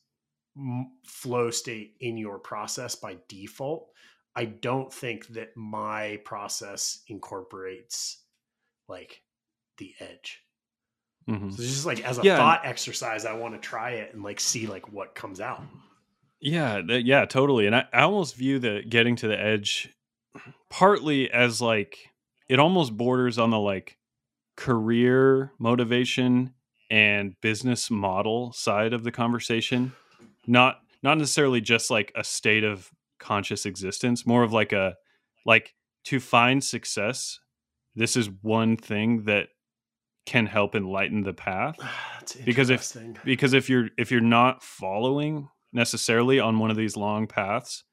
flow 1.04 1.50
state 1.50 1.94
in 2.00 2.16
your 2.16 2.38
process 2.38 2.94
by 2.94 3.16
default. 3.28 3.88
I 4.34 4.44
don't 4.44 4.92
think 4.92 5.28
that 5.28 5.56
my 5.56 6.20
process 6.24 7.02
incorporates 7.08 8.22
like 8.88 9.22
the 9.78 9.94
edge. 10.00 10.42
Mm-hmm. 11.28 11.50
So 11.50 11.62
just 11.62 11.86
like 11.86 12.04
as 12.04 12.18
a 12.18 12.22
yeah. 12.22 12.36
thought 12.36 12.64
exercise, 12.64 13.24
I 13.24 13.34
want 13.34 13.54
to 13.54 13.60
try 13.60 13.92
it 13.92 14.14
and 14.14 14.22
like 14.22 14.40
see 14.40 14.66
like 14.66 14.92
what 14.92 15.14
comes 15.14 15.40
out. 15.40 15.62
Yeah, 16.40 16.82
th- 16.86 17.04
yeah, 17.04 17.24
totally. 17.24 17.66
And 17.66 17.74
I, 17.74 17.86
I 17.92 18.02
almost 18.02 18.36
view 18.36 18.58
the 18.58 18.82
getting 18.86 19.16
to 19.16 19.28
the 19.28 19.40
edge 19.40 19.90
partly 20.70 21.30
as 21.30 21.60
like 21.60 22.10
it 22.48 22.58
almost 22.58 22.96
borders 22.96 23.38
on 23.38 23.50
the 23.50 23.58
like 23.58 23.98
career 24.56 25.52
motivation 25.58 26.54
and 26.90 27.34
business 27.40 27.90
model 27.90 28.52
side 28.52 28.92
of 28.92 29.02
the 29.02 29.12
conversation. 29.12 29.92
Not 30.46 30.80
not 31.02 31.18
necessarily 31.18 31.60
just 31.60 31.90
like 31.90 32.12
a 32.16 32.24
state 32.24 32.64
of 32.64 32.90
conscious 33.18 33.66
existence, 33.66 34.26
more 34.26 34.42
of 34.42 34.52
like 34.52 34.72
a 34.72 34.96
like 35.44 35.74
to 36.04 36.20
find 36.20 36.62
success. 36.62 37.40
This 37.94 38.16
is 38.16 38.28
one 38.42 38.76
thing 38.76 39.24
that 39.24 39.48
can 40.26 40.46
help 40.46 40.74
enlighten 40.74 41.22
the 41.22 41.32
path. 41.32 41.78
because 42.44 42.70
if 42.70 42.96
because 43.24 43.52
if 43.52 43.70
you're 43.70 43.88
if 43.96 44.10
you're 44.10 44.20
not 44.20 44.62
following 44.62 45.48
necessarily 45.72 46.40
on 46.40 46.58
one 46.58 46.70
of 46.70 46.76
these 46.76 46.96
long 46.96 47.26
paths, 47.26 47.84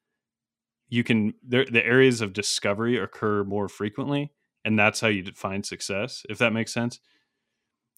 you 0.90 1.04
can 1.04 1.34
the 1.48 1.86
areas 1.86 2.22
of 2.22 2.34
discovery 2.34 2.98
occur 2.98 3.44
more 3.44 3.68
frequently, 3.68 4.32
and 4.66 4.78
that's 4.78 5.00
how 5.00 5.08
you 5.08 5.22
define 5.22 5.64
success. 5.64 6.24
If 6.30 6.38
that 6.40 6.54
makes 6.54 6.74
sense. 6.74 7.00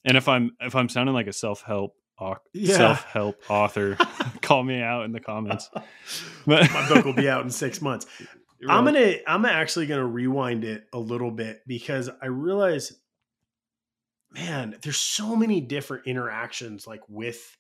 And 0.03 0.17
if 0.17 0.27
I'm 0.27 0.51
if 0.59 0.75
I'm 0.75 0.89
sounding 0.89 1.15
like 1.15 1.27
a 1.27 1.33
self 1.33 1.63
help 1.63 1.93
yeah. 2.53 2.77
self 2.77 3.03
help 3.03 3.43
author, 3.49 3.97
call 4.41 4.63
me 4.63 4.81
out 4.81 5.05
in 5.05 5.11
the 5.11 5.19
comments. 5.19 5.69
My 6.45 6.87
book 6.87 7.05
will 7.05 7.13
be 7.13 7.29
out 7.29 7.43
in 7.43 7.49
six 7.49 7.81
months. 7.81 8.05
Right. 8.63 8.73
I'm 8.73 8.85
gonna 8.85 9.15
I'm 9.27 9.45
actually 9.45 9.87
gonna 9.87 10.05
rewind 10.05 10.63
it 10.63 10.85
a 10.93 10.99
little 10.99 11.31
bit 11.31 11.61
because 11.67 12.09
I 12.21 12.27
realize, 12.27 12.93
man, 14.31 14.77
there's 14.81 14.97
so 14.97 15.35
many 15.35 15.61
different 15.61 16.07
interactions 16.07 16.87
like 16.87 17.01
with 17.09 17.57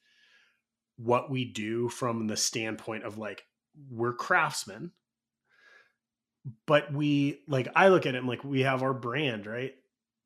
what 0.97 1.29
we 1.29 1.45
do 1.45 1.89
from 1.89 2.27
the 2.27 2.37
standpoint 2.37 3.03
of 3.03 3.17
like 3.17 3.43
we're 3.89 4.13
craftsmen 4.13 4.91
but 6.65 6.93
we 6.93 7.41
like 7.47 7.67
i 7.75 7.89
look 7.89 8.05
at 8.05 8.15
it 8.15 8.23
like 8.23 8.43
we 8.43 8.61
have 8.61 8.83
our 8.83 8.93
brand 8.93 9.45
right 9.45 9.73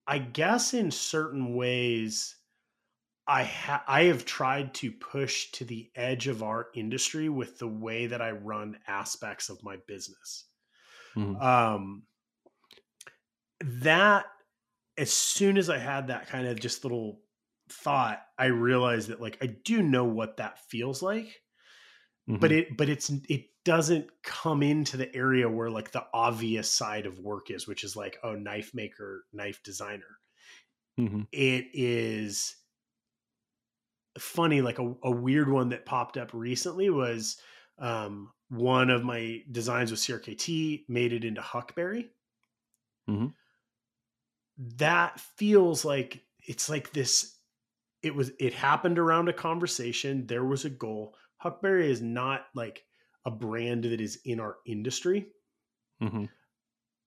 i 0.06 0.20
guess 0.20 0.74
in 0.74 0.92
certain 0.92 1.56
ways 1.56 2.36
i 3.30 3.44
ha- 3.44 3.84
i 3.88 4.04
have 4.04 4.26
tried 4.26 4.74
to 4.74 4.92
push 4.92 5.52
to 5.52 5.64
the 5.64 5.90
edge 5.96 6.28
of 6.28 6.44
our 6.44 6.68
industry 6.76 7.30
with 7.30 7.58
the 7.60 7.68
way 7.68 8.08
that 8.08 8.22
i 8.22 8.32
run 8.32 8.78
aspects 8.88 9.50
of 9.50 9.64
my 9.64 9.78
business 9.88 10.46
mm-hmm. 11.16 11.42
um 11.42 12.04
that 13.62 14.26
as 14.98 15.14
soon 15.14 15.58
as 15.58 15.70
i 15.70 15.78
had 15.78 16.08
that 16.08 16.28
kind 16.28 16.48
of 16.48 16.60
just 16.60 16.84
little 16.84 17.20
thought, 17.72 18.22
I 18.38 18.46
realized 18.46 19.10
that 19.10 19.22
like 19.22 19.38
I 19.42 19.48
do 19.48 19.82
know 19.82 20.04
what 20.04 20.38
that 20.38 20.60
feels 20.70 21.02
like. 21.02 21.42
Mm-hmm. 22.30 22.38
But 22.38 22.52
it 22.52 22.78
but 22.78 22.90
it's 22.90 23.10
it 23.30 23.46
doesn't 23.66 24.10
come 24.24 24.64
into 24.64 24.98
the 24.98 25.14
area 25.16 25.50
where 25.50 25.70
like 25.70 25.92
the 25.92 26.06
obvious 26.14 26.72
side 26.72 27.06
of 27.06 27.20
work 27.20 27.52
is, 27.52 27.68
which 27.68 27.84
is 27.84 27.96
like, 27.96 28.18
oh, 28.24 28.36
knife 28.36 28.72
maker, 28.74 29.24
knife 29.34 29.62
designer. 29.64 30.18
Mm-hmm. 31.00 31.22
It 31.32 31.68
is 31.74 32.56
funny, 34.22 34.62
like 34.62 34.80
a, 34.80 34.94
a 35.04 35.12
weird 35.12 35.50
one 35.50 35.70
that 35.70 35.86
popped 35.86 36.18
up 36.18 36.32
recently 36.34 36.90
was 36.90 37.38
um, 37.80 38.32
one 38.50 38.90
of 38.90 39.04
my 39.04 39.42
designs 39.52 39.92
with 39.92 40.00
CRKT 40.00 40.86
made 40.88 41.14
it 41.14 41.24
into 41.24 41.42
Huckberry. 41.42 42.10
Mm-hmm. 43.10 43.28
That 44.78 45.20
feels 45.20 45.86
like 45.86 46.22
it's 46.48 46.70
like 46.70 46.92
this 46.92 47.38
it 48.02 48.14
was 48.16 48.32
it 48.40 48.54
happened 48.54 48.98
around 48.98 49.30
a 49.30 49.34
conversation 49.34 50.26
there 50.26 50.46
was 50.46 50.66
a 50.66 50.70
goal 50.70 51.16
huckberry 51.38 51.90
is 51.90 52.02
not 52.02 52.46
like 52.56 52.84
a 53.26 53.32
brand 53.32 53.84
that 53.84 54.02
is 54.02 54.20
in 54.26 54.40
our 54.40 54.58
industry 54.66 55.28
mm-hmm. 56.02 56.26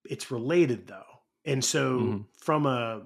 it's 0.05 0.31
related 0.31 0.87
though 0.87 1.03
and 1.45 1.63
so 1.63 1.99
mm-hmm. 1.99 2.21
from 2.37 2.65
a 2.65 3.01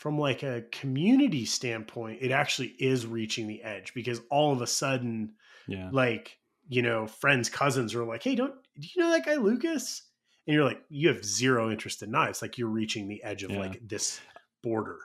from 0.00 0.18
like 0.18 0.42
a 0.42 0.64
community 0.72 1.44
standpoint 1.44 2.18
it 2.20 2.30
actually 2.30 2.68
is 2.78 3.06
reaching 3.06 3.46
the 3.46 3.62
edge 3.62 3.92
because 3.94 4.20
all 4.30 4.52
of 4.52 4.60
a 4.60 4.66
sudden 4.66 5.32
yeah 5.66 5.88
like 5.92 6.38
you 6.68 6.82
know 6.82 7.06
friends 7.06 7.48
cousins 7.48 7.94
are 7.94 8.04
like 8.04 8.22
hey 8.22 8.34
don't 8.34 8.54
do 8.78 8.88
you 8.94 9.02
know 9.02 9.10
that 9.10 9.24
guy 9.24 9.36
lucas 9.36 10.02
and 10.46 10.54
you're 10.54 10.64
like 10.64 10.82
you 10.88 11.08
have 11.08 11.24
zero 11.24 11.70
interest 11.70 12.02
in 12.02 12.10
knives 12.10 12.42
like 12.42 12.58
you're 12.58 12.68
reaching 12.68 13.08
the 13.08 13.22
edge 13.22 13.42
of 13.42 13.50
yeah. 13.50 13.58
like 13.58 13.80
this 13.86 14.20
border 14.62 14.98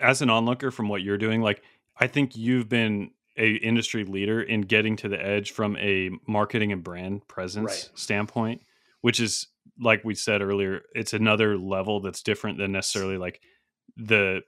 as 0.00 0.22
an 0.22 0.30
onlooker 0.30 0.70
from 0.70 0.88
what 0.88 1.02
you're 1.02 1.18
doing, 1.18 1.42
like 1.42 1.62
I 1.96 2.06
think 2.06 2.36
you've 2.36 2.68
been 2.68 3.10
a 3.36 3.52
industry 3.54 4.04
leader 4.04 4.40
in 4.40 4.62
getting 4.62 4.96
to 4.96 5.08
the 5.08 5.24
edge 5.24 5.52
from 5.52 5.76
a 5.76 6.10
marketing 6.26 6.72
and 6.72 6.82
brand 6.82 7.26
presence 7.28 7.66
right. 7.66 7.90
standpoint, 7.98 8.62
which 9.00 9.20
is 9.20 9.48
like 9.80 10.04
we 10.04 10.14
said 10.14 10.42
earlier, 10.42 10.82
it's 10.94 11.12
another 11.12 11.56
level 11.56 12.00
that's 12.00 12.22
different 12.22 12.58
than 12.58 12.72
necessarily 12.72 13.16
like 13.16 13.40
the 13.96 14.42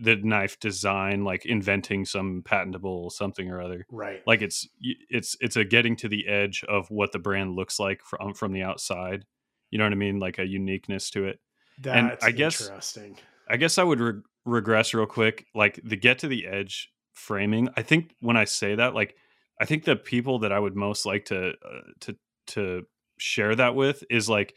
the 0.00 0.16
knife 0.16 0.58
design 0.58 1.24
like 1.24 1.44
inventing 1.44 2.06
some 2.06 2.42
patentable 2.44 3.10
something 3.10 3.50
or 3.50 3.60
other. 3.60 3.86
Right. 3.90 4.22
Like 4.26 4.40
it's 4.40 4.66
it's 4.80 5.36
it's 5.40 5.56
a 5.56 5.64
getting 5.64 5.96
to 5.96 6.08
the 6.08 6.26
edge 6.26 6.64
of 6.68 6.90
what 6.90 7.12
the 7.12 7.18
brand 7.18 7.54
looks 7.54 7.78
like 7.78 8.00
from 8.02 8.34
from 8.34 8.52
the 8.52 8.62
outside. 8.62 9.24
You 9.70 9.78
know 9.78 9.84
what 9.84 9.92
i 9.92 9.96
mean? 9.96 10.18
Like 10.18 10.38
a 10.38 10.46
uniqueness 10.46 11.10
to 11.10 11.26
it. 11.26 11.38
That's 11.78 11.96
and 11.96 12.18
i 12.22 12.30
guess 12.30 12.60
interesting. 12.60 13.18
I 13.48 13.56
guess 13.56 13.78
i 13.78 13.82
would 13.82 14.00
re- 14.00 14.22
regress 14.44 14.94
real 14.94 15.06
quick 15.06 15.46
like 15.54 15.80
the 15.84 15.96
get 15.96 16.18
to 16.20 16.28
the 16.28 16.46
edge 16.46 16.90
framing. 17.12 17.68
I 17.76 17.82
think 17.82 18.14
when 18.20 18.36
i 18.36 18.44
say 18.44 18.74
that 18.74 18.94
like 18.94 19.16
i 19.60 19.64
think 19.66 19.84
the 19.84 19.96
people 19.96 20.40
that 20.40 20.52
i 20.52 20.58
would 20.58 20.76
most 20.76 21.04
like 21.04 21.26
to 21.26 21.50
uh, 21.50 21.80
to 22.00 22.16
to 22.48 22.86
share 23.18 23.54
that 23.54 23.74
with 23.74 24.02
is 24.08 24.28
like 24.28 24.54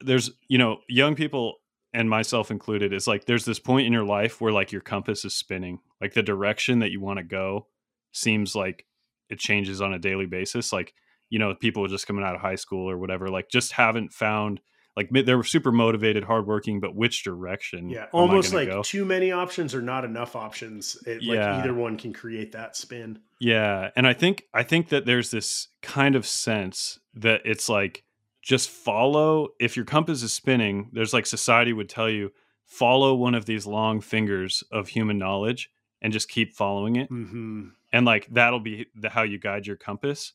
there's 0.00 0.30
you 0.48 0.58
know 0.58 0.78
young 0.88 1.14
people 1.14 1.56
and 1.92 2.08
myself 2.08 2.50
included 2.50 2.92
is 2.92 3.06
like 3.06 3.24
there's 3.24 3.44
this 3.44 3.58
point 3.58 3.86
in 3.86 3.92
your 3.92 4.04
life 4.04 4.40
where 4.40 4.52
like 4.52 4.72
your 4.72 4.80
compass 4.80 5.24
is 5.24 5.34
spinning 5.34 5.80
like 6.00 6.14
the 6.14 6.22
direction 6.22 6.80
that 6.80 6.90
you 6.90 7.00
want 7.00 7.18
to 7.18 7.24
go 7.24 7.66
seems 8.12 8.54
like 8.54 8.86
it 9.28 9.38
changes 9.38 9.80
on 9.80 9.92
a 9.92 9.98
daily 9.98 10.26
basis 10.26 10.72
like 10.72 10.94
you 11.28 11.38
know 11.38 11.54
people 11.54 11.86
just 11.86 12.06
coming 12.06 12.24
out 12.24 12.34
of 12.34 12.40
high 12.40 12.54
school 12.54 12.88
or 12.88 12.98
whatever 12.98 13.28
like 13.28 13.48
just 13.48 13.72
haven't 13.72 14.12
found 14.12 14.60
like 14.96 15.08
they're 15.24 15.42
super 15.44 15.72
motivated, 15.72 16.24
hardworking, 16.24 16.80
but 16.80 16.94
which 16.94 17.22
direction? 17.22 17.88
Yeah, 17.88 18.06
almost 18.12 18.52
like 18.52 18.68
go? 18.68 18.82
too 18.82 19.04
many 19.04 19.30
options 19.30 19.74
or 19.74 19.80
not 19.80 20.04
enough 20.04 20.34
options. 20.34 20.98
It, 21.06 21.22
yeah. 21.22 21.32
Like 21.32 21.64
either 21.64 21.74
one 21.74 21.96
can 21.96 22.12
create 22.12 22.52
that 22.52 22.76
spin. 22.76 23.20
Yeah, 23.38 23.90
and 23.96 24.06
I 24.06 24.12
think 24.14 24.44
I 24.52 24.62
think 24.62 24.88
that 24.88 25.06
there's 25.06 25.30
this 25.30 25.68
kind 25.80 26.16
of 26.16 26.26
sense 26.26 26.98
that 27.14 27.40
it's 27.44 27.68
like 27.68 28.04
just 28.42 28.70
follow. 28.70 29.48
If 29.58 29.76
your 29.76 29.84
compass 29.84 30.22
is 30.22 30.32
spinning, 30.32 30.90
there's 30.92 31.12
like 31.12 31.26
society 31.26 31.72
would 31.72 31.88
tell 31.88 32.08
you 32.08 32.32
follow 32.64 33.14
one 33.14 33.34
of 33.34 33.46
these 33.46 33.66
long 33.66 34.00
fingers 34.00 34.62
of 34.70 34.88
human 34.88 35.18
knowledge 35.18 35.70
and 36.00 36.12
just 36.12 36.28
keep 36.28 36.54
following 36.54 36.96
it. 36.96 37.10
Mm-hmm. 37.10 37.68
And 37.92 38.06
like 38.06 38.28
that'll 38.30 38.60
be 38.60 38.86
the, 38.94 39.10
how 39.10 39.22
you 39.22 39.38
guide 39.38 39.66
your 39.66 39.76
compass. 39.76 40.32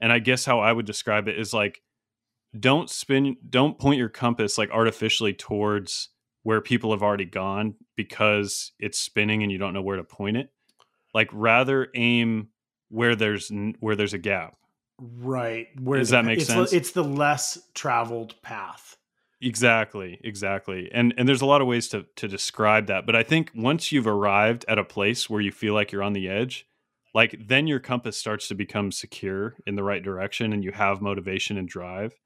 And 0.00 0.12
I 0.12 0.18
guess 0.18 0.44
how 0.44 0.60
I 0.60 0.72
would 0.72 0.86
describe 0.86 1.28
it 1.28 1.38
is 1.38 1.52
like 1.52 1.82
don't 2.58 2.88
spin 2.88 3.36
don't 3.48 3.78
point 3.78 3.98
your 3.98 4.08
compass 4.08 4.56
like 4.56 4.70
artificially 4.70 5.32
towards 5.32 6.10
where 6.44 6.60
people 6.60 6.92
have 6.92 7.02
already 7.02 7.24
gone 7.24 7.74
because 7.96 8.72
it's 8.78 8.98
spinning 8.98 9.42
and 9.42 9.50
you 9.50 9.58
don't 9.58 9.74
know 9.74 9.82
where 9.82 9.96
to 9.96 10.04
point 10.04 10.36
it 10.36 10.50
like 11.12 11.28
rather 11.32 11.88
aim 11.94 12.48
where 12.90 13.16
there's 13.16 13.50
where 13.80 13.96
there's 13.96 14.14
a 14.14 14.18
gap 14.18 14.54
right. 15.00 15.68
Where 15.80 15.98
does 15.98 16.10
the, 16.10 16.16
that 16.16 16.24
make 16.24 16.38
it's 16.38 16.48
sense? 16.48 16.70
the, 16.70 16.76
it's 16.76 16.90
the 16.92 17.04
less 17.04 17.58
traveled 17.74 18.40
path. 18.42 18.96
Exactly 19.40 20.20
exactly. 20.24 20.90
And 20.92 21.12
and 21.18 21.28
there's 21.28 21.42
a 21.42 21.46
lot 21.46 21.60
of 21.60 21.66
ways 21.66 21.88
to 21.88 22.06
to 22.16 22.28
describe 22.28 22.86
that 22.86 23.04
but 23.04 23.14
i 23.14 23.22
think 23.22 23.50
once 23.54 23.92
you've 23.92 24.06
arrived 24.06 24.64
at 24.68 24.78
a 24.78 24.84
place 24.84 25.28
where 25.28 25.40
you 25.40 25.52
feel 25.52 25.74
like 25.74 25.92
you're 25.92 26.02
on 26.02 26.14
the 26.14 26.28
edge 26.28 26.66
like 27.14 27.36
then 27.46 27.66
your 27.66 27.78
compass 27.78 28.18
starts 28.18 28.48
to 28.48 28.54
become 28.54 28.90
secure 28.90 29.54
in 29.66 29.76
the 29.76 29.84
right 29.84 30.02
direction 30.02 30.52
and 30.52 30.64
you 30.64 30.72
have 30.72 31.00
motivation 31.00 31.56
and 31.56 31.68
drive. 31.68 32.18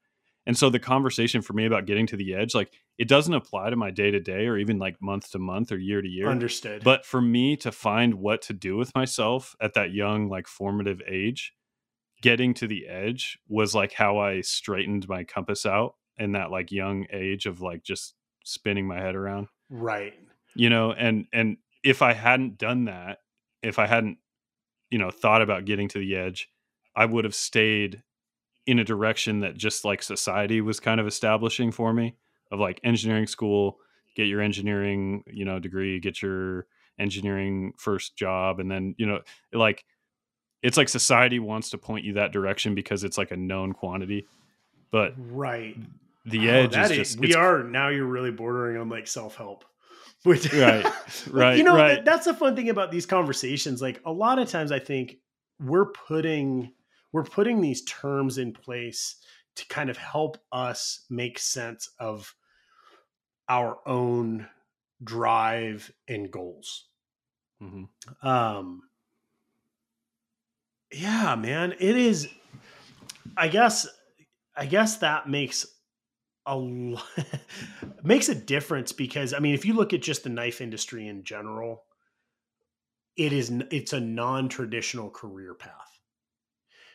And 0.47 0.57
so 0.57 0.71
the 0.71 0.79
conversation 0.79 1.43
for 1.43 1.53
me 1.53 1.67
about 1.67 1.85
getting 1.85 2.07
to 2.07 2.17
the 2.17 2.33
edge, 2.33 2.55
like 2.55 2.71
it 2.97 3.07
doesn't 3.07 3.33
apply 3.33 3.69
to 3.69 3.75
my 3.75 3.91
day 3.91 4.09
to 4.09 4.19
day 4.19 4.47
or 4.47 4.57
even 4.57 4.79
like 4.79 4.99
month 4.99 5.29
to 5.31 5.39
month 5.39 5.71
or 5.71 5.77
year 5.77 6.01
to 6.01 6.07
year. 6.07 6.27
Understood. 6.27 6.83
But 6.83 7.05
for 7.05 7.21
me 7.21 7.55
to 7.57 7.71
find 7.71 8.15
what 8.15 8.41
to 8.43 8.53
do 8.53 8.75
with 8.75 8.93
myself 8.95 9.55
at 9.61 9.75
that 9.75 9.93
young, 9.93 10.27
like 10.27 10.47
formative 10.47 11.03
age, 11.07 11.53
getting 12.21 12.53
to 12.55 12.67
the 12.67 12.87
edge 12.87 13.39
was 13.47 13.73
like 13.73 13.93
how 13.93 14.17
I 14.17 14.41
straightened 14.41 15.07
my 15.07 15.23
compass 15.23 15.65
out 15.65 15.95
in 16.17 16.33
that 16.33 16.51
like 16.51 16.71
young 16.71 17.05
age 17.11 17.45
of 17.45 17.61
like 17.61 17.83
just 17.83 18.15
spinning 18.43 18.87
my 18.87 18.99
head 18.99 19.15
around. 19.15 19.47
Right. 19.69 20.13
You 20.55 20.69
know, 20.69 20.91
and 20.91 21.27
and 21.31 21.57
if 21.83 22.01
I 22.01 22.13
hadn't 22.13 22.57
done 22.57 22.85
that, 22.85 23.19
if 23.61 23.79
I 23.79 23.87
hadn't, 23.87 24.17
you 24.89 24.97
know, 24.97 25.11
thought 25.11 25.41
about 25.41 25.65
getting 25.65 25.87
to 25.89 25.99
the 25.99 26.15
edge, 26.15 26.49
I 26.95 27.05
would 27.05 27.23
have 27.23 27.35
stayed 27.35 28.03
in 28.65 28.79
a 28.79 28.83
direction 28.83 29.39
that 29.39 29.57
just 29.57 29.85
like 29.85 30.03
society 30.03 30.61
was 30.61 30.79
kind 30.79 30.99
of 30.99 31.07
establishing 31.07 31.71
for 31.71 31.93
me 31.93 32.15
of 32.51 32.59
like 32.59 32.79
engineering 32.83 33.27
school 33.27 33.79
get 34.15 34.27
your 34.27 34.41
engineering 34.41 35.23
you 35.27 35.45
know 35.45 35.59
degree 35.59 35.99
get 35.99 36.21
your 36.21 36.67
engineering 36.99 37.73
first 37.77 38.15
job 38.17 38.59
and 38.59 38.69
then 38.69 38.93
you 38.97 39.05
know 39.05 39.19
like 39.53 39.85
it's 40.61 40.77
like 40.77 40.89
society 40.89 41.39
wants 41.39 41.69
to 41.69 41.77
point 41.77 42.05
you 42.05 42.13
that 42.13 42.31
direction 42.31 42.75
because 42.75 43.03
it's 43.03 43.17
like 43.17 43.31
a 43.31 43.37
known 43.37 43.73
quantity 43.73 44.27
but 44.91 45.13
right 45.17 45.77
the 46.25 46.49
oh, 46.49 46.53
edge 46.53 46.75
is 46.75 46.89
just 46.89 47.19
we 47.19 47.33
are 47.33 47.63
now 47.63 47.89
you're 47.89 48.05
really 48.05 48.31
bordering 48.31 48.77
on 48.77 48.89
like 48.89 49.07
self-help 49.07 49.63
which 50.23 50.53
right 50.53 50.85
right 51.31 51.57
you 51.57 51.63
know 51.63 51.75
right. 51.75 52.03
that's 52.03 52.25
the 52.25 52.33
fun 52.33 52.55
thing 52.55 52.69
about 52.69 52.91
these 52.91 53.05
conversations 53.05 53.81
like 53.81 54.01
a 54.05 54.11
lot 54.11 54.37
of 54.37 54.49
times 54.49 54.71
i 54.71 54.79
think 54.79 55.17
we're 55.59 55.91
putting 55.91 56.71
we're 57.11 57.23
putting 57.23 57.61
these 57.61 57.83
terms 57.83 58.37
in 58.37 58.53
place 58.53 59.15
to 59.55 59.65
kind 59.67 59.89
of 59.89 59.97
help 59.97 60.37
us 60.51 61.05
make 61.09 61.39
sense 61.39 61.89
of 61.99 62.33
our 63.49 63.77
own 63.85 64.47
drive 65.03 65.91
and 66.07 66.31
goals. 66.31 66.85
Mm-hmm. 67.61 68.27
Um, 68.27 68.83
yeah, 70.91 71.35
man, 71.35 71.73
it 71.79 71.95
is. 71.95 72.27
I 73.37 73.47
guess, 73.47 73.87
I 74.55 74.65
guess 74.65 74.97
that 74.97 75.29
makes 75.29 75.65
a 76.45 76.55
lot, 76.55 77.05
makes 78.03 78.29
a 78.29 78.35
difference 78.35 78.91
because 78.91 79.33
I 79.33 79.39
mean, 79.39 79.53
if 79.53 79.65
you 79.65 79.73
look 79.73 79.93
at 79.93 80.01
just 80.01 80.23
the 80.23 80.29
knife 80.29 80.61
industry 80.61 81.07
in 81.07 81.23
general, 81.23 81.83
it 83.15 83.33
is 83.33 83.51
it's 83.71 83.93
a 83.93 83.99
non-traditional 83.99 85.09
career 85.09 85.53
path. 85.53 86.01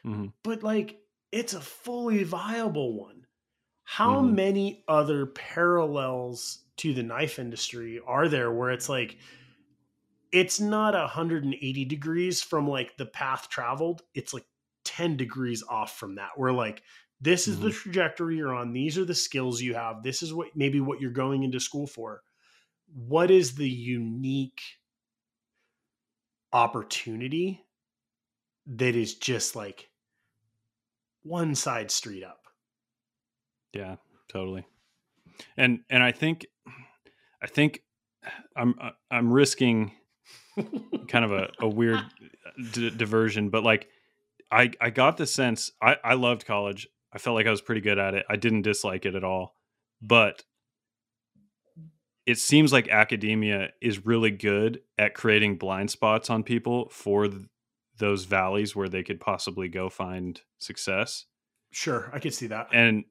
Mm-hmm. 0.04 0.26
But 0.42 0.62
like 0.62 0.98
it's 1.32 1.54
a 1.54 1.60
fully 1.60 2.24
viable 2.24 2.98
one. 2.98 3.26
How 3.84 4.22
mm-hmm. 4.22 4.34
many 4.34 4.84
other 4.88 5.26
parallels 5.26 6.64
to 6.78 6.92
the 6.92 7.02
knife 7.02 7.38
industry 7.38 8.00
are 8.04 8.28
there 8.28 8.50
where 8.50 8.70
it's 8.70 8.88
like 8.88 9.18
it's 10.34 10.58
not 10.58 10.94
180 10.94 11.84
degrees 11.84 12.42
from 12.42 12.68
like 12.68 12.96
the 12.96 13.06
path 13.06 13.48
traveled, 13.48 14.02
it's 14.14 14.34
like 14.34 14.44
10 14.84 15.16
degrees 15.16 15.62
off 15.68 15.96
from 15.96 16.16
that. 16.16 16.30
Where 16.36 16.52
like 16.52 16.82
this 17.20 17.46
is 17.46 17.56
mm-hmm. 17.56 17.66
the 17.66 17.70
trajectory 17.70 18.36
you're 18.36 18.52
on, 18.52 18.72
these 18.72 18.98
are 18.98 19.04
the 19.04 19.14
skills 19.14 19.62
you 19.62 19.74
have, 19.74 20.02
this 20.02 20.22
is 20.22 20.34
what 20.34 20.48
maybe 20.56 20.80
what 20.80 21.00
you're 21.00 21.12
going 21.12 21.44
into 21.44 21.60
school 21.60 21.86
for. 21.86 22.22
What 22.92 23.30
is 23.30 23.54
the 23.54 23.68
unique 23.68 24.60
opportunity 26.52 27.64
that 28.66 28.96
is 28.96 29.14
just 29.14 29.54
like 29.54 29.88
one 31.22 31.54
side 31.54 31.90
street 31.90 32.24
up. 32.24 32.46
Yeah, 33.72 33.96
totally. 34.28 34.64
And 35.56 35.80
and 35.90 36.02
I 36.02 36.12
think 36.12 36.46
I 37.42 37.46
think 37.46 37.82
I'm 38.56 38.74
I'm 39.10 39.32
risking 39.32 39.92
kind 41.08 41.24
of 41.24 41.32
a, 41.32 41.50
a 41.60 41.68
weird 41.68 42.00
d- 42.72 42.90
diversion, 42.90 43.50
but 43.50 43.62
like 43.62 43.88
I 44.50 44.70
I 44.80 44.90
got 44.90 45.16
the 45.16 45.26
sense 45.26 45.72
I 45.82 45.96
I 46.04 46.14
loved 46.14 46.46
college. 46.46 46.88
I 47.12 47.18
felt 47.18 47.36
like 47.36 47.46
I 47.46 47.50
was 47.50 47.62
pretty 47.62 47.80
good 47.80 47.98
at 47.98 48.14
it. 48.14 48.26
I 48.28 48.36
didn't 48.36 48.62
dislike 48.62 49.06
it 49.06 49.14
at 49.14 49.24
all. 49.24 49.54
But 50.02 50.42
it 52.26 52.38
seems 52.38 52.72
like 52.72 52.88
academia 52.88 53.68
is 53.80 54.06
really 54.06 54.30
good 54.30 54.80
at 54.98 55.14
creating 55.14 55.56
blind 55.56 55.90
spots 55.90 56.30
on 56.30 56.42
people 56.42 56.88
for 56.90 57.28
those 57.98 58.24
valleys 58.24 58.74
where 58.74 58.88
they 58.88 59.02
could 59.02 59.20
possibly 59.20 59.68
go 59.68 59.88
find 59.88 60.40
success. 60.58 61.26
Sure, 61.70 62.10
I 62.12 62.18
could 62.18 62.34
see 62.34 62.46
that. 62.48 62.68
And 62.72 63.04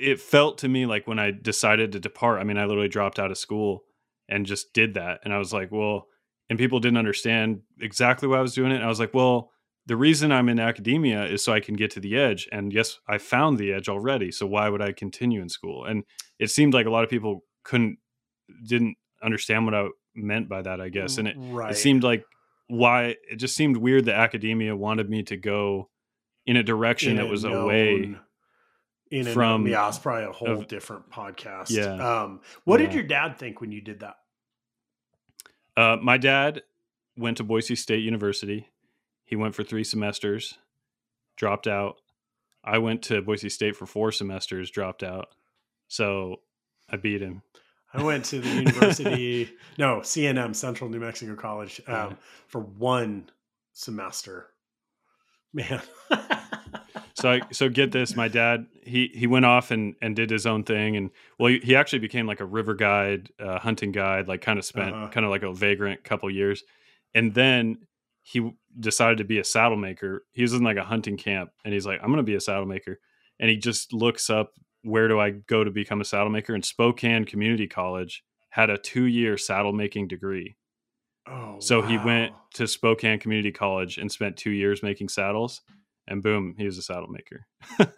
it 0.00 0.20
felt 0.20 0.58
to 0.58 0.68
me 0.68 0.86
like 0.86 1.06
when 1.06 1.18
I 1.18 1.30
decided 1.30 1.92
to 1.92 2.00
depart, 2.00 2.40
I 2.40 2.44
mean, 2.44 2.58
I 2.58 2.64
literally 2.64 2.88
dropped 2.88 3.18
out 3.18 3.30
of 3.30 3.38
school 3.38 3.84
and 4.28 4.46
just 4.46 4.72
did 4.72 4.94
that. 4.94 5.20
And 5.24 5.32
I 5.32 5.38
was 5.38 5.52
like, 5.52 5.70
well, 5.70 6.06
and 6.50 6.58
people 6.58 6.80
didn't 6.80 6.98
understand 6.98 7.60
exactly 7.80 8.28
why 8.28 8.38
I 8.38 8.42
was 8.42 8.54
doing 8.54 8.72
it. 8.72 8.76
And 8.76 8.84
I 8.84 8.88
was 8.88 8.98
like, 9.00 9.14
well, 9.14 9.52
the 9.86 9.96
reason 9.96 10.32
I'm 10.32 10.48
in 10.48 10.58
academia 10.58 11.24
is 11.24 11.42
so 11.42 11.52
I 11.52 11.60
can 11.60 11.74
get 11.74 11.92
to 11.92 12.00
the 12.00 12.18
edge. 12.18 12.48
And 12.52 12.72
yes, 12.72 12.98
I 13.08 13.18
found 13.18 13.56
the 13.56 13.72
edge 13.72 13.88
already. 13.88 14.32
So 14.32 14.46
why 14.46 14.68
would 14.68 14.82
I 14.82 14.92
continue 14.92 15.40
in 15.40 15.48
school? 15.48 15.84
And 15.84 16.04
it 16.38 16.50
seemed 16.50 16.74
like 16.74 16.86
a 16.86 16.90
lot 16.90 17.04
of 17.04 17.08
people 17.08 17.44
couldn't, 17.64 17.98
didn't 18.66 18.96
understand 19.22 19.64
what 19.64 19.74
I 19.74 19.86
meant 20.14 20.48
by 20.48 20.60
that, 20.62 20.80
I 20.80 20.88
guess. 20.88 21.18
And 21.18 21.28
it, 21.28 21.36
right. 21.38 21.70
it 21.70 21.76
seemed 21.76 22.02
like 22.02 22.24
why 22.66 23.16
it 23.30 23.36
just 23.36 23.56
seemed 23.56 23.76
weird 23.76 24.06
that 24.06 24.16
academia 24.16 24.74
wanted 24.74 25.08
me 25.08 25.22
to 25.24 25.36
go 25.36 25.88
in 26.46 26.56
a 26.56 26.62
direction 26.62 27.12
in 27.12 27.16
that 27.18 27.28
was 27.28 27.44
known, 27.44 27.64
away 27.64 28.14
in 29.10 29.24
from 29.24 29.66
a, 29.66 29.70
yeah 29.70 29.88
it's 29.88 29.98
probably 29.98 30.24
a 30.24 30.32
whole 30.32 30.60
of, 30.60 30.68
different 30.68 31.10
podcast 31.10 31.70
yeah 31.70 32.22
um 32.22 32.40
what 32.64 32.78
yeah. 32.78 32.86
did 32.86 32.94
your 32.94 33.02
dad 33.02 33.36
think 33.36 33.60
when 33.60 33.72
you 33.72 33.80
did 33.80 34.00
that 34.00 34.14
uh 35.80 35.96
my 36.02 36.16
dad 36.16 36.62
went 37.16 37.36
to 37.36 37.44
boise 37.44 37.74
state 37.74 38.02
university 38.02 38.68
he 39.24 39.36
went 39.36 39.54
for 39.54 39.62
three 39.62 39.84
semesters 39.84 40.58
dropped 41.36 41.66
out 41.66 41.96
i 42.64 42.78
went 42.78 43.02
to 43.02 43.22
boise 43.22 43.48
state 43.48 43.76
for 43.76 43.86
four 43.86 44.12
semesters 44.12 44.70
dropped 44.70 45.02
out 45.02 45.28
so 45.88 46.36
i 46.88 46.96
beat 46.96 47.20
him 47.20 47.42
I 47.92 48.02
went 48.04 48.24
to 48.26 48.40
the 48.40 48.48
university, 48.54 49.50
no, 49.76 49.96
CNM, 49.96 50.54
Central 50.54 50.88
New 50.88 51.00
Mexico 51.00 51.34
College, 51.34 51.80
um, 51.88 51.94
yeah. 51.94 52.12
for 52.46 52.60
one 52.60 53.28
semester. 53.72 54.46
Man. 55.52 55.82
so 57.20 57.30
I, 57.32 57.40
so 57.52 57.68
get 57.68 57.92
this, 57.92 58.16
my 58.16 58.28
dad 58.28 58.66
he 58.82 59.10
he 59.14 59.26
went 59.26 59.44
off 59.44 59.70
and 59.70 59.94
and 60.02 60.16
did 60.16 60.30
his 60.30 60.46
own 60.46 60.64
thing, 60.64 60.96
and 60.96 61.10
well, 61.38 61.50
he, 61.50 61.60
he 61.60 61.76
actually 61.76 62.00
became 62.00 62.26
like 62.26 62.40
a 62.40 62.44
river 62.44 62.74
guide, 62.74 63.30
uh, 63.38 63.58
hunting 63.58 63.92
guide, 63.92 64.28
like 64.28 64.40
kind 64.40 64.58
of 64.58 64.64
spent 64.64 64.94
uh-huh. 64.94 65.08
kind 65.08 65.24
of 65.24 65.30
like 65.30 65.42
a 65.42 65.52
vagrant 65.52 66.02
couple 66.04 66.30
years, 66.30 66.64
and 67.14 67.34
then 67.34 67.78
he 68.22 68.50
decided 68.78 69.18
to 69.18 69.24
be 69.24 69.38
a 69.38 69.44
saddle 69.44 69.76
maker. 69.76 70.24
He 70.32 70.42
was 70.42 70.52
in 70.52 70.62
like 70.62 70.76
a 70.76 70.84
hunting 70.84 71.16
camp, 71.16 71.50
and 71.64 71.72
he's 71.72 71.86
like, 71.86 72.00
I'm 72.02 72.10
gonna 72.10 72.22
be 72.22 72.34
a 72.34 72.40
saddle 72.40 72.66
maker, 72.66 72.98
and 73.38 73.48
he 73.50 73.56
just 73.56 73.92
looks 73.92 74.28
up 74.30 74.52
where 74.82 75.08
do 75.08 75.20
I 75.20 75.30
go 75.30 75.62
to 75.62 75.70
become 75.70 76.00
a 76.00 76.04
saddle 76.04 76.30
maker? 76.30 76.54
And 76.54 76.64
Spokane 76.64 77.24
Community 77.24 77.66
College 77.66 78.24
had 78.50 78.70
a 78.70 78.78
two 78.78 79.04
year 79.04 79.36
saddle 79.36 79.72
making 79.72 80.08
degree. 80.08 80.56
Oh, 81.28 81.56
so 81.58 81.80
wow. 81.80 81.86
he 81.86 81.98
went 81.98 82.32
to 82.54 82.66
Spokane 82.66 83.18
Community 83.18 83.52
College 83.52 83.98
and 83.98 84.10
spent 84.10 84.36
two 84.36 84.50
years 84.50 84.82
making 84.82 85.10
saddles, 85.10 85.60
and 86.10 86.22
boom, 86.22 86.56
he 86.58 86.66
was 86.66 86.78
a 86.78 86.82
saddle 86.82 87.08
maker. 87.08 87.46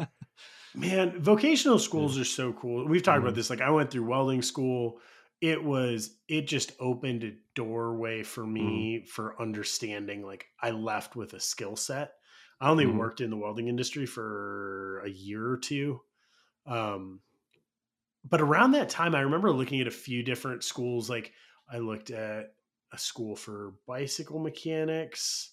Man, 0.74 1.20
vocational 1.22 1.78
schools 1.78 2.18
are 2.18 2.24
so 2.24 2.52
cool. 2.54 2.86
We've 2.88 3.02
talked 3.02 3.20
Mhm. 3.20 3.22
about 3.22 3.34
this. 3.34 3.50
Like 3.50 3.60
I 3.60 3.70
went 3.70 3.90
through 3.90 4.06
welding 4.06 4.42
school. 4.42 5.00
It 5.40 5.62
was 5.62 6.18
it 6.28 6.42
just 6.46 6.72
opened 6.80 7.24
a 7.24 7.36
doorway 7.54 8.22
for 8.22 8.46
me 8.46 9.04
for 9.04 9.40
understanding. 9.40 10.22
Like 10.24 10.46
I 10.60 10.70
left 10.70 11.14
with 11.16 11.34
a 11.34 11.40
skill 11.40 11.76
set. 11.76 12.14
I 12.60 12.70
only 12.70 12.86
Mhm. 12.86 12.86
worked 12.86 13.20
in 13.20 13.28
the 13.30 13.36
welding 13.36 13.68
industry 13.68 14.06
for 14.06 15.00
a 15.00 15.10
year 15.10 15.46
or 15.46 15.58
two. 15.58 16.00
Um 16.66 17.22
but 18.24 18.40
around 18.40 18.72
that 18.72 18.88
time 18.88 19.14
I 19.14 19.20
remember 19.22 19.52
looking 19.52 19.80
at 19.80 19.86
a 19.86 19.90
few 19.92 20.22
different 20.22 20.62
schools. 20.64 21.10
Like 21.10 21.32
I 21.68 21.78
looked 21.78 22.10
at 22.10 22.54
a 22.92 22.98
school 22.98 23.36
for 23.36 23.74
bicycle 23.86 24.38
mechanics. 24.38 25.51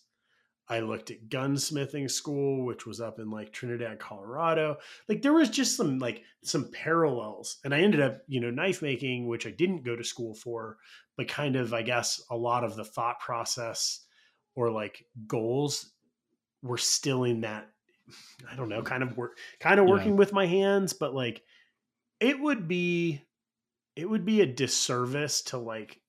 I 0.70 0.82
looked 0.82 1.10
at 1.12 1.30
gunsmithing 1.30 2.12
school, 2.12 2.66
which 2.66 2.86
was 2.86 3.02
up 3.02 3.20
in 3.20 3.32
like 3.32 3.52
Trinidad, 3.52 4.00
Colorado. 4.00 4.78
Like 5.08 5.22
there 5.22 5.34
was 5.34 5.50
just 5.50 5.76
some 5.76 5.98
like 6.00 6.24
some 6.44 6.70
parallels. 6.72 7.58
And 7.64 7.74
I 7.74 7.80
ended 7.82 8.02
up, 8.02 8.22
you 8.28 8.40
know, 8.40 8.52
knife 8.52 8.82
making, 8.82 9.28
which 9.28 9.48
I 9.48 9.52
didn't 9.52 9.84
go 9.84 9.96
to 9.96 10.04
school 10.04 10.36
for, 10.36 10.78
but 11.18 11.28
kind 11.28 11.56
of, 11.56 11.74
I 11.74 11.82
guess, 11.82 12.22
a 12.30 12.38
lot 12.38 12.64
of 12.64 12.76
the 12.76 12.86
thought 12.86 13.20
process 13.20 14.06
or 14.56 14.72
like 14.72 15.06
goals 15.28 15.94
were 16.62 16.78
still 16.78 17.24
in 17.24 17.42
that, 17.42 17.72
I 18.50 18.56
don't 18.56 18.70
know, 18.70 18.82
kind 18.84 19.04
of 19.04 19.18
work 19.18 19.38
kind 19.60 19.80
of 19.80 19.86
Yeah. 19.86 19.88
working 19.88 20.18
with 20.18 20.34
my 20.34 20.46
hands, 20.46 20.94
but 20.94 21.14
like 21.14 21.44
it 22.20 22.40
would 22.40 22.68
be 22.68 23.24
it 23.96 24.10
would 24.10 24.26
be 24.26 24.42
a 24.42 24.46
disservice 24.46 25.42
to 25.44 25.58
like 25.58 26.02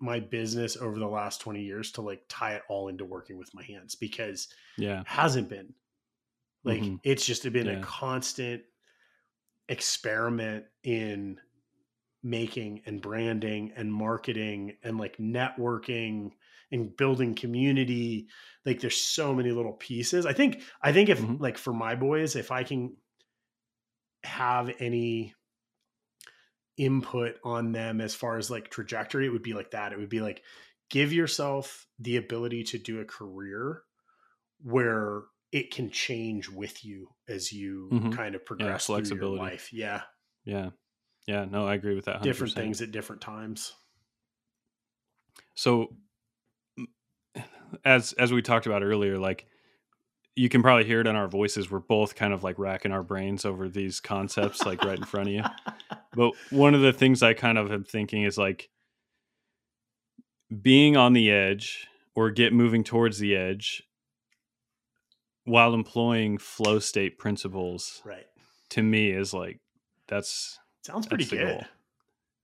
my 0.00 0.20
business 0.20 0.76
over 0.76 0.98
the 0.98 1.06
last 1.08 1.40
20 1.40 1.62
years 1.62 1.92
to 1.92 2.02
like 2.02 2.24
tie 2.28 2.54
it 2.54 2.62
all 2.68 2.88
into 2.88 3.04
working 3.04 3.38
with 3.38 3.52
my 3.54 3.62
hands 3.64 3.94
because 3.94 4.48
Yeah. 4.76 5.00
it 5.02 5.06
hasn't 5.08 5.48
been 5.48 5.74
like 6.64 6.82
Mhm. 6.82 7.00
it's 7.04 7.26
just 7.26 7.50
been 7.52 7.66
Yeah. 7.66 7.80
a 7.80 7.82
constant 7.82 8.64
experiment 9.68 10.64
in 10.82 11.40
making 12.22 12.82
and 12.86 13.00
branding 13.00 13.72
and 13.76 13.92
marketing 13.92 14.76
and 14.82 14.98
like 14.98 15.16
networking 15.18 16.32
and 16.72 16.96
building 16.96 17.34
community 17.34 18.28
like 18.66 18.80
there's 18.80 18.96
so 19.00 19.34
many 19.34 19.52
little 19.52 19.74
pieces 19.74 20.26
i 20.26 20.32
think 20.32 20.62
i 20.82 20.92
think 20.92 21.08
if 21.08 21.20
Mhm. 21.20 21.40
like 21.40 21.56
for 21.58 21.72
my 21.72 21.94
boys 21.94 22.34
if 22.36 22.50
i 22.50 22.64
can 22.64 22.96
have 24.24 24.70
any 24.80 25.34
input 26.78 27.36
on 27.44 27.72
them 27.72 28.00
as 28.00 28.14
far 28.14 28.38
as 28.38 28.50
like 28.50 28.70
trajectory 28.70 29.26
it 29.26 29.30
would 29.30 29.42
be 29.42 29.52
like 29.52 29.72
that 29.72 29.92
it 29.92 29.98
would 29.98 30.08
be 30.08 30.20
like 30.20 30.42
give 30.90 31.12
yourself 31.12 31.86
the 31.98 32.16
ability 32.16 32.62
to 32.64 32.78
do 32.78 33.00
a 33.00 33.04
career 33.04 33.82
where 34.62 35.22
it 35.52 35.70
can 35.72 35.90
change 35.90 36.48
with 36.48 36.84
you 36.84 37.08
as 37.28 37.52
you 37.52 37.88
Mhm. 37.92 38.14
kind 38.16 38.34
of 38.34 38.44
progress 38.46 38.86
through 38.86 38.96
your 38.96 39.04
flexibility. 39.04 39.38
life 39.42 39.72
yeah 39.72 40.02
Yeah. 40.44 40.70
Yeah. 41.26 41.44
No, 41.44 41.66
I 41.66 41.74
agree 41.74 41.94
with 41.94 42.06
that. 42.06 42.16
100%. 42.20 42.22
different 42.24 42.54
things 42.54 42.80
at 42.80 42.90
different 42.90 43.20
times 43.20 43.74
So 45.54 45.96
as 47.84 48.12
as 48.14 48.32
we 48.32 48.40
talked 48.42 48.66
about 48.66 48.82
earlier, 48.82 49.18
like 49.18 49.46
you 50.36 50.48
can 50.48 50.62
probably 50.62 50.84
hear 50.84 51.00
it 51.00 51.06
in 51.06 51.16
our 51.16 51.28
voices. 51.28 51.70
We're 51.70 51.80
both 51.80 52.14
kind 52.14 52.32
of 52.32 52.42
like 52.44 52.58
racking 52.58 52.92
our 52.92 53.02
brains 53.02 53.44
over 53.44 53.68
these 53.68 54.00
concepts 54.00 54.64
like 54.64 54.84
right 54.84 54.98
in 54.98 55.04
front 55.04 55.28
of 55.28 55.34
you. 55.34 55.42
But 56.18 56.32
one 56.50 56.74
of 56.74 56.80
the 56.80 56.92
things 56.92 57.22
I 57.22 57.32
kind 57.32 57.56
of 57.58 57.70
am 57.70 57.84
thinking 57.84 58.24
is 58.24 58.36
like 58.36 58.70
being 60.62 60.96
on 60.96 61.12
the 61.12 61.30
edge 61.30 61.86
or 62.16 62.32
get 62.32 62.52
moving 62.52 62.82
towards 62.82 63.18
the 63.20 63.36
edge 63.36 63.84
while 65.44 65.74
employing 65.74 66.36
flow 66.38 66.80
state 66.80 67.18
principles 67.18 68.02
right 68.04 68.26
to 68.70 68.82
me 68.82 69.10
is 69.10 69.32
like 69.32 69.60
that's 70.08 70.58
sounds 70.82 71.06
pretty 71.06 71.24
That's 71.24 71.30
good 71.42 71.48
goal. 71.58 71.64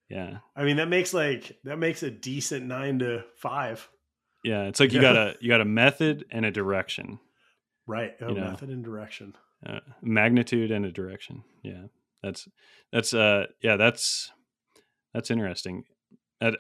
yeah. 0.09 0.37
i 0.55 0.65
mean 0.65 0.77
that 0.77 0.89
makes 0.89 1.13
like 1.13 1.59
that 1.65 1.79
makes 1.79 2.03
a 2.05 2.11
decent 2.11 2.67
nine 2.67 3.01
to 3.01 3.25
five 3.37 3.89
Yeah, 4.45 4.65
it's 4.69 4.79
like 4.81 4.93
you 4.93 5.01
got 5.01 5.17
a 5.17 5.35
you 5.41 5.49
got 5.49 5.61
a 5.61 5.65
method 5.67 6.25
and 6.31 6.45
a 6.47 6.51
direction. 6.51 7.19
right 7.87 8.15
oh, 8.21 8.29
You 8.29 8.35
know. 8.37 8.51
method 8.51 8.69
and 8.71 8.85
direction 8.85 9.35
uh, 9.67 9.81
magnitude 10.01 10.71
and 10.71 10.85
a 10.87 10.93
direction 10.93 11.43
yeah 11.63 11.87
that's 12.25 12.49
that's 12.93 13.15
uh 13.15 13.45
yeah 13.63 13.77
that's 13.77 14.31
that's 15.13 15.31
interesting 15.31 15.85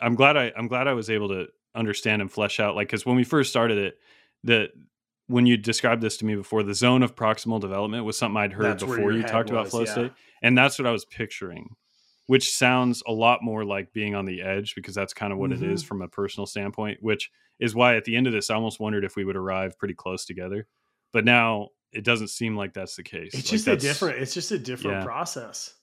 i'm 0.02 0.14
glad 0.14 0.36
i 0.36 0.52
i'm 0.56 0.68
glad 0.68 0.86
i 0.86 0.92
was 0.92 1.10
able 1.10 1.28
to 1.28 1.46
understand 1.74 2.22
and 2.22 2.30
flesh 2.30 2.60
out 2.60 2.76
like 2.76 2.88
because 2.88 3.04
when 3.06 3.16
we 3.16 3.24
first 3.24 3.50
started 3.50 3.78
it 3.78 3.94
the 4.44 4.68
when 5.26 5.46
you 5.46 5.56
described 5.56 6.02
this 6.02 6.16
to 6.18 6.24
me 6.26 6.34
before 6.34 6.62
the 6.62 6.74
zone 6.74 7.02
of 7.02 7.14
proximal 7.16 7.60
development 7.60 8.04
was 8.04 8.16
something 8.18 8.36
i'd 8.36 8.52
heard 8.52 8.66
That's 8.78 8.84
before 8.84 9.12
you 9.12 9.22
talked 9.22 9.50
about 9.50 9.68
flow 9.68 9.84
yeah. 9.84 9.92
state 9.92 10.12
and 10.42 10.56
that's 10.56 10.78
what 10.78 10.86
i 10.86 10.90
was 10.92 11.04
picturing 11.04 11.70
which 12.26 12.50
sounds 12.50 13.02
a 13.06 13.12
lot 13.12 13.42
more 13.42 13.64
like 13.64 13.92
being 13.92 14.14
on 14.14 14.24
the 14.24 14.40
edge 14.40 14.74
because 14.74 14.94
that's 14.94 15.12
kind 15.12 15.32
of 15.32 15.38
what 15.38 15.52
it 15.52 15.62
is 15.62 15.82
Mhm. 15.82 15.86
from 15.86 16.02
a 16.02 16.08
personal 16.08 16.46
standpoint 16.46 16.98
which 17.02 17.30
is 17.58 17.74
why 17.74 17.96
at 17.96 18.04
the 18.04 18.16
end 18.16 18.26
of 18.26 18.32
this 18.32 18.50
i 18.50 18.54
almost 18.54 18.80
wondered 18.80 19.04
if 19.04 19.16
we 19.16 19.24
would 19.24 19.36
arrive 19.36 19.78
pretty 19.78 19.94
close 19.94 20.24
together 20.24 20.66
but 21.12 21.24
now 21.24 21.68
it 21.94 22.04
doesn't 22.04 22.28
seem 22.28 22.56
like 22.56 22.72
that's 22.74 22.96
the 22.96 23.02
case 23.02 23.40
it's 23.40 23.48
Like, 23.48 23.62
just 23.62 23.66
a 23.66 23.76
different 23.76 24.20
it's 24.20 24.34
just 24.34 24.50
a 24.50 24.58
different 24.58 25.00
yeah. 25.00 25.00
process 25.00 25.78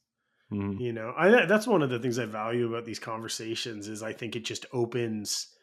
Mhm. 0.52 0.80
you 0.80 0.94
know 0.94 1.14
I, 1.18 1.46
that's 1.46 1.68
one 1.68 1.82
of 1.84 1.92
the 1.92 2.00
things 2.00 2.20
i 2.20 2.26
value 2.26 2.70
about 2.70 2.86
these 2.86 3.00
conversations 3.00 3.88
is 3.90 4.04
i 4.04 4.14
think 4.14 4.36
it 4.36 4.46
just 4.46 4.68
opens 4.74 5.56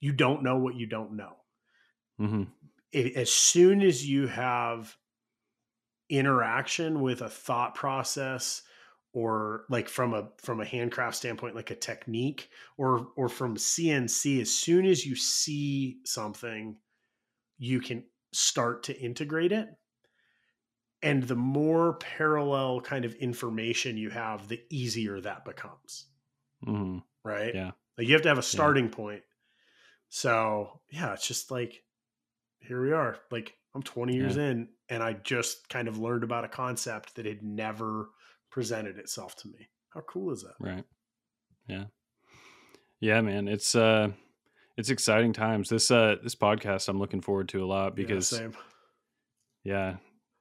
you 0.00 0.12
don't 0.12 0.42
know 0.44 0.58
what 0.58 0.76
you 0.76 0.86
don't 0.86 1.14
know 1.16 1.36
Mhm. 2.18 2.52
it, 2.92 3.16
as 3.16 3.32
soon 3.32 3.82
as 3.82 4.08
you 4.08 4.26
have 4.26 4.96
interaction 6.08 7.00
with 7.00 7.22
a 7.22 7.28
thought 7.28 7.74
process 7.74 8.62
or 9.12 9.64
like 9.68 9.88
from 9.88 10.12
a 10.12 10.30
from 10.38 10.60
a 10.60 10.64
handcraft 10.64 11.16
standpoint 11.16 11.54
like 11.54 11.70
a 11.70 11.74
technique 11.76 12.48
or 12.76 13.08
or 13.16 13.28
from 13.28 13.56
cnc 13.56 14.40
as 14.40 14.52
soon 14.52 14.84
as 14.86 15.06
you 15.06 15.14
see 15.14 16.00
something 16.04 16.76
you 17.58 17.80
can 17.80 18.04
start 18.32 18.84
to 18.84 18.98
integrate 19.00 19.52
it 19.52 19.68
and 21.02 21.22
the 21.22 21.36
more 21.36 21.94
parallel 21.94 22.80
kind 22.80 23.04
of 23.04 23.14
information 23.14 23.96
you 23.96 24.10
have 24.10 24.48
the 24.48 24.60
easier 24.70 25.20
that 25.20 25.44
becomes 25.44 26.06
Mhm. 26.66 27.02
right 27.24 27.54
Yeah. 27.54 27.72
like 27.98 28.06
you 28.06 28.12
have 28.14 28.22
to 28.22 28.28
have 28.28 28.38
a 28.38 28.42
starting 28.42 28.88
point 28.90 29.22
so 30.08 30.80
yeah 30.90 31.12
it's 31.12 31.26
just 31.26 31.50
like 31.50 31.82
here 32.60 32.82
we 32.82 32.92
are 32.92 33.16
like 33.30 33.54
i'm 33.74 33.82
20 33.82 34.14
years 34.14 34.36
in 34.36 34.68
and 34.88 35.02
i 35.02 35.12
just 35.14 35.68
kind 35.68 35.88
of 35.88 35.98
learned 35.98 36.24
about 36.24 36.44
a 36.44 36.48
concept 36.48 37.14
that 37.16 37.26
had 37.26 37.42
never 37.42 38.10
presented 38.50 38.98
itself 38.98 39.36
to 39.36 39.48
me 39.48 39.68
how 39.90 40.00
cool 40.02 40.32
is 40.32 40.42
that 40.42 40.54
Right. 40.58 40.84
Yeah. 41.68 41.84
Yeah, 42.98 43.20
man. 43.22 43.48
It's 43.48 43.74
uh 43.74 44.10
it's 44.76 44.90
exciting 44.90 45.32
times. 45.32 45.68
This 45.68 45.90
uh 45.90 46.16
this 46.22 46.34
podcast 46.34 46.88
I'm 46.88 46.98
looking 46.98 47.20
forward 47.20 47.48
to 47.50 47.62
a 47.62 47.66
lot 47.66 47.86
Yeah, 47.92 48.04
because 48.04 48.28
same. 48.28 48.54
yeah, 49.64 49.96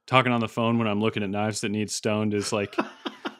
talking 0.09 0.31
on 0.31 0.39
the 0.41 0.47
phone 0.47 0.79
when 0.79 0.87
I'm 0.87 0.99
looking 1.01 1.21
at 1.23 1.29
knives 1.29 1.61
that 1.61 1.69
need 1.69 1.91
stoned 1.91 2.33
is 2.33 2.51
like 2.51 2.75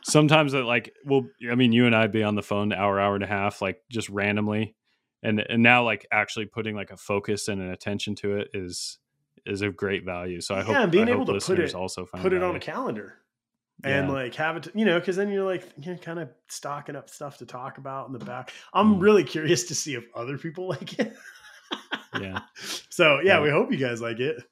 sometimes 0.03 0.53
it 0.53 0.63
like 0.65 0.93
well 1.03 1.25
I 1.51 1.55
mean 1.55 1.71
you 1.71 1.85
and 1.85 1.95
I'd 1.95 2.11
be 2.11 2.23
on 2.23 2.35
the 2.35 2.43
phone 2.43 2.71
an 2.71 2.77
hour 2.79 2.99
hour 2.99 3.15
and 3.15 3.23
a 3.23 3.27
half 3.27 3.61
like 3.61 3.81
just 3.89 4.07
randomly 4.09 4.75
and 5.23 5.39
and 5.39 5.63
now 5.63 5.83
like 5.83 6.05
actually 6.11 6.45
putting 6.45 6.75
like 6.75 6.91
a 6.91 6.97
focus 6.97 7.47
and 7.47 7.59
an 7.61 7.71
attention 7.71 8.15
to 8.15 8.37
it 8.37 8.49
is 8.53 8.99
is 9.45 9.61
of 9.63 9.75
great 9.75 10.05
value. 10.05 10.41
So 10.41 10.53
I 10.53 10.61
hope 10.61 10.75
Yeah, 10.75 10.83
and 10.83 10.91
being 10.91 11.07
I 11.07 11.11
able 11.13 11.25
hope 11.25 11.39
to 11.39 11.45
put 11.45 11.59
it- 11.59 11.73
also 11.73 12.05
put 12.05 12.33
it 12.33 12.43
on 12.43 12.55
a 12.55 12.59
calendar 12.59 13.15
and 13.83 14.07
Yeah. 14.09 14.13
like 14.13 14.35
have 14.35 14.57
it 14.57 14.67
you 14.75 14.85
know 14.85 14.99
because 14.99 15.15
then 15.15 15.31
you're 15.31 15.45
like 15.45 15.63
you're 15.81 15.97
kind 15.97 16.19
of 16.19 16.29
stocking 16.49 16.95
up 16.95 17.09
stuff 17.09 17.37
to 17.37 17.45
talk 17.45 17.77
about 17.77 18.07
in 18.07 18.13
the 18.13 18.23
back 18.25 18.51
i'm 18.73 18.95
Mm. 18.95 19.01
really 19.01 19.23
curious 19.23 19.63
to 19.65 19.75
see 19.75 19.95
if 19.95 20.03
other 20.13 20.37
people 20.37 20.67
like 20.75 20.99
it 20.99 21.13
yeah. 22.19 22.41
so 22.89 23.21
yeah 23.23 23.35
Right. 23.35 23.43
we 23.43 23.49
hope 23.51 23.71
you 23.71 23.77
guys 23.77 24.01
like 24.01 24.19
it 24.19 24.43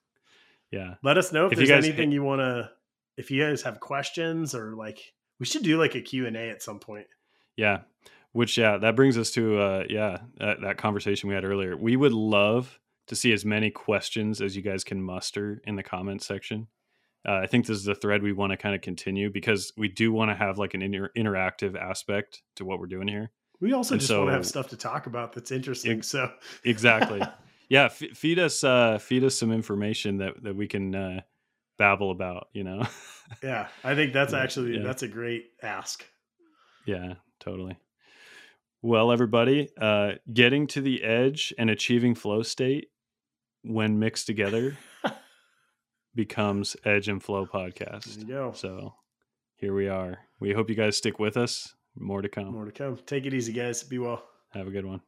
Yeah. 0.71 0.95
let 1.03 1.17
us 1.17 1.31
know 1.31 1.45
if, 1.47 1.53
If 1.53 1.59
there's 1.59 1.69
anything 1.85 2.11
you 2.11 2.23
want 2.23 2.41
to 2.41 2.69
if 3.17 3.31
you 3.31 3.41
guys 3.43 3.61
have 3.63 3.79
questions 3.79 4.53
or 4.53 4.75
like 4.75 4.99
we 5.39 5.45
should 5.45 5.63
do 5.63 5.77
like 5.79 5.95
a 5.95 6.01
q&a 6.01 6.49
at 6.49 6.61
some 6.61 6.79
point 6.79 7.07
Yeah. 7.55 7.81
Which 8.33 8.57
yeah, 8.57 8.77
that 8.77 8.95
brings 8.95 9.17
us 9.17 9.31
to 9.31 9.57
uh 9.59 9.83
yeah, 9.89 10.17
that, 10.39 10.61
that 10.61 10.77
conversation 10.77 11.29
we 11.29 11.35
had 11.35 11.45
earlier. 11.45 11.75
We 11.75 11.95
would 11.95 12.13
love 12.13 12.79
to 13.07 13.15
see 13.15 13.31
as 13.33 13.45
many 13.45 13.71
questions 13.71 14.41
as 14.41 14.55
you 14.55 14.61
guys 14.61 14.83
can 14.83 15.01
muster 15.01 15.61
in 15.65 15.75
the 15.77 15.83
comment 15.83 16.21
section. 16.21 16.67
Uh, 17.27 17.39
I 17.43 17.47
think 17.47 17.65
this 17.65 17.77
is 17.77 17.87
a 17.87 17.95
thread 17.95 18.21
we 18.21 18.33
want 18.33 18.51
to 18.51 18.57
kind 18.57 18.75
of 18.75 18.81
continue 18.81 19.29
because 19.31 19.73
we 19.77 19.87
do 19.87 20.11
want 20.13 20.29
to 20.29 20.35
have 20.35 20.57
like 20.57 20.73
an 20.75 20.81
inter- 20.81 21.11
interactive 21.17 21.75
aspect 21.75 22.41
to 22.57 22.65
what 22.65 22.79
we're 22.79 22.85
doing 22.87 23.07
here. 23.07 23.31
we 23.59 23.73
also 23.73 23.95
And 23.95 24.01
just 24.01 24.13
want 24.13 24.27
to 24.27 24.33
have 24.33 24.45
stuff 24.45 24.67
to 24.69 24.77
talk 24.77 25.07
about 25.07 25.33
that's 25.33 25.51
interesting 25.51 26.01
so 26.03 26.29
Exactly. 26.63 27.21
yeah, 27.69 27.85
f- 27.85 27.97
feed 28.13 28.39
us 28.39 28.63
uh 28.63 28.97
feed 28.97 29.23
us 29.23 29.37
some 29.37 29.51
information 29.51 30.17
that 30.17 30.41
that 30.43 30.55
we 30.55 30.67
can 30.67 30.95
uh 30.95 31.21
babble 31.77 32.11
about, 32.11 32.47
you 32.53 32.63
know. 32.63 32.85
yeah 33.43 33.67
i 33.83 33.93
think 33.93 34.13
that's 34.13 34.31
actually 34.33 34.77
yeah. 34.77 34.83
that's 34.83 35.03
a 35.03 35.07
great 35.07 35.47
ask 35.61 36.05
Yeah, 36.85 37.15
totally. 37.41 37.77
Well, 38.81 39.11
everybody, 39.11 39.69
uh, 39.79 40.13
getting 40.31 40.67
to 40.67 40.81
the 40.81 41.03
edge 41.03 41.53
and 41.57 41.69
achieving 41.69 42.15
flow 42.15 42.41
state 42.43 42.87
when 43.63 43.99
mixed 43.99 44.27
together 44.27 44.77
becomes 46.15 46.77
Edge 46.85 47.09
and 47.09 47.21
Flow 47.21 47.45
there 47.51 47.69
podcast. 47.69 48.17
you 48.17 48.25
go 48.25 48.53
So 48.55 48.93
here 49.55 49.73
we 49.73 49.89
are. 49.89 50.19
We 50.39 50.53
hope 50.53 50.69
you 50.69 50.75
guys 50.75 50.95
stick 50.95 51.19
with 51.19 51.35
us. 51.35 51.75
More 51.95 52.21
to 52.21 52.29
come. 52.29 52.53
More 52.53 52.65
to 52.65 52.71
come. 52.71 52.97
Take 53.05 53.25
it 53.25 53.33
easy, 53.33 53.51
guys. 53.51 53.83
Be 53.83 53.97
well. 53.97 54.23
Have 54.53 54.67
a 54.67 54.71
good 54.71 54.85
one. 54.85 55.01